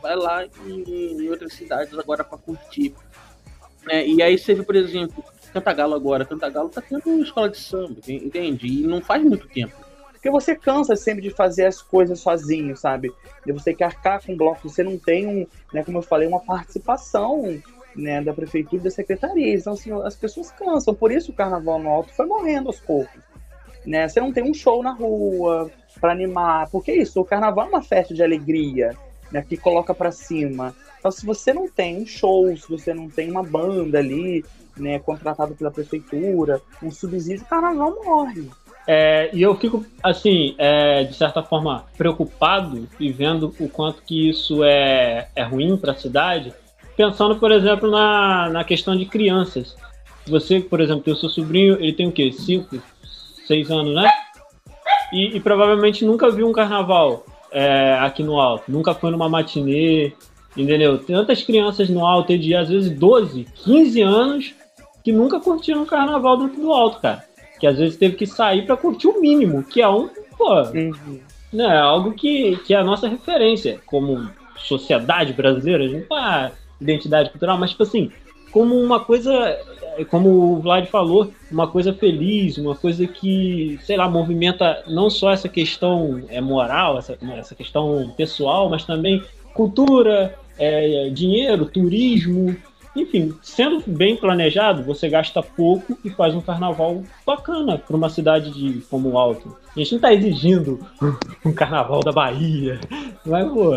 Vai 0.02 0.16
lá 0.16 0.46
em, 0.66 1.22
em 1.24 1.30
outras 1.30 1.54
cidades 1.54 1.98
agora 1.98 2.24
para 2.24 2.38
curtir. 2.38 2.94
É, 3.90 4.06
e 4.06 4.22
aí 4.22 4.38
você 4.38 4.54
vê, 4.54 4.64
por 4.64 4.76
exemplo, 4.76 5.24
Cantagalo 5.54 5.96
agora. 5.96 6.26
Cantagalo 6.26 6.70
tá 6.70 6.82
tendo 6.82 7.24
escola 7.24 7.50
de 7.50 7.58
samba, 7.58 8.00
entende? 8.08 8.68
E 8.68 8.82
não 8.82 9.02
faz 9.02 9.24
muito 9.24 9.48
tempo. 9.48 9.87
Porque 10.28 10.44
você 10.44 10.56
cansa 10.56 10.94
sempre 10.98 11.22
de 11.22 11.30
fazer 11.30 11.66
as 11.66 11.82
coisas 11.82 12.20
sozinho, 12.20 12.76
sabe? 12.76 13.14
De 13.46 13.54
você 13.54 13.74
que 13.74 13.82
arcar 13.82 14.22
com 14.22 14.36
bloco, 14.36 14.68
você 14.68 14.84
não 14.84 14.98
tem 14.98 15.26
um, 15.26 15.48
né, 15.74 15.86
como 15.86 16.00
eu 16.00 16.02
falei, 16.02 16.28
uma 16.28 16.42
participação 16.42 17.58
né, 17.96 18.22
da 18.22 18.34
prefeitura 18.34 18.84
da 18.84 18.92
secretaria. 18.92 19.56
Então, 19.56 19.72
assim, 19.72 19.90
as 20.04 20.18
pessoas 20.18 20.52
cansam. 20.52 20.94
Por 20.94 21.14
isso 21.14 21.32
o 21.32 21.34
carnaval 21.34 21.80
no 21.80 21.88
alto 21.88 22.14
foi 22.14 22.26
morrendo 22.26 22.68
aos 22.68 22.78
poucos. 22.78 23.22
Né? 23.86 24.06
Você 24.06 24.20
não 24.20 24.34
tem 24.34 24.44
um 24.44 24.54
show 24.54 24.84
na 24.84 24.92
rua 24.92 25.72
para 26.02 26.12
animar. 26.12 26.70
Porque 26.70 26.92
isso, 26.92 27.22
o 27.22 27.26
carnaval 27.26 27.68
é 27.68 27.70
uma 27.70 27.82
festa 27.82 28.14
de 28.14 28.22
alegria, 28.22 28.98
né, 29.32 29.42
que 29.48 29.56
coloca 29.56 29.94
para 29.94 30.12
cima. 30.12 30.76
Então, 31.00 31.10
se 31.10 31.26
você 31.26 31.54
não 31.54 31.70
tem 31.70 32.02
um 32.02 32.06
show, 32.06 32.54
se 32.58 32.68
você 32.70 32.94
não 32.94 33.10
tem 33.10 33.32
uma 33.32 33.44
banda 33.44 34.00
ali, 34.00 34.44
né, 34.76 35.00
contratado 35.00 35.56
pela 35.56 35.72
prefeitura, 35.72 36.62
um 36.84 36.92
subsídio, 36.92 37.46
o 37.46 37.48
carnaval 37.48 37.96
morre. 38.04 38.50
É, 38.88 39.30
e 39.34 39.42
eu 39.42 39.54
fico, 39.56 39.86
assim, 40.02 40.56
é, 40.58 41.04
de 41.04 41.14
certa 41.14 41.44
forma, 41.44 41.84
preocupado 41.98 42.88
e 42.98 43.12
vendo 43.12 43.54
o 43.60 43.68
quanto 43.68 44.02
que 44.02 44.30
isso 44.30 44.64
é, 44.64 45.28
é 45.36 45.44
ruim 45.44 45.76
para 45.76 45.92
a 45.92 45.96
cidade, 45.96 46.54
pensando, 46.96 47.36
por 47.36 47.52
exemplo, 47.52 47.92
na, 47.92 48.50
na 48.50 48.64
questão 48.64 48.96
de 48.96 49.06
crianças. 49.06 49.76
Você, 50.26 50.62
por 50.62 50.80
exemplo, 50.80 51.04
tem 51.04 51.14
o 51.14 51.18
seu 51.18 51.30
sobrinho, 51.30 51.76
ele 51.76 51.92
tem 51.92 52.08
o 52.08 52.12
quê? 52.14 52.32
Cinco, 52.32 52.82
seis 53.46 53.70
anos, 53.70 53.94
né? 53.94 54.10
E, 55.12 55.36
e 55.36 55.40
provavelmente 55.42 56.06
nunca 56.06 56.32
viu 56.32 56.48
um 56.48 56.54
carnaval 56.54 57.26
é, 57.52 57.98
aqui 58.00 58.24
no 58.24 58.40
Alto, 58.40 58.72
nunca 58.72 58.94
foi 58.94 59.12
numa 59.12 59.28
matinê, 59.28 60.14
entendeu? 60.56 60.98
Tantas 60.98 61.44
crianças 61.44 61.90
no 61.90 62.06
Alto, 62.06 62.38
de 62.38 62.56
às 62.56 62.70
vezes 62.70 62.90
12, 62.90 63.48
15 63.66 64.02
anos, 64.02 64.56
que 65.04 65.12
nunca 65.12 65.42
curtiram 65.42 65.82
um 65.82 65.86
carnaval 65.86 66.38
dentro 66.38 66.62
do 66.62 66.72
Alto, 66.72 67.02
cara 67.02 67.27
que 67.60 67.68
às 67.68 67.78
vezes 67.78 67.98
teve 67.98 68.16
que 68.16 68.26
sair 68.26 68.66
para 68.66 68.78
curtir 68.78 69.08
o 69.08 69.20
mínimo, 69.20 69.64
que 69.64 69.82
é 69.82 69.90
um, 69.90 70.10
pô, 70.38 70.62
uhum. 70.62 71.20
né, 71.52 71.78
algo 71.78 72.14
que, 72.14 72.58
que 72.66 72.74
é 72.74 72.78
a 72.78 72.84
nossa 72.84 73.08
referência 73.08 73.80
como 73.86 74.30
sociedade 74.58 75.34
brasileira, 75.34 75.84
a 75.84 75.88
gente 75.88 76.08
não 76.10 76.52
identidade 76.80 77.30
cultural, 77.30 77.58
mas 77.58 77.72
tipo 77.72 77.84
assim, 77.84 78.12
como 78.52 78.76
uma 78.76 79.00
coisa, 79.00 79.34
é, 79.98 80.06
como 80.06 80.30
o 80.30 80.60
Vlad 80.60 80.86
falou, 80.88 81.32
uma 81.52 81.68
coisa 81.68 81.94
feliz, 81.94 82.58
uma 82.58 82.76
coisa 82.76 83.06
que, 83.08 83.80
sei 83.84 83.98
lá, 83.98 84.10
movimenta 84.10 84.84
não 84.88 85.10
só 85.10 85.32
essa 85.32 85.50
questão 85.50 86.24
é, 86.30 86.40
moral, 86.40 86.98
essa, 86.98 87.18
essa 87.38 87.56
questão 87.56 88.14
pessoal, 88.16 88.70
mas 88.70 88.84
também 88.84 89.24
cultura, 89.54 90.36
é, 90.58 91.10
dinheiro, 91.10 91.66
turismo, 91.66 92.56
enfim, 93.02 93.38
sendo 93.42 93.84
bem 93.86 94.18
planejado, 94.18 94.84
você 94.84 95.08
gasta 95.08 95.44
pouco 95.44 95.98
e 96.04 96.10
faz 96.10 96.34
um 96.34 96.42
carnaval 96.42 97.04
bacana 97.26 97.78
para 97.78 97.96
uma 97.96 98.10
cidade 98.10 98.52
de 98.52 98.82
como 98.90 99.18
Alto. 99.18 99.56
A 99.76 99.80
gente 99.80 99.92
não 99.92 99.98
está 99.98 100.14
exigindo 100.14 100.80
um 101.46 101.54
carnaval 101.54 102.02
da 102.02 102.12
Bahia, 102.12 102.80
mas 103.24 103.48
pô, 103.52 103.72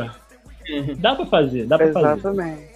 dá 0.96 1.14
para 1.14 1.26
fazer, 1.26 1.66
dá 1.66 1.76
para 1.76 1.92
fazer. 1.92 2.12
Exatamente. 2.18 2.70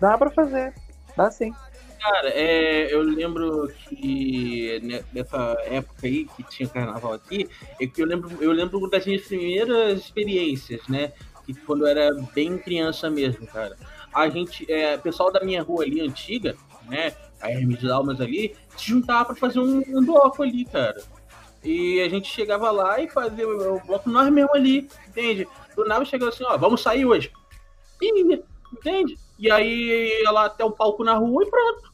Dá 0.00 0.18
para 0.18 0.30
fazer, 0.30 0.74
dá 1.16 1.30
sim. 1.30 1.52
Cara, 2.00 2.30
é, 2.30 2.92
eu 2.92 3.02
lembro 3.02 3.70
que 3.88 5.04
nessa 5.12 5.56
época 5.66 6.06
aí 6.06 6.26
que 6.36 6.42
tinha 6.44 6.68
carnaval 6.68 7.12
aqui, 7.12 7.48
é 7.80 7.86
que 7.86 8.02
eu 8.02 8.06
lembro, 8.06 8.30
eu 8.40 8.50
lembro 8.50 8.90
das 8.90 9.06
minhas 9.06 9.22
primeiras 9.22 10.00
experiências, 10.00 10.80
né? 10.88 11.12
Que 11.46 11.54
quando 11.54 11.86
eu 11.86 11.88
era 11.88 12.10
bem 12.34 12.58
criança 12.58 13.08
mesmo, 13.08 13.46
cara 13.46 13.76
a 14.12 14.28
gente, 14.28 14.70
é, 14.70 14.96
pessoal 14.96 15.32
da 15.32 15.42
minha 15.44 15.62
rua 15.62 15.84
ali, 15.84 16.00
antiga, 16.00 16.56
né, 16.88 17.12
a 17.40 17.50
Hermes 17.50 17.78
de 17.78 17.90
Almas 17.90 18.20
ali, 18.20 18.54
se 18.76 18.86
juntava 18.86 19.26
para 19.26 19.36
fazer 19.36 19.58
um, 19.58 19.82
um, 19.86 20.04
bloco 20.04 20.42
ali, 20.42 20.64
cara. 20.64 21.02
E 21.64 22.00
a 22.00 22.08
gente 22.08 22.28
chegava 22.28 22.70
lá 22.70 23.00
e 23.00 23.08
fazia 23.08 23.48
o 23.48 23.80
bloco 23.80 24.10
nós 24.10 24.30
mesmo 24.30 24.54
ali, 24.54 24.88
entende? 25.08 25.46
Do 25.76 25.84
nada 25.84 26.04
chegava 26.04 26.30
assim, 26.30 26.44
ó, 26.44 26.56
vamos 26.56 26.82
sair 26.82 27.06
hoje. 27.06 27.30
E, 28.00 28.42
entende? 28.72 29.16
E 29.38 29.50
aí 29.50 30.22
ia 30.22 30.30
lá 30.30 30.46
até 30.46 30.64
o 30.64 30.72
palco 30.72 31.04
na 31.04 31.14
rua 31.14 31.44
e 31.44 31.50
pronto. 31.50 31.92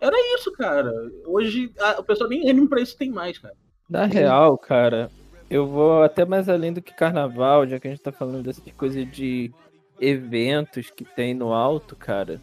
Era 0.00 0.16
isso, 0.34 0.52
cara. 0.52 0.92
Hoje 1.26 1.72
a, 1.78 2.00
o 2.00 2.04
pessoal 2.04 2.28
nem, 2.28 2.40
nem 2.40 2.66
pra 2.66 2.80
isso 2.80 2.96
tem 2.96 3.10
mais, 3.10 3.38
cara. 3.38 3.54
Na 3.88 4.06
real, 4.06 4.56
cara, 4.56 5.10
eu 5.50 5.66
vou 5.66 6.02
até 6.02 6.24
mais 6.24 6.48
além 6.48 6.72
do 6.72 6.80
que 6.80 6.94
carnaval, 6.94 7.66
já 7.66 7.78
que 7.78 7.88
a 7.88 7.90
gente 7.90 8.02
tá 8.02 8.12
falando 8.12 8.42
dessa 8.42 8.62
coisa 8.76 9.04
de 9.04 9.52
eventos 10.00 10.90
que 10.90 11.04
tem 11.04 11.34
no 11.34 11.52
alto, 11.52 11.94
cara. 11.94 12.40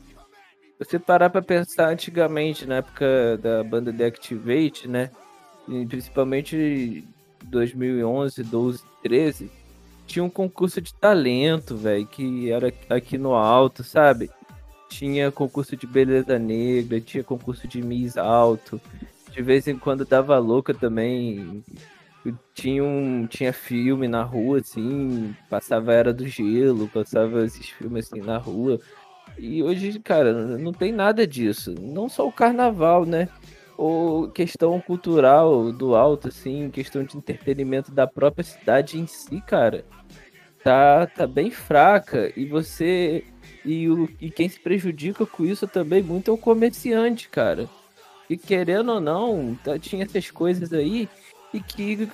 Você 0.79 0.99
parar 0.99 1.29
pra 1.29 1.41
pensar 1.41 1.89
antigamente, 1.89 2.67
na 2.67 2.75
época 2.75 3.37
da 3.41 3.63
banda 3.63 3.91
The 3.91 4.05
Activate, 4.05 4.87
né? 4.87 5.09
E 5.67 5.85
principalmente 5.85 7.03
2011, 7.45 8.43
12, 8.43 8.83
13, 9.01 9.51
tinha 10.05 10.23
um 10.23 10.29
concurso 10.29 10.79
de 10.79 10.93
talento, 10.93 11.75
velho, 11.75 12.05
que 12.05 12.51
era 12.51 12.71
aqui 12.89 13.17
no 13.17 13.33
alto, 13.33 13.83
sabe? 13.83 14.29
Tinha 14.87 15.31
concurso 15.31 15.75
de 15.75 15.85
beleza 15.85 16.39
negra, 16.39 17.01
tinha 17.01 17.23
concurso 17.23 17.67
de 17.67 17.81
Miss 17.81 18.15
Alto. 18.17 18.79
De 19.31 19.41
vez 19.41 19.67
em 19.67 19.77
quando 19.77 20.05
dava 20.05 20.37
louca 20.37 20.73
também 20.73 21.63
tinha, 22.53 22.83
um, 22.83 23.27
tinha 23.27 23.53
filme 23.53 24.07
na 24.07 24.23
rua, 24.23 24.59
assim, 24.59 25.35
passava 25.49 25.93
Era 25.93 26.13
do 26.13 26.27
Gelo, 26.27 26.87
passava 26.87 27.45
esses 27.45 27.69
filmes 27.69 28.05
assim 28.05 28.21
na 28.21 28.37
rua. 28.37 28.79
E 29.37 29.61
hoje, 29.61 29.99
cara, 29.99 30.33
não 30.57 30.71
tem 30.71 30.91
nada 30.91 31.27
disso. 31.27 31.75
Não 31.79 32.09
só 32.09 32.27
o 32.27 32.31
carnaval, 32.31 33.05
né? 33.05 33.29
Ou 33.77 34.29
questão 34.29 34.79
cultural 34.81 35.71
do 35.71 35.95
alto, 35.95 36.29
assim, 36.29 36.69
questão 36.71 37.03
de 37.03 37.15
entretenimento 37.17 37.91
da 37.91 38.07
própria 38.07 38.43
cidade 38.43 38.99
em 38.99 39.05
si, 39.05 39.41
cara. 39.41 39.85
Tá, 40.63 41.05
tá 41.05 41.27
bem 41.27 41.51
fraca. 41.51 42.31
E 42.35 42.45
você. 42.45 43.23
E, 43.63 43.89
o, 43.89 44.09
e 44.19 44.31
quem 44.31 44.49
se 44.49 44.59
prejudica 44.59 45.25
com 45.25 45.45
isso 45.45 45.67
também 45.67 46.01
muito 46.01 46.31
é 46.31 46.33
o 46.33 46.37
comerciante, 46.37 47.29
cara. 47.29 47.69
E 48.29 48.35
querendo 48.35 48.91
ou 48.91 48.99
não, 48.99 49.57
tá, 49.63 49.79
tinha 49.79 50.03
essas 50.03 50.29
coisas 50.31 50.73
aí 50.73 51.07
e 51.53 51.59
que 51.59 52.09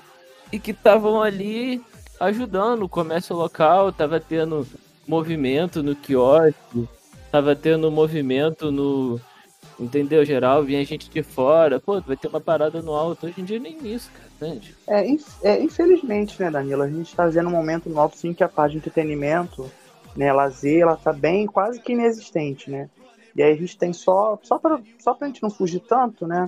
e 0.51 0.59
que 0.59 0.71
estavam 0.71 1.21
ali 1.21 1.81
ajudando 2.19 2.83
o 2.83 2.89
comércio 2.89 3.35
local, 3.35 3.91
tava 3.91 4.19
tendo 4.19 4.67
movimento 5.07 5.81
no 5.81 5.95
quiosque, 5.95 6.87
tava 7.31 7.55
tendo 7.55 7.91
movimento 7.91 8.71
no 8.71 9.19
entendeu 9.79 10.23
geral, 10.23 10.63
vinha 10.63 10.85
gente 10.85 11.09
de 11.09 11.23
fora, 11.23 11.79
pô, 11.79 11.99
vai 12.01 12.15
ter 12.15 12.27
uma 12.27 12.39
parada 12.39 12.81
no 12.81 12.93
alto, 12.93 13.25
hoje 13.25 13.41
em 13.41 13.43
dia 13.43 13.59
nem 13.59 13.77
isso, 13.83 14.11
cara, 14.11 14.51
entende? 14.51 14.75
É, 14.87 15.49
é 15.49 15.61
infelizmente, 15.61 16.39
né, 16.41 16.51
Danilo, 16.51 16.83
a 16.83 16.89
gente 16.89 17.15
tá 17.15 17.25
vendo 17.27 17.49
um 17.49 17.51
momento 17.51 17.89
no 17.89 17.99
alto, 17.99 18.17
sim, 18.17 18.33
que 18.33 18.43
a 18.43 18.49
parte 18.49 18.73
de 18.73 18.77
entretenimento, 18.77 19.69
né, 20.15 20.31
lazer, 20.31 20.81
ela 20.81 20.95
tá 20.95 21.11
bem 21.11 21.47
quase 21.47 21.81
que 21.81 21.93
inexistente, 21.93 22.69
né, 22.69 22.89
e 23.35 23.41
aí 23.41 23.53
a 23.53 23.57
gente 23.57 23.77
tem 23.77 23.91
só, 23.91 24.37
só 24.43 24.59
pra, 24.59 24.79
só 24.99 25.13
pra 25.13 25.27
gente 25.27 25.41
não 25.41 25.49
fugir 25.49 25.79
tanto, 25.79 26.27
né, 26.27 26.45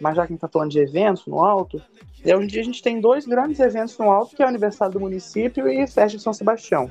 mas 0.00 0.16
já 0.16 0.26
que 0.26 0.32
a 0.32 0.34
gente 0.34 0.40
tá 0.40 0.48
falando 0.48 0.70
de 0.70 0.80
eventos 0.80 1.26
no 1.26 1.44
alto, 1.44 1.80
e 2.24 2.32
hoje 2.32 2.44
em 2.44 2.46
dia 2.46 2.60
a 2.60 2.64
gente 2.64 2.82
tem 2.82 3.00
dois 3.00 3.26
grandes 3.26 3.58
eventos 3.58 3.98
no 3.98 4.10
alto, 4.10 4.36
que 4.36 4.42
é 4.42 4.46
o 4.46 4.48
aniversário 4.48 4.94
do 4.94 5.00
município 5.00 5.68
e 5.68 5.86
Festa 5.86 6.16
de 6.16 6.22
São 6.22 6.32
Sebastião. 6.32 6.90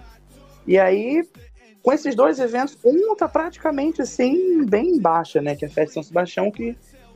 E 0.68 0.78
aí, 0.78 1.24
com 1.82 1.94
esses 1.94 2.16
dois 2.16 2.40
eventos, 2.40 2.78
um 2.84 3.16
tá 3.16 3.28
praticamente 3.28 4.02
assim, 4.02 4.66
bem 4.66 5.00
baixa, 5.00 5.42
né? 5.42 5.56
Que 5.56 5.66
é 5.66 5.68
a 5.68 5.72
Festa 5.72 5.88
de 5.88 5.94
São 5.94 6.04
Sebastião, 6.04 6.52
que, 6.52 6.76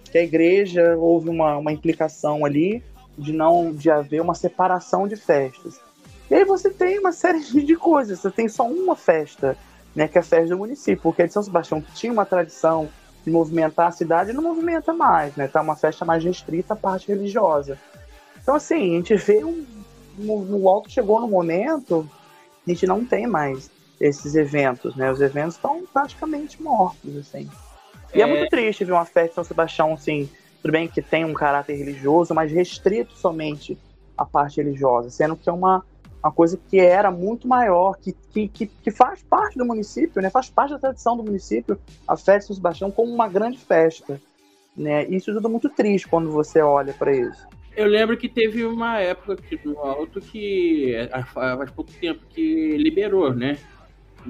que 0.10 0.18
a 0.18 0.24
igreja 0.24 0.96
houve 0.98 1.30
uma, 1.30 1.58
uma 1.58 1.74
implicação 1.74 2.46
ali 2.46 2.82
de 3.18 3.34
não 3.34 3.74
de 3.74 3.92
haver 3.92 4.22
uma 4.22 4.34
separação 4.34 5.08
de 5.08 5.18
festas. 5.18 5.80
E 6.30 6.36
aí 6.36 6.46
você 6.46 6.70
tem 6.70 7.00
uma 7.00 7.12
série 7.12 7.42
de 7.44 7.76
coisas, 7.76 8.20
você 8.20 8.32
tem 8.32 8.48
só 8.48 8.66
uma 8.66 8.96
festa, 8.96 9.58
né? 9.94 10.08
Que 10.08 10.18
é 10.18 10.22
a 10.22 10.24
festa 10.24 10.56
do 10.56 10.58
município, 10.58 11.04
porque 11.04 11.24
a 11.24 11.28
de 11.28 11.34
São 11.34 11.44
Sebastião, 11.44 11.82
que 11.82 11.92
tinha 11.94 12.14
uma 12.14 12.26
tradição 12.26 12.88
de 13.26 13.32
movimentar 13.32 13.88
a 13.88 13.92
cidade, 13.92 14.32
não 14.32 14.44
movimenta 14.44 14.94
mais, 14.94 15.36
né? 15.36 15.50
Tá 15.50 15.62
uma 15.62 15.76
festa 15.76 16.06
mais 16.06 16.24
restrita 16.24 16.76
à 16.76 16.78
parte 16.78 17.08
religiosa. 17.08 17.78
Então, 18.46 18.54
assim, 18.54 18.94
a 18.94 18.98
gente 18.98 19.16
vê 19.16 19.44
um, 19.44 19.66
no, 20.20 20.46
no 20.46 20.70
alto 20.70 20.88
chegou 20.88 21.20
no 21.20 21.28
momento, 21.28 22.08
a 22.66 22.70
gente 22.70 22.86
não 22.86 23.04
tem 23.04 23.26
mais 23.26 23.72
esses 24.00 24.36
eventos, 24.36 24.96
né? 24.96 25.12
Os 25.12 25.20
eventos 25.20 25.56
estão 25.56 25.84
praticamente 25.92 26.62
mortos, 26.62 27.18
assim. 27.18 27.50
E 28.14 28.22
é... 28.22 28.24
é... 28.24 28.28
muito 28.28 28.48
triste 28.52 28.86
ver 28.86 28.92
uma 28.92 29.04
festa 29.04 29.30
de 29.30 29.34
São 29.34 29.44
Sebastião, 29.44 29.96
assim, 29.96 30.30
tudo 30.62 30.74
bem 30.74 30.88
que 30.88 31.02
tem 31.02 31.26
um 31.26 31.34
caráter 31.34 31.76
religioso, 31.76 32.36
mas 32.36 32.52
restrito 32.52 33.14
somente 33.18 33.76
à 34.16 34.24
parte 34.24 34.58
religiosa, 34.58 35.10
sendo 35.10 35.36
que 35.36 35.50
é 35.50 35.52
uma, 35.52 35.84
uma 36.24 36.32
coisa 36.32 36.56
que 36.70 36.80
era 36.80 37.10
muito 37.10 37.48
maior, 37.48 37.98
que, 37.98 38.14
que, 38.32 38.48
que, 38.48 38.68
que 38.68 38.92
faz 38.92 39.24
parte 39.24 39.58
do 39.58 39.66
município, 39.66 40.22
né? 40.22 40.30
Faz 40.30 40.52
parte 40.52 40.70
da 40.70 40.78
tradição 40.78 41.18
do 41.18 41.24
município, 41.24 41.80
a 42.08 42.16
festa 42.16 42.42
de 42.42 42.46
São 42.46 42.56
Sebastião 42.58 42.92
como 42.92 43.12
uma 43.12 43.28
grande 43.28 43.58
festa, 43.58 44.22
né? 44.78 45.04
Isso 45.06 45.32
é 45.32 45.34
tudo 45.34 45.50
muito 45.50 45.68
triste 45.68 46.08
quando 46.08 46.30
você 46.30 46.62
olha 46.62 46.94
para 46.94 47.12
isso. 47.12 47.55
Eu 47.76 47.88
lembro 47.88 48.16
que 48.16 48.30
teve 48.30 48.64
uma 48.66 49.00
época 49.00 49.34
aqui 49.34 49.60
no 49.64 49.78
Alto 49.80 50.22
que 50.22 50.96
faz 51.34 51.72
pouco 51.72 51.92
tempo 51.92 52.22
que 52.30 52.78
liberou, 52.78 53.34
né? 53.34 53.58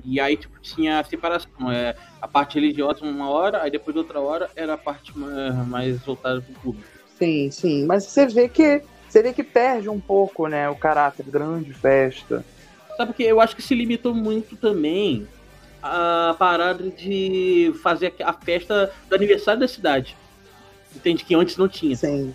E 0.04 0.20
aí, 0.20 0.36
tipo, 0.36 0.60
tinha 0.60 1.00
a 1.00 1.04
separação. 1.04 1.72
É, 1.72 1.96
a 2.22 2.28
parte 2.28 2.56
religiosa 2.56 3.06
uma 3.06 3.30
hora, 3.30 3.62
aí 3.62 3.72
depois 3.72 3.96
outra 3.96 4.20
hora 4.20 4.50
era 4.56 4.74
a 4.74 4.78
parte 4.78 5.18
mais 5.18 6.00
voltada 6.00 6.42
para 6.42 6.52
o 6.52 6.56
público. 6.56 6.90
Sim, 7.18 7.50
sim. 7.52 7.86
Mas 7.86 8.06
você 8.06 8.26
vê 8.26 8.50
que 8.50 8.82
você 9.08 9.22
vê 9.22 9.32
que 9.32 9.44
perde 9.44 9.88
um 9.88 10.00
pouco, 10.00 10.48
né, 10.48 10.68
o 10.70 10.76
caráter 10.76 11.26
grande 11.26 11.72
festa. 11.72 12.44
Sabe 12.98 13.12
porque 13.12 13.24
eu 13.24 13.40
acho 13.40 13.56
que 13.56 13.62
se 13.62 13.74
limitou 13.76 14.14
muito 14.14 14.58
também 14.58 15.28
a 15.82 16.36
parada 16.38 16.90
de 16.90 17.74
fazer 17.82 18.14
a 18.22 18.34
festa 18.34 18.92
do 19.08 19.16
aniversário 19.16 19.62
da 19.62 19.68
cidade. 19.68 20.18
Entende? 20.94 21.24
Que 21.24 21.36
antes 21.36 21.56
não 21.56 21.70
tinha. 21.70 21.96
Sim. 21.96 22.34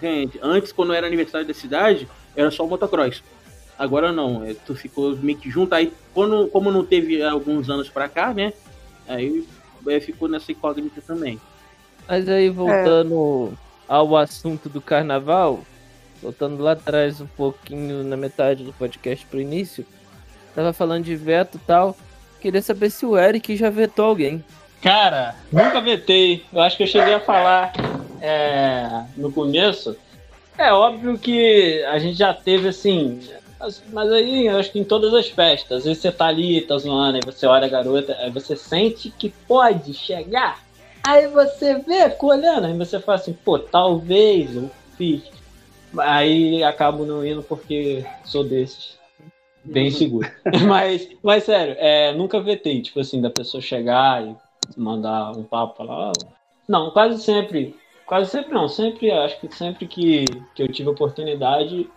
Gente, 0.00 0.38
antes, 0.42 0.72
quando 0.72 0.92
era 0.92 1.06
aniversário 1.06 1.46
da 1.46 1.54
cidade, 1.54 2.08
era 2.34 2.50
só 2.50 2.64
o 2.64 2.68
motocross. 2.68 3.22
Agora 3.78 4.10
não, 4.10 4.44
é, 4.44 4.54
tu 4.54 4.74
ficou 4.74 5.16
meio 5.16 5.38
que 5.38 5.50
junto. 5.50 5.74
Aí, 5.74 5.92
quando, 6.14 6.48
como 6.48 6.70
não 6.70 6.84
teve 6.84 7.22
alguns 7.22 7.68
anos 7.68 7.88
pra 7.88 8.08
cá, 8.08 8.32
né? 8.32 8.52
Aí 9.06 9.46
é, 9.86 10.00
ficou 10.00 10.28
nessa 10.28 10.52
incógnita 10.52 11.00
também. 11.00 11.40
Mas 12.08 12.28
aí, 12.28 12.48
voltando 12.48 13.52
é. 13.52 13.56
ao 13.88 14.16
assunto 14.16 14.68
do 14.68 14.80
carnaval, 14.80 15.60
voltando 16.22 16.62
lá 16.62 16.72
atrás 16.72 17.20
um 17.20 17.26
pouquinho 17.26 18.02
na 18.02 18.16
metade 18.16 18.64
do 18.64 18.72
podcast 18.72 19.26
pro 19.26 19.40
início, 19.40 19.84
tava 20.54 20.72
falando 20.72 21.04
de 21.04 21.14
veto 21.14 21.56
e 21.56 21.60
tal. 21.60 21.96
Queria 22.40 22.62
saber 22.62 22.90
se 22.90 23.04
o 23.04 23.18
Eric 23.18 23.56
já 23.56 23.70
vetou 23.70 24.06
alguém. 24.06 24.42
Cara, 24.82 25.34
nunca 25.50 25.80
vetei. 25.80 26.44
Eu 26.52 26.60
acho 26.60 26.76
que 26.76 26.82
eu 26.82 26.86
cheguei 26.86 27.14
a 27.14 27.20
falar 27.20 27.72
é, 28.20 29.04
no 29.16 29.32
começo, 29.32 29.96
é 30.58 30.72
óbvio 30.72 31.18
que 31.18 31.84
a 31.84 31.98
gente 31.98 32.18
já 32.18 32.32
teve 32.32 32.68
assim. 32.68 33.20
Mas 33.92 34.12
aí 34.12 34.46
eu 34.46 34.58
acho 34.58 34.70
que 34.70 34.78
em 34.78 34.84
todas 34.84 35.12
as 35.14 35.28
festas, 35.28 35.78
às 35.78 35.84
vezes 35.84 36.02
você 36.02 36.12
tá 36.12 36.26
ali, 36.26 36.60
tá 36.60 36.76
zoando, 36.76 37.16
aí 37.16 37.22
você 37.24 37.46
olha 37.46 37.66
a 37.66 37.70
garota, 37.70 38.16
aí 38.18 38.30
você 38.30 38.54
sente 38.54 39.10
que 39.10 39.30
pode 39.48 39.94
chegar. 39.94 40.60
Aí 41.06 41.28
você 41.28 41.78
vê, 41.78 42.14
olhando, 42.20 42.66
aí 42.66 42.76
você 42.76 42.98
fala 42.98 43.16
assim, 43.16 43.32
pô, 43.32 43.58
talvez 43.58 44.54
eu 44.56 44.70
fiz. 44.96 45.22
Aí 45.98 46.62
acabo 46.64 47.06
não 47.06 47.24
indo 47.24 47.42
porque 47.42 48.04
sou 48.24 48.44
desses. 48.44 48.96
Bem 49.64 49.90
seguro. 49.90 50.30
mas, 50.66 51.08
mas 51.22 51.44
sério, 51.44 51.76
é, 51.78 52.12
nunca 52.12 52.40
vetei, 52.40 52.82
tipo 52.82 53.00
assim, 53.00 53.20
da 53.20 53.30
pessoa 53.30 53.60
chegar 53.60 54.24
e 54.24 54.36
mandar 54.76 55.32
um 55.36 55.42
papo 55.42 55.82
lá. 55.82 56.12
Não, 56.68 56.90
quase 56.90 57.22
sempre. 57.22 57.76
Quase 58.06 58.30
sempre 58.30 58.54
não. 58.54 58.68
Sempre, 58.68 59.10
acho 59.10 59.40
que 59.40 59.54
sempre 59.54 59.86
que, 59.86 60.24
que 60.54 60.62
eu 60.62 60.68
tive 60.68 60.88
oportunidade, 60.88 61.88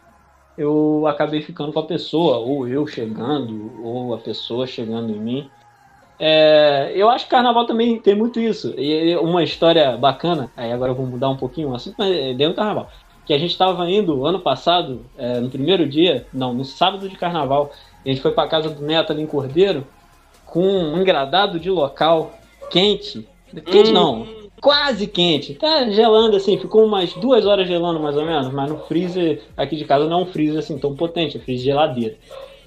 eu 0.57 1.05
acabei 1.07 1.41
ficando 1.41 1.72
com 1.72 1.80
a 1.80 1.86
pessoa, 1.86 2.38
ou 2.38 2.67
eu 2.67 2.86
chegando, 2.86 3.72
ou 3.84 4.13
a 4.13 4.17
pessoa 4.17 4.67
chegando 4.67 5.11
em 5.11 5.20
mim. 5.20 5.49
É, 6.20 6.91
eu 6.93 7.09
acho 7.09 7.24
que 7.24 7.32
carnaval 7.32 7.65
também 7.65 7.97
tem 7.99 8.13
muito 8.13 8.39
isso. 8.39 8.74
E 8.78 9.15
uma 9.17 9.41
história 9.41 9.95
bacana, 9.95 10.51
aí 10.57 10.72
agora 10.72 10.91
eu 10.91 10.95
vou 10.95 11.05
mudar 11.05 11.30
um 11.30 11.38
pouquinho 11.38 11.70
o 11.70 11.76
assunto, 11.76 11.95
mas 11.97 12.11
é 12.11 12.34
dentro 12.34 12.53
do 12.53 12.57
carnaval. 12.57 12.89
Que 13.26 13.34
a 13.34 13.38
gente 13.38 13.51
estava 13.51 13.89
indo 13.89 14.26
ano 14.26 14.39
passado, 14.39 15.05
é, 15.17 15.39
no 15.39 15.49
primeiro 15.49 15.88
dia, 15.88 16.28
não, 16.34 16.53
no 16.53 16.65
sábado 16.65 17.07
de 17.07 17.15
carnaval, 17.15 17.72
a 18.05 18.09
gente 18.09 18.22
foi 18.22 18.32
para 18.32 18.49
casa 18.49 18.70
do 18.70 18.84
Neto 18.84 19.13
ali 19.13 19.22
em 19.22 19.28
Cordeiro, 19.28 19.88
com 20.45 20.61
um 20.61 20.99
engradado 20.99 21.59
de 21.59 21.70
local 21.70 22.32
quente. 22.70 23.28
Quente 23.65 23.89
hum. 23.89 23.93
não, 23.93 24.28
quase 24.61 25.07
quente. 25.07 25.55
Tá 25.55 25.89
gelando 25.89 26.38
assim, 26.38 26.57
ficou 26.57 26.86
umas 26.86 27.13
duas 27.13 27.45
horas 27.45 27.67
gelando 27.67 27.99
mais 27.99 28.15
ou 28.15 28.26
menos, 28.26 28.51
mas 28.51 28.70
no 28.70 28.80
freezer 28.80 29.41
aqui 29.57 29.76
de 29.76 29.86
casa 29.86 30.07
não 30.07 30.20
é 30.20 30.24
um 30.24 30.28
freezer 30.28 30.59
assim 30.59 30.78
tão 30.78 30.95
potente, 30.95 31.38
é 31.38 31.39
freezer 31.39 31.63
de 31.63 31.65
geladeira. 31.65 32.17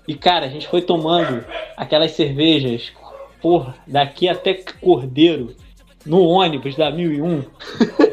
E 0.07 0.14
cara, 0.14 0.46
a 0.46 0.48
gente 0.48 0.66
foi 0.66 0.82
tomando 0.82 1.44
aquelas 1.76 2.11
cervejas 2.12 2.92
porra, 3.42 3.74
daqui 3.86 4.28
até 4.28 4.55
Cordeiro, 4.80 5.55
no 6.07 6.22
ônibus 6.22 6.76
da 6.76 6.90
1001. 6.90 7.42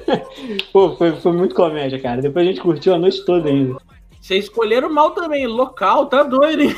Pô, 0.74 0.96
foi, 0.96 1.12
foi 1.14 1.32
muito 1.32 1.54
comédia, 1.54 2.00
cara. 2.00 2.22
Depois 2.22 2.46
a 2.46 2.50
gente 2.50 2.62
curtiu 2.62 2.96
a 2.96 2.98
noite 2.98 3.24
toda 3.24 3.48
ainda. 3.48 3.78
Vocês 4.20 4.46
escolheram 4.46 4.92
mal 4.92 5.12
também, 5.12 5.48
local, 5.48 6.08
tá 6.08 6.24
doido, 6.24 6.64
hein? 6.64 6.76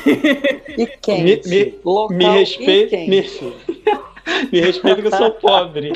E 0.78 0.86
quente. 1.00 1.48
Me, 1.48 1.64
me, 1.64 1.74
local 1.84 2.16
me 2.16 2.24
respeita. 2.28 2.96
Me, 3.08 3.24
me 4.50 4.60
respeita 4.60 5.02
que 5.02 5.08
eu 5.08 5.16
sou 5.16 5.30
pobre. 5.32 5.92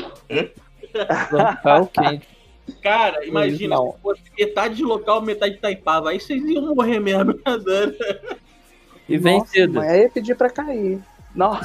local 1.31 1.87
quente. 1.87 2.27
Cara, 2.81 3.25
imagina 3.25 3.75
não. 3.75 3.93
se 3.93 4.01
fosse 4.01 4.21
metade 4.37 4.75
de 4.75 4.83
local, 4.83 5.21
metade 5.21 5.55
de 5.55 5.61
Taipava. 5.61 6.09
Aí 6.09 6.19
vocês 6.19 6.43
iam 6.43 6.75
morrer 6.75 6.99
mesmo, 6.99 7.39
nadando. 7.45 7.95
E 9.07 9.17
vencido. 9.17 9.79
Aí 9.79 10.01
ia 10.01 10.09
pedir 10.09 10.35
pra 10.35 10.49
cair. 10.49 10.99
Não. 11.33 11.59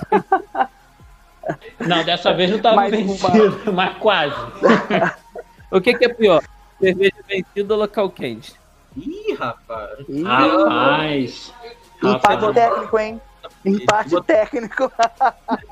Não, 1.80 2.04
dessa 2.04 2.32
vez 2.32 2.50
não 2.50 2.60
tava 2.60 2.76
mais 2.76 2.90
vencido, 2.90 3.60
uma... 3.66 3.72
mas 3.90 3.98
quase. 3.98 4.36
o 5.70 5.80
que, 5.80 5.94
que 5.94 6.04
é 6.04 6.08
pior? 6.08 6.42
Cerveja 6.80 7.14
vencida 7.28 7.74
ou 7.74 7.80
local 7.80 8.10
quente? 8.10 8.54
Ih, 8.96 9.34
rapaz. 9.34 10.08
Ih, 10.08 10.22
rapaz. 10.22 11.52
Empate 12.02 12.52
técnico, 12.54 12.98
hein? 12.98 13.20
Empate 13.64 14.20
técnico. 14.22 14.90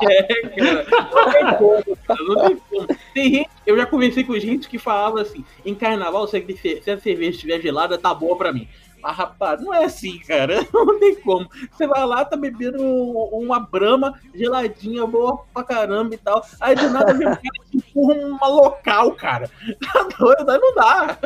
É, 0.02 0.22
cara. 0.22 0.86
Não 0.90 1.32
tem 1.32 1.56
como, 1.58 1.96
cara. 2.06 2.20
Não 2.22 2.48
tem 2.48 2.56
como. 2.56 2.86
Tem 3.14 3.34
gente, 3.34 3.50
eu 3.66 3.76
já 3.76 3.86
conversei 3.86 4.24
com 4.24 4.38
gente 4.38 4.68
que 4.68 4.78
falava 4.78 5.20
assim: 5.20 5.44
em 5.64 5.74
carnaval, 5.74 6.26
se 6.26 6.36
a 6.36 6.98
cerveja 6.98 7.30
estiver 7.30 7.60
gelada, 7.60 7.98
tá 7.98 8.14
boa 8.14 8.36
pra 8.36 8.52
mim. 8.52 8.68
Mas, 9.02 9.16
rapaz, 9.16 9.62
não 9.62 9.72
é 9.72 9.84
assim, 9.84 10.18
cara. 10.20 10.66
Não 10.72 10.98
tem 10.98 11.14
como. 11.16 11.48
Você 11.72 11.86
vai 11.86 12.04
lá, 12.04 12.24
tá 12.24 12.36
bebendo 12.36 12.82
uma 12.82 13.58
brama 13.58 14.18
geladinha, 14.34 15.06
boa 15.06 15.42
pra 15.54 15.64
caramba 15.64 16.14
e 16.14 16.18
tal. 16.18 16.44
Aí 16.60 16.74
do 16.74 16.90
nada 16.90 17.14
vem 17.14 17.26
um 17.26 17.30
cara 17.30 17.40
que 17.70 17.78
empurra 17.78 18.14
uma 18.14 18.46
local, 18.46 19.12
cara. 19.12 19.50
Tá 19.92 20.06
doido? 20.18 20.50
Aí 20.50 20.58
não 20.58 20.74
dá. 20.74 21.18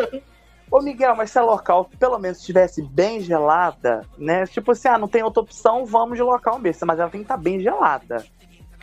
Ô 0.74 0.82
Miguel, 0.82 1.14
mas 1.14 1.30
se 1.30 1.38
a 1.38 1.42
local 1.42 1.88
pelo 2.00 2.18
menos 2.18 2.38
estivesse 2.38 2.82
bem 2.82 3.20
gelada, 3.20 4.04
né? 4.18 4.44
Tipo 4.44 4.72
assim, 4.72 4.88
ah, 4.88 4.98
não 4.98 5.06
tem 5.06 5.22
outra 5.22 5.40
opção, 5.40 5.86
vamos 5.86 6.16
de 6.16 6.22
local 6.24 6.58
mesmo. 6.58 6.84
Mas 6.84 6.98
ela 6.98 7.08
tem 7.08 7.20
que 7.20 7.26
estar 7.26 7.36
tá 7.36 7.40
bem 7.40 7.60
gelada. 7.60 8.16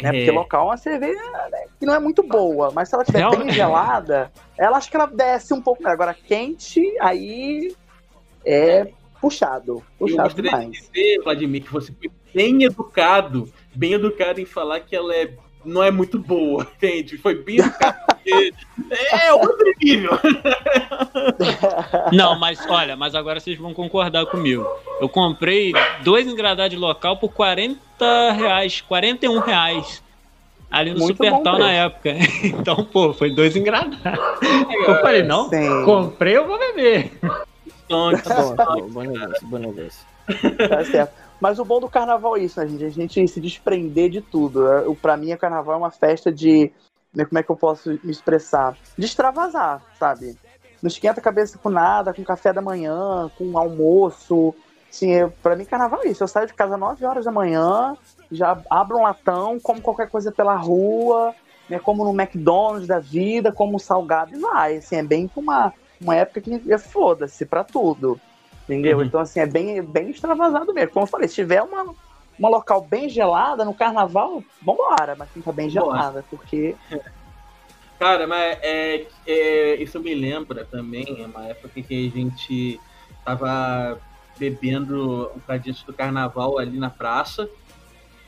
Né? 0.01 0.07
É. 0.07 0.11
Porque 0.13 0.31
local 0.31 0.61
é 0.61 0.69
uma 0.69 0.77
cerveja 0.77 1.21
né, 1.51 1.65
que 1.77 1.85
não 1.85 1.93
é 1.93 1.99
muito 1.99 2.23
boa, 2.23 2.71
mas 2.71 2.87
se 2.87 2.95
ela 2.95 3.03
estiver 3.03 3.29
bem 3.37 3.51
gelada, 3.51 4.31
ela 4.57 4.77
acho 4.77 4.89
que 4.89 4.95
ela 4.95 5.05
desce 5.05 5.53
um 5.53 5.61
pouco. 5.61 5.85
Agora, 5.85 6.13
quente, 6.13 6.81
aí 7.01 7.75
é 8.45 8.87
puxado. 9.19 9.83
Puxado 9.99 10.29
eu 10.29 10.43
demais. 10.43 10.71
De 10.71 10.79
dizer, 10.93 11.21
Vladimir, 11.25 11.63
que 11.65 11.73
você 11.73 11.91
foi 11.91 12.09
bem 12.33 12.63
educado, 12.63 13.51
bem 13.75 13.91
educado 13.95 14.39
em 14.39 14.45
falar 14.45 14.79
que 14.79 14.95
ela 14.95 15.13
é 15.13 15.33
não 15.63 15.83
é 15.83 15.91
muito 15.91 16.19
boa, 16.19 16.67
entende? 16.75 17.17
Foi 17.17 17.35
bem 17.35 17.57
educado. 17.59 17.97
é 19.11 19.33
outro 19.33 19.71
nível. 19.81 20.11
Não, 22.11 22.37
mas 22.37 22.59
olha, 22.67 22.95
mas 22.95 23.15
agora 23.15 23.39
vocês 23.39 23.57
vão 23.57 23.73
concordar 23.73 24.25
comigo. 24.25 24.65
Eu 24.99 25.09
comprei 25.09 25.73
dois 26.03 26.27
engradados 26.27 26.77
local 26.77 27.17
por 27.17 27.31
40 27.33 28.31
reais, 28.33 28.81
41 28.81 29.39
reais. 29.39 30.03
Ali 30.69 30.91
no 30.93 30.99
Muito 30.99 31.17
Supertal 31.17 31.59
na 31.59 31.71
época. 31.71 32.11
Então, 32.43 32.85
pô, 32.85 33.13
foi 33.13 33.35
dois 33.35 33.55
engradados. 33.57 33.99
Eu 34.87 35.01
falei, 35.01 35.21
não, 35.21 35.49
Sim. 35.49 35.83
comprei, 35.83 36.37
eu 36.37 36.47
vou 36.47 36.57
beber. 36.57 37.11
Tá 38.23 38.41
bom, 38.41 38.55
tá 38.55 38.65
bom, 38.65 38.87
bom 38.87 39.01
negócio, 39.01 39.47
bom 39.47 39.57
negócio. 39.57 40.05
Tá 40.69 40.85
certo. 40.85 41.30
Mas 41.41 41.57
o 41.57 41.65
bom 41.65 41.79
do 41.79 41.89
carnaval 41.89 42.37
é 42.37 42.41
isso, 42.41 42.59
né, 42.59 42.67
gente? 42.67 42.85
A 42.85 42.89
gente 43.23 43.27
se 43.27 43.41
desprender 43.41 44.11
de 44.11 44.21
tudo. 44.21 44.63
O, 44.87 44.95
pra 44.95 45.17
mim, 45.17 45.33
o 45.33 45.37
carnaval 45.37 45.73
é 45.73 45.77
uma 45.77 45.91
festa 45.91 46.31
de. 46.31 46.71
Né, 47.13 47.25
como 47.25 47.39
é 47.39 47.43
que 47.43 47.49
eu 47.49 47.57
posso 47.57 47.89
me 48.03 48.11
expressar? 48.11 48.77
De 48.95 49.05
extravasar, 49.05 49.81
sabe? 49.97 50.37
Não 50.81 50.87
esquenta 50.87 51.19
a 51.19 51.23
cabeça 51.23 51.57
com 51.57 51.69
nada, 51.69 52.13
com 52.13 52.23
café 52.23 52.53
da 52.53 52.61
manhã, 52.61 53.29
com 53.37 53.57
almoço. 53.57 54.53
Sim, 54.89 55.11
eu, 55.11 55.33
pra 55.41 55.55
mim, 55.55 55.65
carnaval 55.65 56.01
é 56.03 56.09
isso. 56.09 56.23
Eu 56.23 56.27
saio 56.27 56.47
de 56.47 56.53
casa 56.53 56.75
às 56.75 56.79
9 56.79 57.03
horas 57.05 57.25
da 57.25 57.31
manhã, 57.31 57.97
já 58.31 58.61
abro 58.69 58.97
um 58.97 59.03
latão, 59.03 59.59
como 59.59 59.81
qualquer 59.81 60.09
coisa 60.09 60.31
pela 60.31 60.55
rua, 60.55 61.33
né, 61.67 61.79
como 61.79 62.03
no 62.05 62.19
McDonald's 62.19 62.87
da 62.87 62.99
vida, 62.99 63.51
como 63.51 63.79
salgado 63.79 64.35
e 64.35 64.39
vai. 64.39 64.77
Assim, 64.77 64.95
é 64.95 65.03
bem 65.03 65.29
uma 65.35 65.73
uma 66.01 66.15
época 66.15 66.41
que 66.41 66.73
é 66.73 66.77
foda-se 66.77 67.45
pra 67.45 67.63
tudo. 67.63 68.19
Entendeu? 68.63 68.97
Uhum. 68.97 69.03
Então, 69.03 69.19
assim, 69.19 69.39
é 69.39 69.45
bem, 69.45 69.81
bem 69.81 70.09
extravasado 70.09 70.73
mesmo. 70.73 70.91
Como 70.91 71.05
eu 71.05 71.09
falei, 71.09 71.27
se 71.27 71.35
tiver 71.35 71.61
uma, 71.61 71.93
uma 72.37 72.49
local 72.49 72.81
bem 72.81 73.09
gelada 73.09 73.65
no 73.65 73.73
carnaval, 73.73 74.43
vambora, 74.61 75.15
mas 75.15 75.29
fica 75.29 75.51
bem 75.51 75.69
gelada, 75.69 76.23
porque. 76.29 76.75
Cara, 77.99 78.25
mas 78.25 78.57
é, 78.63 79.05
é, 79.27 79.75
isso 79.75 79.99
me 79.99 80.15
lembra 80.15 80.65
também, 80.65 81.21
é 81.21 81.25
uma 81.27 81.45
época 81.45 81.83
que 81.83 82.07
a 82.07 82.17
gente 82.17 82.79
tava 83.23 83.99
bebendo 84.39 85.29
um 85.35 85.39
bocadinho 85.39 85.75
do 85.85 85.93
carnaval 85.93 86.57
ali 86.57 86.79
na 86.79 86.89
praça. 86.89 87.47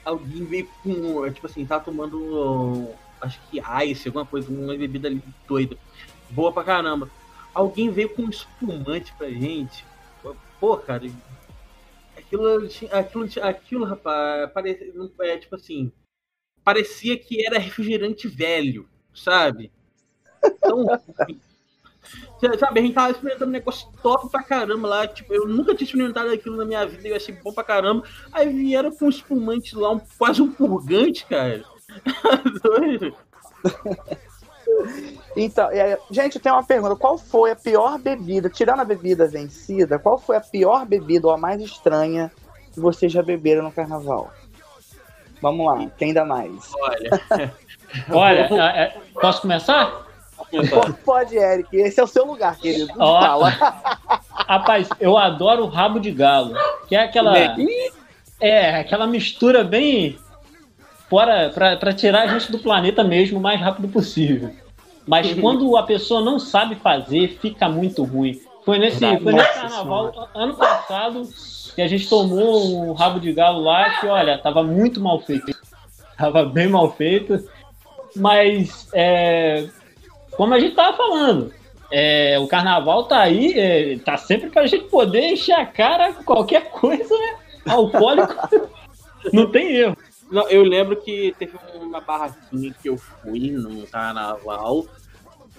Alguém 0.06 0.46
veio 0.46 0.70
com, 0.84 1.28
tipo 1.32 1.48
assim, 1.48 1.66
tava 1.66 1.84
tomando, 1.84 2.88
acho 3.20 3.40
que 3.50 3.60
ice, 3.86 4.10
alguma 4.10 4.28
coisa, 4.28 4.48
uma 4.52 4.76
bebida 4.76 5.08
ali 5.08 5.24
doida. 5.48 5.76
Boa 6.30 6.52
pra 6.52 6.64
caramba 6.64 7.10
alguém 7.54 7.90
veio 7.90 8.10
com 8.10 8.24
um 8.24 8.30
espumante 8.30 9.14
pra 9.14 9.30
gente. 9.30 9.86
Pô, 10.64 10.78
cara, 10.78 11.04
aquilo, 12.18 12.70
aquilo, 12.90 13.30
aquilo 13.42 13.84
rapaz, 13.84 14.50
parecia, 14.54 14.94
é, 15.20 15.38
tipo 15.38 15.56
assim, 15.56 15.92
parecia 16.64 17.20
que 17.20 17.46
era 17.46 17.60
refrigerante 17.60 18.30
velho, 18.30 18.88
sabe? 19.14 19.74
Então, 20.42 20.86
sabe, 22.58 22.80
a 22.80 22.82
gente 22.82 22.94
tava 22.94 23.12
experimentando 23.12 23.50
um 23.50 23.52
negócio 23.52 23.92
top 24.02 24.32
pra 24.32 24.42
caramba 24.42 24.88
lá, 24.88 25.06
tipo, 25.06 25.34
eu 25.34 25.46
nunca 25.50 25.76
tinha 25.76 25.86
experimentado 25.86 26.30
aquilo 26.32 26.56
na 26.56 26.64
minha 26.64 26.86
vida, 26.86 27.10
eu 27.10 27.18
achei 27.18 27.36
bom 27.36 27.52
pra 27.52 27.66
caramba. 27.66 28.08
Aí 28.32 28.48
vieram 28.48 28.96
com 28.96 29.08
um 29.08 29.10
espumante 29.10 29.76
lá, 29.76 29.92
um, 29.92 30.00
quase 30.18 30.42
um 30.42 30.50
purgante, 30.50 31.26
cara. 31.26 31.66
Doido. 32.64 33.14
Então, 35.36 35.70
é, 35.72 35.98
gente, 36.12 36.40
tem 36.40 36.52
uma 36.52 36.64
pergunta. 36.64 36.96
Qual 36.96 37.18
foi 37.18 37.52
a 37.52 37.56
pior 37.56 37.98
bebida, 37.98 38.50
tirando 38.50 38.82
a 38.82 38.86
bebida 38.86 39.28
vencida, 39.28 39.98
qual 39.98 40.18
foi 40.18 40.38
a 40.38 40.42
pior 40.42 40.86
bebida 40.86 41.28
ou 41.28 41.34
a 41.34 41.38
mais 41.38 41.62
estranha 41.62 42.32
que 42.74 42.80
vocês 42.80 43.12
já 43.12 43.22
beberam 43.22 43.64
no 43.64 43.72
carnaval? 43.72 44.32
Vamos 45.42 45.66
lá, 45.66 45.90
quem 45.98 46.14
dá 46.14 46.24
mais? 46.24 46.72
Olha, 46.80 47.54
Olha 48.10 48.48
é, 48.52 48.84
é, 48.84 48.98
posso 49.20 49.42
começar? 49.42 50.04
Pode, 51.04 51.36
Eric. 51.36 51.76
Esse 51.76 52.00
é 52.00 52.04
o 52.04 52.08
seu 52.08 52.26
lugar, 52.26 52.58
querido. 52.58 52.92
Ó, 52.98 53.20
Fala. 53.20 53.50
Rapaz, 54.30 54.88
eu 55.00 55.18
adoro 55.18 55.64
o 55.64 55.68
rabo 55.68 56.00
de 56.00 56.12
galo. 56.12 56.54
Que 56.88 56.96
é 56.96 57.04
aquela. 57.04 57.34
É, 58.40 58.80
aquela 58.80 59.08
mistura 59.08 59.64
bem. 59.64 60.18
Fora, 61.10 61.52
pra 61.80 61.94
tirar 61.94 62.24
a 62.24 62.28
gente 62.28 62.52
do 62.52 62.60
planeta 62.60 63.04
mesmo 63.04 63.40
o 63.40 63.42
mais 63.42 63.60
rápido 63.60 63.88
possível. 63.88 64.52
Mas 65.06 65.32
uhum. 65.32 65.42
quando 65.42 65.78
a 65.78 65.84
pessoa 65.84 66.22
não 66.22 66.40
sabe 66.40 66.76
fazer, 66.76 67.38
fica 67.42 67.68
muito 67.68 68.04
ruim. 68.04 68.40
Foi 68.66 68.80
nesse, 68.80 69.00
foi 69.00 69.34
nesse 69.34 69.54
carnaval, 69.54 70.12
senhora. 70.12 70.30
ano 70.34 70.56
passado, 70.56 71.28
que 71.76 71.82
a 71.82 71.88
gente 71.88 72.08
tomou 72.08 72.90
um 72.90 72.94
rabo 72.94 73.20
de 73.20 73.34
galo 73.34 73.62
lá 73.62 74.00
que, 74.00 74.08
olha, 74.08 74.38
tava 74.38 74.64
muito 74.64 75.02
mal 75.02 75.20
feito. 75.20 75.52
Tava 76.18 76.46
bem 76.46 76.70
mal 76.70 76.92
feito. 76.94 77.44
Mas, 78.16 78.88
é, 78.94 79.68
como 80.32 80.54
a 80.54 80.60
gente 80.60 80.76
tava 80.76 80.96
falando, 80.96 81.52
é, 81.92 82.40
o 82.40 82.48
carnaval 82.48 83.04
tá 83.04 83.20
aí, 83.20 83.54
é, 83.60 83.98
tá 83.98 84.18
sempre 84.18 84.50
pra 84.50 84.66
gente 84.66 84.86
poder 84.86 85.34
encher 85.34 85.54
a 85.54 85.66
cara 85.66 86.14
com 86.14 86.24
qualquer 86.24 86.70
coisa, 86.72 87.18
né? 87.18 87.36
Alcoólico, 87.68 88.36
não 89.34 89.52
tem 89.52 89.76
erro. 89.76 89.98
Não, 90.34 90.50
eu 90.50 90.64
lembro 90.64 90.96
que 91.00 91.36
teve 91.38 91.56
uma 91.76 92.02
barraquinha 92.02 92.74
que 92.82 92.90
eu 92.90 92.98
fui 92.98 93.52
no 93.52 93.86
carnaval. 93.86 94.88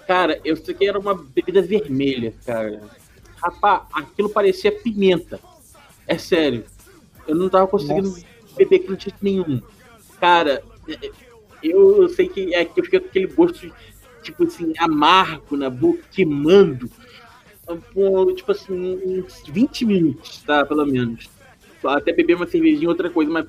Cara, 0.05 0.37
eu 0.43 0.57
sei 0.57 0.75
que 0.75 0.85
era 0.85 0.99
uma 0.99 1.15
bebida 1.15 1.61
vermelha, 1.61 2.33
cara. 2.45 2.81
Rapaz, 3.37 3.83
aquilo 3.93 4.29
parecia 4.29 4.73
pimenta. 4.73 5.39
É 6.05 6.17
sério. 6.17 6.65
Eu 7.25 7.35
não 7.35 7.47
tava 7.47 7.67
conseguindo 7.67 8.09
Nossa. 8.09 8.25
beber 8.57 8.75
aquilo 8.81 8.97
de 8.97 9.13
nenhum. 9.21 9.61
Cara, 10.19 10.61
eu 11.63 12.09
sei 12.09 12.27
que 12.27 12.53
é 12.53 12.65
que 12.65 12.77
eu 12.77 12.83
fiquei 12.83 12.99
com 12.99 13.07
aquele 13.07 13.27
gosto, 13.27 13.73
tipo 14.21 14.43
assim, 14.43 14.73
amargo 14.77 15.55
na 15.55 15.69
boca, 15.69 16.03
queimando. 16.11 16.91
Por, 17.93 18.35
tipo 18.35 18.51
assim, 18.51 19.23
uns 19.23 19.41
20 19.47 19.85
minutos, 19.85 20.43
tá? 20.43 20.65
Pelo 20.65 20.85
menos. 20.85 21.29
Até 21.81 22.11
beber 22.11 22.35
uma 22.35 22.45
cervejinha, 22.45 22.89
outra 22.89 23.09
coisa, 23.09 23.31
mas 23.31 23.45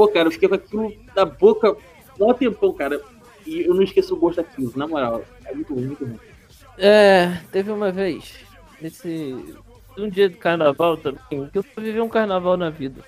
Pô, 0.00 0.08
cara, 0.08 0.28
eu 0.28 0.32
fiquei 0.32 0.48
com 0.48 0.54
aquilo 0.54 0.94
na 1.14 1.26
boca 1.26 1.76
um 2.18 2.32
tempão, 2.32 2.72
cara. 2.72 2.98
E 3.44 3.66
eu 3.66 3.74
não 3.74 3.82
esqueço 3.82 4.14
o 4.14 4.16
gosto 4.16 4.38
daquilo, 4.38 4.72
na 4.74 4.86
moral. 4.86 5.22
É 5.44 5.54
muito 5.54 5.74
ruim, 5.74 5.88
muito 5.88 6.06
ruim. 6.06 6.18
É, 6.78 7.38
teve 7.52 7.70
uma 7.70 7.92
vez, 7.92 8.34
nesse. 8.80 9.36
Um 9.98 10.08
dia 10.08 10.30
de 10.30 10.36
carnaval 10.36 10.96
também, 10.96 11.50
que 11.52 11.58
eu 11.58 11.64
vivi 11.76 12.00
um 12.00 12.08
carnaval 12.08 12.56
na 12.56 12.70
vida. 12.70 13.04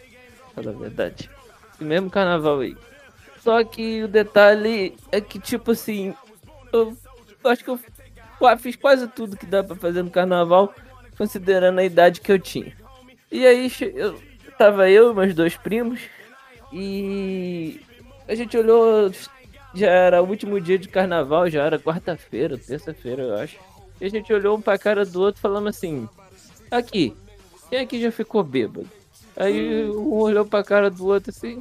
Na 0.54 0.70
verdade. 0.70 1.30
Esse 1.72 1.82
mesmo 1.82 2.10
carnaval 2.10 2.60
aí. 2.60 2.76
Só 3.40 3.64
que 3.64 4.02
o 4.02 4.08
detalhe 4.08 4.94
é 5.10 5.18
que, 5.18 5.38
tipo 5.38 5.70
assim, 5.70 6.12
eu 6.74 6.94
acho 7.44 7.64
que 7.64 7.70
eu 7.70 7.80
fiz 8.58 8.76
quase 8.76 9.08
tudo 9.08 9.38
que 9.38 9.46
dá 9.46 9.64
pra 9.64 9.76
fazer 9.76 10.02
no 10.02 10.10
carnaval, 10.10 10.74
considerando 11.16 11.78
a 11.78 11.84
idade 11.84 12.20
que 12.20 12.30
eu 12.30 12.38
tinha. 12.38 12.76
E 13.30 13.46
aí 13.46 13.72
eu, 13.94 14.20
tava 14.58 14.90
eu 14.90 15.10
e 15.10 15.14
meus 15.14 15.34
dois 15.34 15.56
primos, 15.56 15.98
e 16.72 17.80
a 18.26 18.34
gente 18.34 18.56
olhou, 18.56 19.12
já 19.74 19.90
era 19.90 20.22
o 20.22 20.28
último 20.28 20.60
dia 20.60 20.78
de 20.78 20.88
carnaval, 20.88 21.50
já 21.50 21.64
era 21.64 21.78
quarta-feira, 21.78 22.56
terça-feira, 22.56 23.22
eu 23.22 23.34
acho. 23.36 23.58
E 24.00 24.06
a 24.06 24.08
gente 24.08 24.32
olhou 24.32 24.56
um 24.56 24.60
pra 24.60 24.78
cara 24.78 25.04
do 25.04 25.20
outro 25.20 25.40
falando 25.40 25.68
assim: 25.68 26.08
Aqui, 26.70 27.14
quem 27.68 27.80
aqui 27.80 28.00
já 28.00 28.10
ficou 28.10 28.42
bêbado? 28.42 28.88
Aí 29.36 29.88
um 29.88 30.14
olhou 30.14 30.44
pra 30.44 30.64
cara 30.64 30.90
do 30.90 31.06
outro 31.06 31.30
assim: 31.30 31.60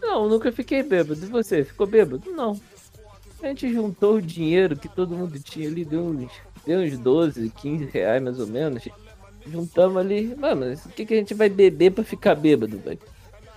Não, 0.00 0.28
nunca 0.28 0.50
fiquei 0.50 0.82
bêbado. 0.82 1.24
E 1.24 1.28
você, 1.28 1.64
ficou 1.64 1.86
bêbado? 1.86 2.22
Não. 2.32 2.58
A 3.42 3.48
gente 3.48 3.72
juntou 3.72 4.14
o 4.14 4.22
dinheiro 4.22 4.76
que 4.76 4.88
todo 4.88 5.16
mundo 5.16 5.38
tinha 5.38 5.68
ali, 5.68 5.84
deu 5.84 6.00
uns, 6.00 6.30
deu 6.64 6.80
uns 6.80 6.96
12, 6.96 7.50
15 7.50 7.84
reais 7.86 8.22
mais 8.22 8.38
ou 8.38 8.46
menos. 8.46 8.88
Juntamos 9.46 9.98
ali, 9.98 10.34
mano, 10.36 10.72
o 10.72 10.88
que, 10.90 11.04
que 11.04 11.14
a 11.14 11.16
gente 11.16 11.34
vai 11.34 11.48
beber 11.48 11.90
pra 11.90 12.04
ficar 12.04 12.36
bêbado, 12.36 12.78
velho? 12.78 13.00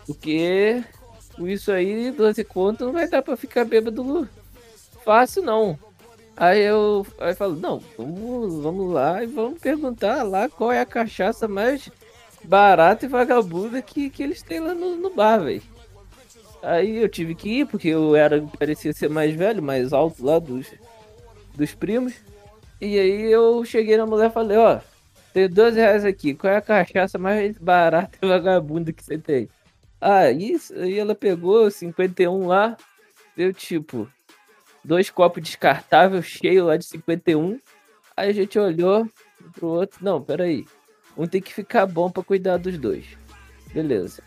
Porque 0.05 0.83
com 1.35 1.47
isso 1.47 1.71
aí, 1.71 2.11
12 2.11 2.43
conto, 2.45 2.85
não 2.85 2.93
vai 2.93 3.07
dar 3.07 3.21
pra 3.21 3.35
ficar 3.35 3.65
bêbado 3.65 4.27
fácil, 5.03 5.43
não. 5.43 5.77
Aí 6.37 6.61
eu 6.61 7.05
aí 7.19 7.31
eu 7.31 7.35
falo, 7.35 7.55
não, 7.55 7.79
vamos, 7.97 8.61
vamos 8.61 8.93
lá 8.93 9.23
e 9.23 9.27
vamos 9.27 9.59
perguntar 9.59 10.23
lá 10.23 10.49
qual 10.49 10.71
é 10.71 10.81
a 10.81 10.85
cachaça 10.85 11.47
mais 11.47 11.89
barata 12.43 13.05
e 13.05 13.09
vagabunda 13.09 13.81
que, 13.81 14.09
que 14.09 14.23
eles 14.23 14.41
têm 14.41 14.59
lá 14.59 14.73
no, 14.73 14.95
no 14.95 15.09
bar, 15.13 15.39
velho. 15.39 15.61
Aí 16.61 16.97
eu 16.97 17.07
tive 17.07 17.35
que 17.35 17.59
ir, 17.61 17.67
porque 17.67 17.89
eu 17.89 18.15
era, 18.15 18.41
parecia 18.57 18.91
ser 18.91 19.09
mais 19.09 19.33
velho, 19.35 19.61
mais 19.61 19.93
alto 19.93 20.25
lá 20.25 20.39
dos, 20.39 20.67
dos 21.55 21.73
primos. 21.75 22.13
E 22.81 22.99
aí 22.99 23.31
eu 23.31 23.63
cheguei 23.63 23.97
na 23.97 24.05
mulher 24.05 24.29
e 24.29 24.33
falei, 24.33 24.57
ó, 24.57 24.79
tem 25.33 25.47
12 25.49 25.77
reais 25.77 26.03
aqui, 26.03 26.33
qual 26.33 26.51
é 26.51 26.57
a 26.57 26.61
cachaça 26.61 27.17
mais 27.17 27.57
barata 27.57 28.17
e 28.21 28.27
vagabunda 28.27 28.91
que 28.91 29.03
você 29.03 29.17
tem? 29.17 29.49
Ah, 30.07 30.29
isso. 30.29 30.71
Aí 30.75 30.99
ela 30.99 31.15
pegou 31.15 31.71
51 31.71 32.45
lá, 32.45 32.77
deu 33.35 33.51
tipo 33.51 34.07
dois 34.83 35.09
copos 35.09 35.41
descartáveis 35.41 36.27
cheios 36.27 36.67
lá 36.67 36.77
de 36.77 36.85
51. 36.85 37.59
Aí 38.15 38.29
a 38.29 38.31
gente 38.31 38.59
olhou 38.59 39.09
pro 39.53 39.67
outro. 39.67 39.97
Não, 40.05 40.21
peraí. 40.21 40.63
Um 41.17 41.25
tem 41.25 41.41
que 41.41 41.51
ficar 41.51 41.87
bom 41.87 42.11
para 42.11 42.21
cuidar 42.21 42.57
dos 42.57 42.77
dois. 42.77 43.03
Beleza. 43.73 44.21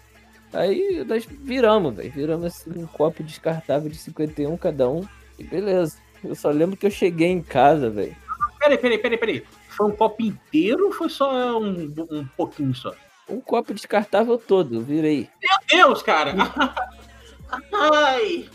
Aí 0.53 1.05
nós 1.05 1.25
viramos, 1.25 1.95
velho. 1.95 2.11
Viramos 2.11 2.47
assim 2.47 2.73
um 2.77 2.87
copo 2.89 3.23
descartável 3.23 3.89
de 3.89 3.99
51 3.99 4.57
cada 4.57 4.91
um. 4.91 5.07
E 5.39 5.45
beleza. 5.45 5.97
Eu 6.25 6.35
só 6.35 6.51
lembro 6.51 6.77
que 6.77 6.87
eu 6.87 6.91
cheguei 6.91 7.29
em 7.29 7.41
casa, 7.41 7.89
velho. 7.89 8.17
Peraí, 8.59 8.79
peraí, 8.79 8.99
peraí, 8.99 9.19
peraí. 9.19 9.45
Foi 9.69 9.87
um 9.87 9.95
copo 9.95 10.25
inteiro 10.25 10.87
ou 10.87 10.93
foi 10.93 11.09
só 11.09 11.61
um, 11.61 11.95
um 12.11 12.27
pouquinho 12.37 12.75
só? 12.75 12.93
Um 13.29 13.41
copo 13.41 13.75
descartável 13.75 14.39
todo, 14.39 14.83
virei. 14.83 15.29
Meu 15.43 15.59
Deus, 15.69 16.03
cara! 16.03 16.35
Ai! 17.73 18.49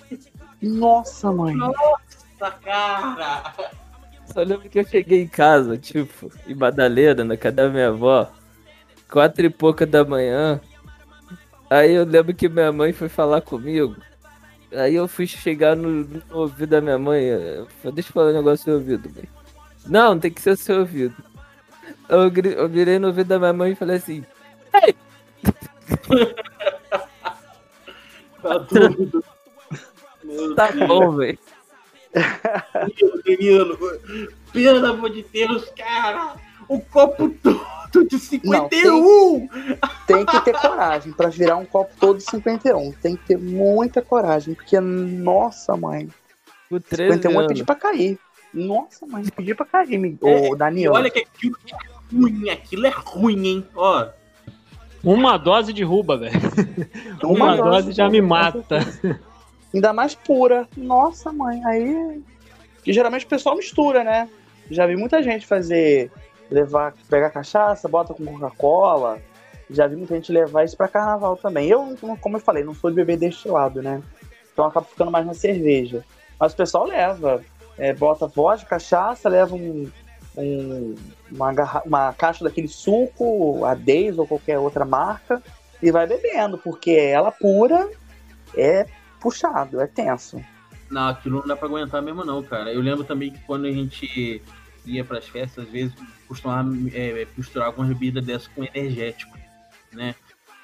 Nossa, 0.61 1.31
mãe! 1.31 1.55
Nossa, 1.55 2.51
cara! 2.63 3.53
Só 4.25 4.41
lembro 4.41 4.69
que 4.69 4.79
eu 4.79 4.85
cheguei 4.85 5.21
em 5.21 5.27
casa, 5.27 5.77
tipo, 5.77 6.31
em 6.47 6.55
Badaleira, 6.55 7.23
na 7.23 7.37
casa 7.37 7.55
da 7.55 7.69
minha 7.69 7.89
avó, 7.89 8.31
quatro 9.11 9.45
e 9.45 9.49
pouca 9.49 9.85
da 9.85 10.03
manhã. 10.03 10.59
Aí 11.69 11.93
eu 11.93 12.05
lembro 12.05 12.33
que 12.33 12.49
minha 12.49 12.71
mãe 12.71 12.93
foi 12.93 13.09
falar 13.09 13.41
comigo. 13.41 13.95
Aí 14.71 14.95
eu 14.95 15.07
fui 15.07 15.27
chegar 15.27 15.75
no, 15.75 16.03
no 16.03 16.21
ouvido 16.31 16.69
da 16.69 16.81
minha 16.81 16.97
mãe. 16.97 17.21
Deixa 17.93 18.09
eu 18.09 18.13
falar 18.13 18.31
um 18.31 18.33
negócio 18.33 18.71
no 18.71 18.79
ouvido, 18.79 19.09
mãe. 19.15 19.29
Não, 19.85 20.19
tem 20.19 20.31
que 20.31 20.41
ser 20.41 20.51
o 20.51 20.57
seu 20.57 20.79
ouvido. 20.79 21.15
Eu, 22.09 22.31
eu 22.51 22.69
virei 22.69 22.97
no 22.97 23.07
ouvido 23.07 23.27
da 23.27 23.39
minha 23.39 23.53
mãe 23.53 23.71
e 23.71 23.75
falei 23.75 23.97
assim: 23.97 24.25
tá 28.41 28.57
doido. 28.57 29.23
tá 30.55 30.71
bom, 30.87 31.11
velho. 31.17 31.39
Menino, 33.25 33.77
pelo 34.51 34.85
amor 34.85 35.09
de 35.09 35.23
Deus, 35.23 35.71
cara, 35.75 36.35
o 36.67 36.79
copo 36.79 37.29
todo 37.91 38.07
de 38.07 38.19
51! 38.19 38.51
Não, 38.51 39.47
tem, 40.05 40.25
tem, 40.25 40.25
que 40.25 40.41
ter 40.41 40.53
coragem 40.59 41.13
para 41.13 41.29
virar 41.29 41.57
um 41.57 41.65
copo 41.65 41.93
todo 41.99 42.17
de 42.17 42.23
51. 42.23 42.91
Tem 42.93 43.15
que 43.15 43.25
ter 43.25 43.37
muita 43.37 44.01
coragem, 44.01 44.53
porque, 44.53 44.79
nossa, 44.79 45.75
mãe. 45.75 46.09
O 46.69 46.79
51 46.79 47.41
é 47.41 47.47
pedir 47.47 47.65
pra 47.65 47.75
cair. 47.75 48.19
Nossa, 48.53 49.05
mãe, 49.07 49.23
pedir 49.35 49.55
pra 49.55 49.65
cair, 49.65 50.17
é, 50.21 50.49
ô 50.49 50.55
Daniel. 50.55 50.93
Olha 50.93 51.09
que 51.09 51.19
aquilo 51.19 51.57
é 51.67 52.15
ruim, 52.15 52.49
aquilo 52.49 52.85
é 52.85 52.89
ruim, 52.89 53.47
hein? 53.47 53.67
Ó, 53.75 54.07
uma 55.03 55.37
dose 55.37 55.73
de 55.73 55.83
ruba, 55.83 56.17
velho. 56.17 56.39
Uma, 57.23 57.33
Uma 57.33 57.57
dose, 57.57 57.69
dose 57.69 57.91
já 57.91 58.09
me 58.09 58.21
mata. 58.21 58.79
Ainda 59.73 59.91
mais 59.93 60.13
pura. 60.15 60.67
Nossa, 60.77 61.31
mãe, 61.31 61.63
aí. 61.65 62.21
Que 62.83 62.93
geralmente 62.93 63.25
o 63.25 63.29
pessoal 63.29 63.55
mistura, 63.55 64.03
né? 64.03 64.29
Já 64.69 64.85
vi 64.85 64.95
muita 64.95 65.21
gente 65.23 65.45
fazer. 65.45 66.11
levar, 66.49 66.93
pegar 67.09 67.29
cachaça, 67.29 67.87
bota 67.87 68.13
com 68.13 68.25
Coca-Cola. 68.25 69.19
Já 69.69 69.87
vi 69.87 69.95
muita 69.95 70.15
gente 70.15 70.31
levar 70.31 70.63
isso 70.63 70.77
pra 70.77 70.87
carnaval 70.87 71.35
também. 71.37 71.67
Eu, 71.67 71.97
como 72.21 72.37
eu 72.37 72.41
falei, 72.41 72.63
não 72.63 72.73
sou 72.73 72.89
de 72.89 72.95
beber 72.95 73.17
destilado, 73.17 73.81
né? 73.81 74.01
Então 74.51 74.65
acaba 74.65 74.85
ficando 74.85 75.11
mais 75.11 75.25
na 75.25 75.33
cerveja. 75.33 76.03
Mas 76.39 76.53
o 76.53 76.55
pessoal 76.55 76.85
leva. 76.85 77.41
É, 77.77 77.91
bota 77.91 78.27
vodka, 78.27 78.69
cachaça, 78.69 79.27
leva 79.27 79.55
um, 79.55 79.89
um, 80.37 80.95
uma, 81.33 81.53
garra... 81.53 81.81
uma 81.85 82.13
caixa 82.13 82.43
daquele 82.43 82.67
suco, 82.67 83.65
a 83.65 83.73
Days 83.73 84.17
ou 84.17 84.27
qualquer 84.27 84.59
outra 84.59 84.85
marca, 84.85 85.41
e 85.81 85.91
vai 85.91 86.07
bebendo, 86.07 86.57
porque 86.57 86.91
ela 86.91 87.31
pura 87.31 87.89
é 88.55 88.85
puxado, 89.19 89.81
é 89.81 89.87
tenso. 89.87 90.43
Não, 90.89 91.09
aquilo 91.09 91.39
não 91.39 91.47
dá 91.47 91.55
pra 91.55 91.67
aguentar 91.67 92.01
mesmo 92.01 92.23
não, 92.23 92.43
cara. 92.43 92.71
Eu 92.71 92.81
lembro 92.81 93.03
também 93.03 93.31
que 93.31 93.39
quando 93.45 93.65
a 93.65 93.71
gente 93.71 94.41
ia 94.85 95.03
pras 95.03 95.27
festas, 95.27 95.65
às 95.65 95.71
vezes 95.71 95.93
costumava 96.27 96.69
é, 96.93 97.27
misturar 97.37 97.67
algumas 97.67 97.89
bebidas 97.89 98.23
dessas 98.23 98.47
com 98.47 98.63
energético, 98.63 99.37
né? 99.91 100.15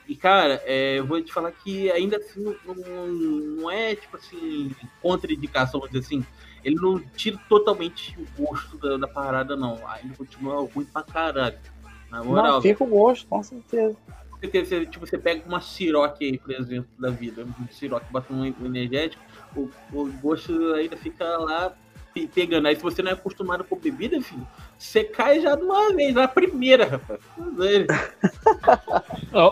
E, 0.07 0.15
cara, 0.15 0.61
é, 0.65 0.97
eu 0.97 1.05
vou 1.05 1.21
te 1.21 1.31
falar 1.31 1.51
que 1.51 1.91
ainda 1.91 2.17
assim 2.17 2.43
não, 2.65 2.75
não 2.75 3.71
é, 3.71 3.95
tipo 3.95 4.17
assim, 4.17 4.71
contraindicação, 5.01 5.79
vamos 5.79 5.93
dizer 5.93 6.05
assim, 6.05 6.25
ele 6.63 6.75
não 6.75 6.99
tira 7.15 7.39
totalmente 7.47 8.17
o 8.17 8.43
gosto 8.43 8.77
da, 8.77 8.97
da 8.97 9.07
parada, 9.07 9.55
não. 9.55 9.79
Ainda 9.87 10.15
continua 10.15 10.67
ruim 10.73 10.85
pra 10.85 11.03
caralho. 11.03 11.57
Na 12.09 12.23
moral. 12.23 12.53
Não, 12.53 12.61
fica 12.61 12.83
o 12.83 12.87
gosto, 12.87 13.27
com 13.27 13.43
certeza. 13.43 13.95
Porque 14.39 14.63
você, 14.63 14.85
tipo, 14.85 15.05
você 15.05 15.17
pega 15.17 15.43
uma 15.45 15.59
siroque 15.59 16.25
aí, 16.25 16.37
por 16.37 16.51
exemplo, 16.51 16.89
da 16.97 17.09
vida, 17.09 17.43
um 17.43 17.67
siroque, 17.69 18.05
bota 18.11 18.33
um 18.33 18.45
energético, 18.45 19.21
o, 19.55 19.69
o 19.91 20.11
gosto 20.21 20.73
ainda 20.73 20.95
fica 20.95 21.25
lá 21.37 21.73
pegando. 22.33 22.67
Aí 22.67 22.75
se 22.75 22.81
você 22.81 23.01
não 23.01 23.11
é 23.11 23.13
acostumado 23.13 23.63
com 23.63 23.77
bebida, 23.77 24.19
filho, 24.21 24.47
você 24.77 25.03
cai 25.03 25.41
já 25.41 25.55
de 25.55 25.63
uma 25.63 25.93
vez, 25.93 26.13
na 26.15 26.27
primeira, 26.27 26.85
rapaz. 26.87 27.19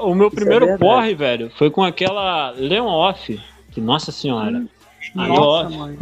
o 0.02 0.16
meu 0.16 0.28
Isso 0.28 0.36
é 0.36 0.40
primeiro 0.40 0.66
é 0.70 0.78
porre, 0.78 1.14
velho, 1.16 1.52
foi 1.58 1.70
com 1.70 1.84
aquela 1.84 2.52
Leon 2.52 2.88
Off. 2.88 3.40
Que 3.72 3.82
nossa 3.82 4.12
senhora. 4.12 4.58
Hum, 4.58 4.68
nossa, 5.16 5.70
mãe. 5.70 5.98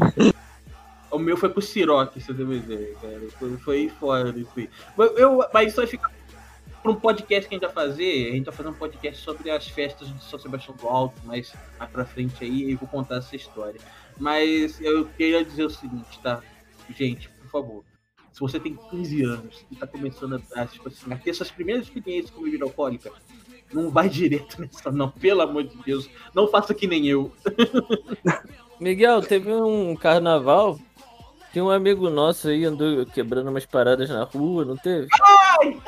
O 1.16 1.20
meu 1.20 1.38
foi 1.38 1.49
pro 1.49 1.61
Siroc, 1.61 2.13
se 2.13 2.28
você 2.28 2.43
me 2.43 2.59
dizer, 2.59 2.95
cara. 3.01 3.22
Foi, 3.39 3.57
foi 3.57 3.89
fora 3.89 4.34
disso 4.34 4.51
aí. 4.57 4.70
Eu, 5.16 5.45
mas 5.53 5.70
isso 5.70 5.78
vai 5.78 5.88
ficar. 5.88 6.11
para 6.84 6.91
um 6.91 6.95
podcast 6.95 7.47
que 7.47 7.55
a 7.55 7.57
gente 7.57 7.66
vai 7.66 7.86
fazer, 7.86 8.30
a 8.30 8.32
gente 8.36 8.45
vai 8.45 8.53
fazer 8.53 8.70
um 8.70 8.74
podcast 8.74 9.24
sobre 9.24 9.49
as 9.49 9.68
festas 9.68 10.07
de 10.07 10.24
São 10.24 10.38
Sebastião 10.38 10.76
do 10.76 10.88
Alto, 10.88 11.22
mas 11.24 11.53
mais 11.80 11.91
pra 11.91 12.05
frente 12.05 12.43
aí 12.43 12.72
eu 12.72 12.78
vou 12.78 12.88
contar 12.88 13.18
essa 13.18 13.36
história. 13.36 13.80
Mas 14.20 14.80
eu 14.82 15.05
queria 15.05 15.43
dizer 15.43 15.63
o 15.63 15.70
seguinte, 15.70 16.20
tá? 16.22 16.41
Gente, 16.89 17.30
por 17.30 17.49
favor, 17.49 17.84
se 18.32 18.41
você 18.41 18.59
tem 18.59 18.76
15 18.76 19.24
anos 19.24 19.66
e 19.72 19.76
tá 19.78 19.88
começando 19.88 20.41
a, 20.53 20.66
tipo 20.66 20.89
assim, 20.89 21.11
a 21.13 21.18
ter 21.18 21.34
suas 21.34 21.49
primeiras 21.49 21.86
experiências 21.86 22.30
com 22.30 22.43
bebida 22.43 22.66
alcoólica, 22.66 23.09
não 23.74 23.89
vai 23.89 24.09
direto 24.09 24.59
nessa, 24.61 24.91
não, 24.91 25.09
pelo 25.09 25.41
amor 25.41 25.63
de 25.63 25.78
Deus. 25.84 26.09
Não 26.34 26.47
faça 26.47 26.74
que 26.74 26.86
nem 26.86 27.07
eu. 27.07 27.32
Miguel, 28.80 29.22
teve 29.22 29.53
um 29.53 29.95
carnaval. 29.95 30.78
Tinha 31.56 31.64
um 31.64 31.72
amigo 31.72 32.10
nosso 32.10 32.49
aí 32.49 32.66
andou 32.66 33.06
quebrando 33.06 33.49
umas 33.49 33.66
paradas 33.66 34.10
na 34.10 34.26
rua, 34.26 34.66
não 34.66 34.76
teve? 34.76 35.08
Ai! 35.24 35.82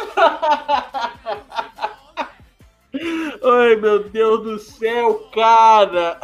Ai, 3.44 3.76
meu 3.76 4.02
Deus 4.08 4.44
do 4.44 4.60
céu, 4.60 5.28
cara! 5.36 6.22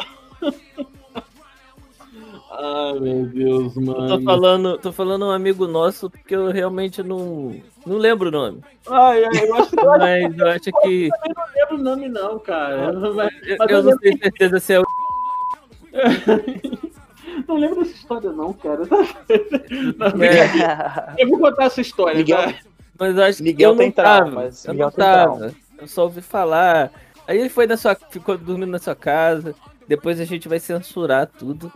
Ai, 2.52 3.00
meu 3.02 3.26
Deus, 3.26 3.76
mano. 3.76 4.06
Eu 4.06 4.18
tô 4.18 4.24
falando, 4.24 4.78
tô 4.78 4.94
falando 4.94 5.26
um 5.26 5.32
amigo 5.32 5.68
nosso 5.68 6.10
porque 6.10 6.34
eu 6.34 6.50
realmente 6.50 7.04
não, 7.04 7.62
não 7.86 7.98
lembro 7.98 8.30
o 8.30 8.32
nome. 8.32 8.62
Ai, 8.88 9.26
ai, 9.26 9.46
eu 9.46 9.56
acho 9.56 9.72
que 9.72 9.86
Mas 9.86 10.38
eu 10.38 10.48
acho 10.48 10.72
que. 10.84 11.10
Eu 11.10 11.36
não 11.36 11.46
lembro 11.54 11.76
o 11.76 11.80
nome, 11.80 12.08
não, 12.08 12.40
cara. 12.40 12.94
Eu, 12.94 13.14
mas 13.14 13.70
eu 13.70 13.84
não 13.84 13.98
tenho 13.98 14.18
certeza 14.20 14.58
se 14.62 14.72
é 14.72 14.80
o. 14.80 14.84
não 17.48 17.56
lembro 17.58 17.80
dessa 17.80 17.96
história, 17.96 18.32
não, 18.32 18.54
cara. 18.54 18.82
Não, 19.98 20.24
É, 20.24 21.16
Eu 21.18 21.30
vou 21.30 21.40
contar 21.40 21.66
essa 21.66 21.82
história, 21.82 22.18
Miguel- 22.18 22.38
tá? 22.54 22.56
mas 23.00 23.16
eu 23.18 23.24
acho 23.24 23.38
que 23.38 23.44
Miguel 23.44 23.72
eu 23.72 23.78
tem 23.78 23.88
não 23.88 23.94
tava. 23.94 24.26
traumas, 24.32 24.66
Eu 24.66 24.74
Miguel 24.74 24.88
não 24.88 24.92
tem 24.92 25.06
tava. 25.06 25.56
Eu 25.80 25.88
só 25.88 26.04
ouvi 26.04 26.22
falar. 26.22 26.92
Aí 27.28 27.38
ele 27.40 27.50
foi 27.50 27.66
na 27.68 27.78
sua. 27.78 27.96
ficou 28.10 28.38
dormindo 28.38 28.72
na 28.72 28.80
sua 28.80 28.96
casa. 28.96 29.56
Depois 29.88 30.20
a 30.20 30.26
gente 30.26 30.48
vai 30.48 30.60
censurar 30.60 31.28
tudo. 31.28 31.72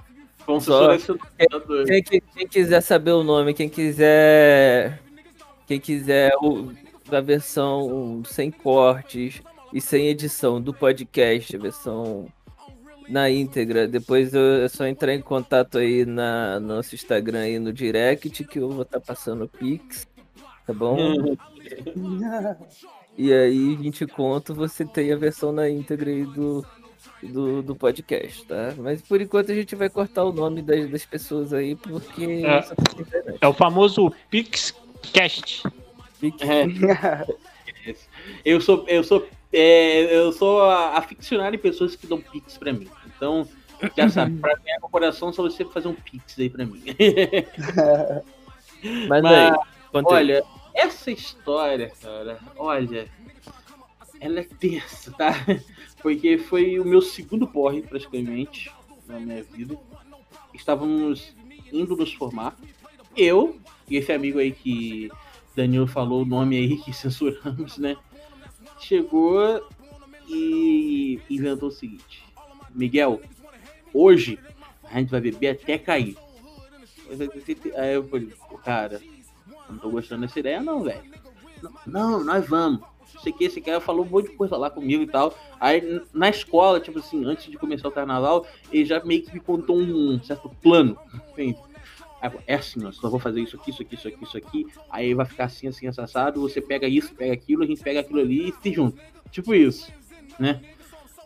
Vamos 0.46 0.64
Só- 0.66 0.92
censurar. 0.98 1.28
Quem, 1.86 2.04
que- 2.04 2.22
quem 2.22 2.48
quiser 2.48 2.82
saber 2.82 3.12
o 3.12 3.24
nome, 3.24 3.54
quem 3.54 3.68
quiser. 3.70 5.00
Quem 5.66 5.80
quiser 5.80 6.32
o, 6.42 6.72
da 7.10 7.20
versão 7.20 8.22
sem 8.26 8.50
cortes 8.50 9.42
e 9.74 9.82
sem 9.82 10.08
edição 10.08 10.62
do 10.62 10.74
podcast, 10.74 11.54
a 11.56 11.60
versão 11.60 12.28
na 13.08 13.30
íntegra, 13.30 13.88
depois 13.88 14.34
eu- 14.34 14.64
é 14.64 14.68
só 14.68 14.86
entrar 14.86 15.14
em 15.14 15.22
contato 15.22 15.78
aí 15.78 16.06
na 16.06 16.60
no 16.60 16.68
nosso 16.76 16.94
Instagram 16.96 17.40
aí 17.40 17.60
no 17.60 17.72
direct 17.72 18.44
que 18.44 18.60
eu 18.60 18.70
vou 18.70 18.82
estar 18.84 19.00
passando 19.00 19.46
o 19.46 19.48
Pix, 19.48 20.08
tá 20.66 20.74
bom? 20.74 20.98
E 23.18 23.34
aí, 23.34 23.76
20 23.76 24.06
conto, 24.06 24.54
você 24.54 24.86
tem 24.86 25.12
a 25.12 25.16
versão 25.18 25.52
na 25.52 25.68
íntegra 25.70 26.10
aí 26.10 26.24
do, 26.24 26.64
do, 27.24 27.64
do 27.64 27.76
podcast, 27.76 28.46
tá? 28.46 28.74
Mas 28.78 29.02
por 29.02 29.20
enquanto 29.20 29.52
a 29.52 29.56
gente 29.56 29.76
vai 29.76 29.90
cortar 29.90 30.24
o 30.24 30.32
nome 30.32 30.62
das, 30.62 30.88
das 30.90 31.06
pessoas 31.06 31.52
aí, 31.52 31.76
porque. 31.76 32.44
É. 32.46 32.62
tá 32.62 32.76
internet. 33.00 33.38
É 33.42 33.48
o 33.48 33.54
famoso 33.54 34.12
PixCast. 34.30 35.64
Pix- 36.20 36.38
É. 36.42 37.26
Eu 38.44 38.60
sou, 38.60 38.84
eu 38.90 39.02
sou, 39.02 39.26
é, 39.54 40.14
eu 40.18 40.34
sou 40.34 40.62
a- 40.62 40.98
aficionado 40.98 41.56
em 41.56 41.60
pessoas 41.60 41.96
que 41.96 42.06
dão 42.06 42.20
pix 42.20 42.58
pra 42.58 42.74
mim. 42.74 42.86
Então, 43.18 43.48
já 43.98 44.08
sabe, 44.10 44.40
pra 44.40 44.56
ganhar 44.56 44.80
coração, 44.80 45.34
só 45.34 45.44
você 45.44 45.66
fazer 45.66 45.90
um 45.90 45.96
pix 45.96 46.40
aí 46.40 46.50
pra 46.50 46.66
mim. 46.66 46.82
Mas, 49.10 49.22
Mas, 49.22 49.26
aí, 49.26 49.52
olha, 49.94 50.44
essa 50.74 51.12
história, 51.12 51.92
cara, 52.00 52.40
olha, 52.56 53.10
ela 54.20 54.40
é 54.40 54.44
terça, 54.44 55.12
tá? 55.12 55.34
Porque 56.02 56.38
foi 56.38 56.80
o 56.80 56.86
meu 56.86 57.02
segundo 57.02 57.48
porre, 57.48 57.82
praticamente, 57.82 58.72
na 59.08 59.20
minha 59.20 59.44
vida. 59.44 59.78
Estávamos 60.54 61.36
indo 61.74 61.96
nos 61.96 62.14
formar. 62.14 62.56
Eu 63.16 63.60
e 63.90 63.98
esse 63.98 64.12
amigo 64.12 64.38
aí 64.38 64.52
que 64.52 65.10
Danilo 65.56 65.88
falou 65.88 66.22
o 66.22 66.26
nome 66.26 66.56
aí 66.56 66.78
que 66.78 66.94
censuramos, 66.94 67.78
né? 67.80 67.96
Chegou 68.80 69.68
e 70.30 71.20
inventou 71.30 71.70
o 71.70 71.72
seguinte: 71.72 72.24
Miguel, 72.78 73.20
hoje 73.94 74.40
a 74.84 75.00
gente 75.00 75.10
vai 75.10 75.20
beber 75.20 75.50
até 75.50 75.78
cair. 75.78 76.16
Aí 77.76 77.96
eu 77.96 78.04
falei, 78.04 78.30
cara, 78.64 79.02
não 79.70 79.78
tô 79.80 79.90
gostando 79.90 80.22
dessa 80.22 80.40
ideia, 80.40 80.62
não, 80.62 80.84
velho. 80.84 81.02
Não, 81.86 82.24
nós 82.24 82.48
vamos. 82.48 82.82
Sei 83.24 83.34
que 83.34 83.46
esse 83.46 83.60
cara 83.60 83.82
falou 83.82 84.06
um 84.06 84.10
monte 84.10 84.30
de 84.30 84.36
coisa 84.36 84.56
lá 84.56 84.70
comigo 84.70 85.02
e 85.02 85.08
tal. 85.08 85.36
Aí 85.60 86.02
na 86.14 86.30
escola, 86.30 86.80
tipo 86.80 87.00
assim, 87.00 87.26
antes 87.26 87.50
de 87.50 87.58
começar 87.58 87.88
o 87.88 87.92
carnaval, 87.92 88.46
ele 88.72 88.86
já 88.86 89.04
meio 89.04 89.24
que 89.24 89.34
me 89.34 89.40
contou 89.40 89.78
um 89.78 90.22
certo 90.22 90.50
plano. 90.62 90.98
É 92.46 92.56
assim, 92.56 92.86
ó, 92.86 92.92
só 92.92 93.10
vou 93.10 93.20
fazer 93.20 93.42
isso 93.42 93.56
aqui, 93.56 93.72
isso 93.72 93.82
aqui, 93.82 93.96
isso 93.96 94.08
aqui, 94.08 94.24
isso 94.24 94.38
aqui. 94.38 94.68
Aí 94.90 95.14
vai 95.16 95.26
ficar 95.26 95.46
assim, 95.46 95.68
assim, 95.68 95.88
assado. 95.88 96.42
Você 96.42 96.62
pega 96.62 96.88
isso, 96.88 97.16
pega 97.16 97.34
aquilo, 97.34 97.64
a 97.64 97.66
gente 97.66 97.82
pega 97.82 98.02
aquilo 98.02 98.20
ali 98.20 98.50
e 98.50 98.54
se 98.62 98.72
junta. 98.72 99.02
Tipo 99.32 99.56
isso, 99.56 99.92
né? 100.40 100.62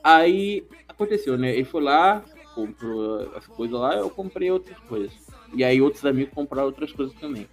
Aí 0.04 0.66
aconteceu, 1.04 1.38
né? 1.38 1.54
Ele 1.54 1.64
foi 1.64 1.82
lá, 1.82 2.24
comprou 2.54 3.32
as 3.36 3.46
coisas 3.48 3.80
lá, 3.80 3.96
eu 3.96 4.10
comprei 4.10 4.52
outras 4.52 4.78
coisas. 4.80 5.12
E 5.54 5.64
aí 5.64 5.82
outros 5.82 6.06
amigos 6.06 6.34
compraram 6.34 6.68
outras 6.68 6.92
coisas 6.92 7.16
também. 7.16 7.48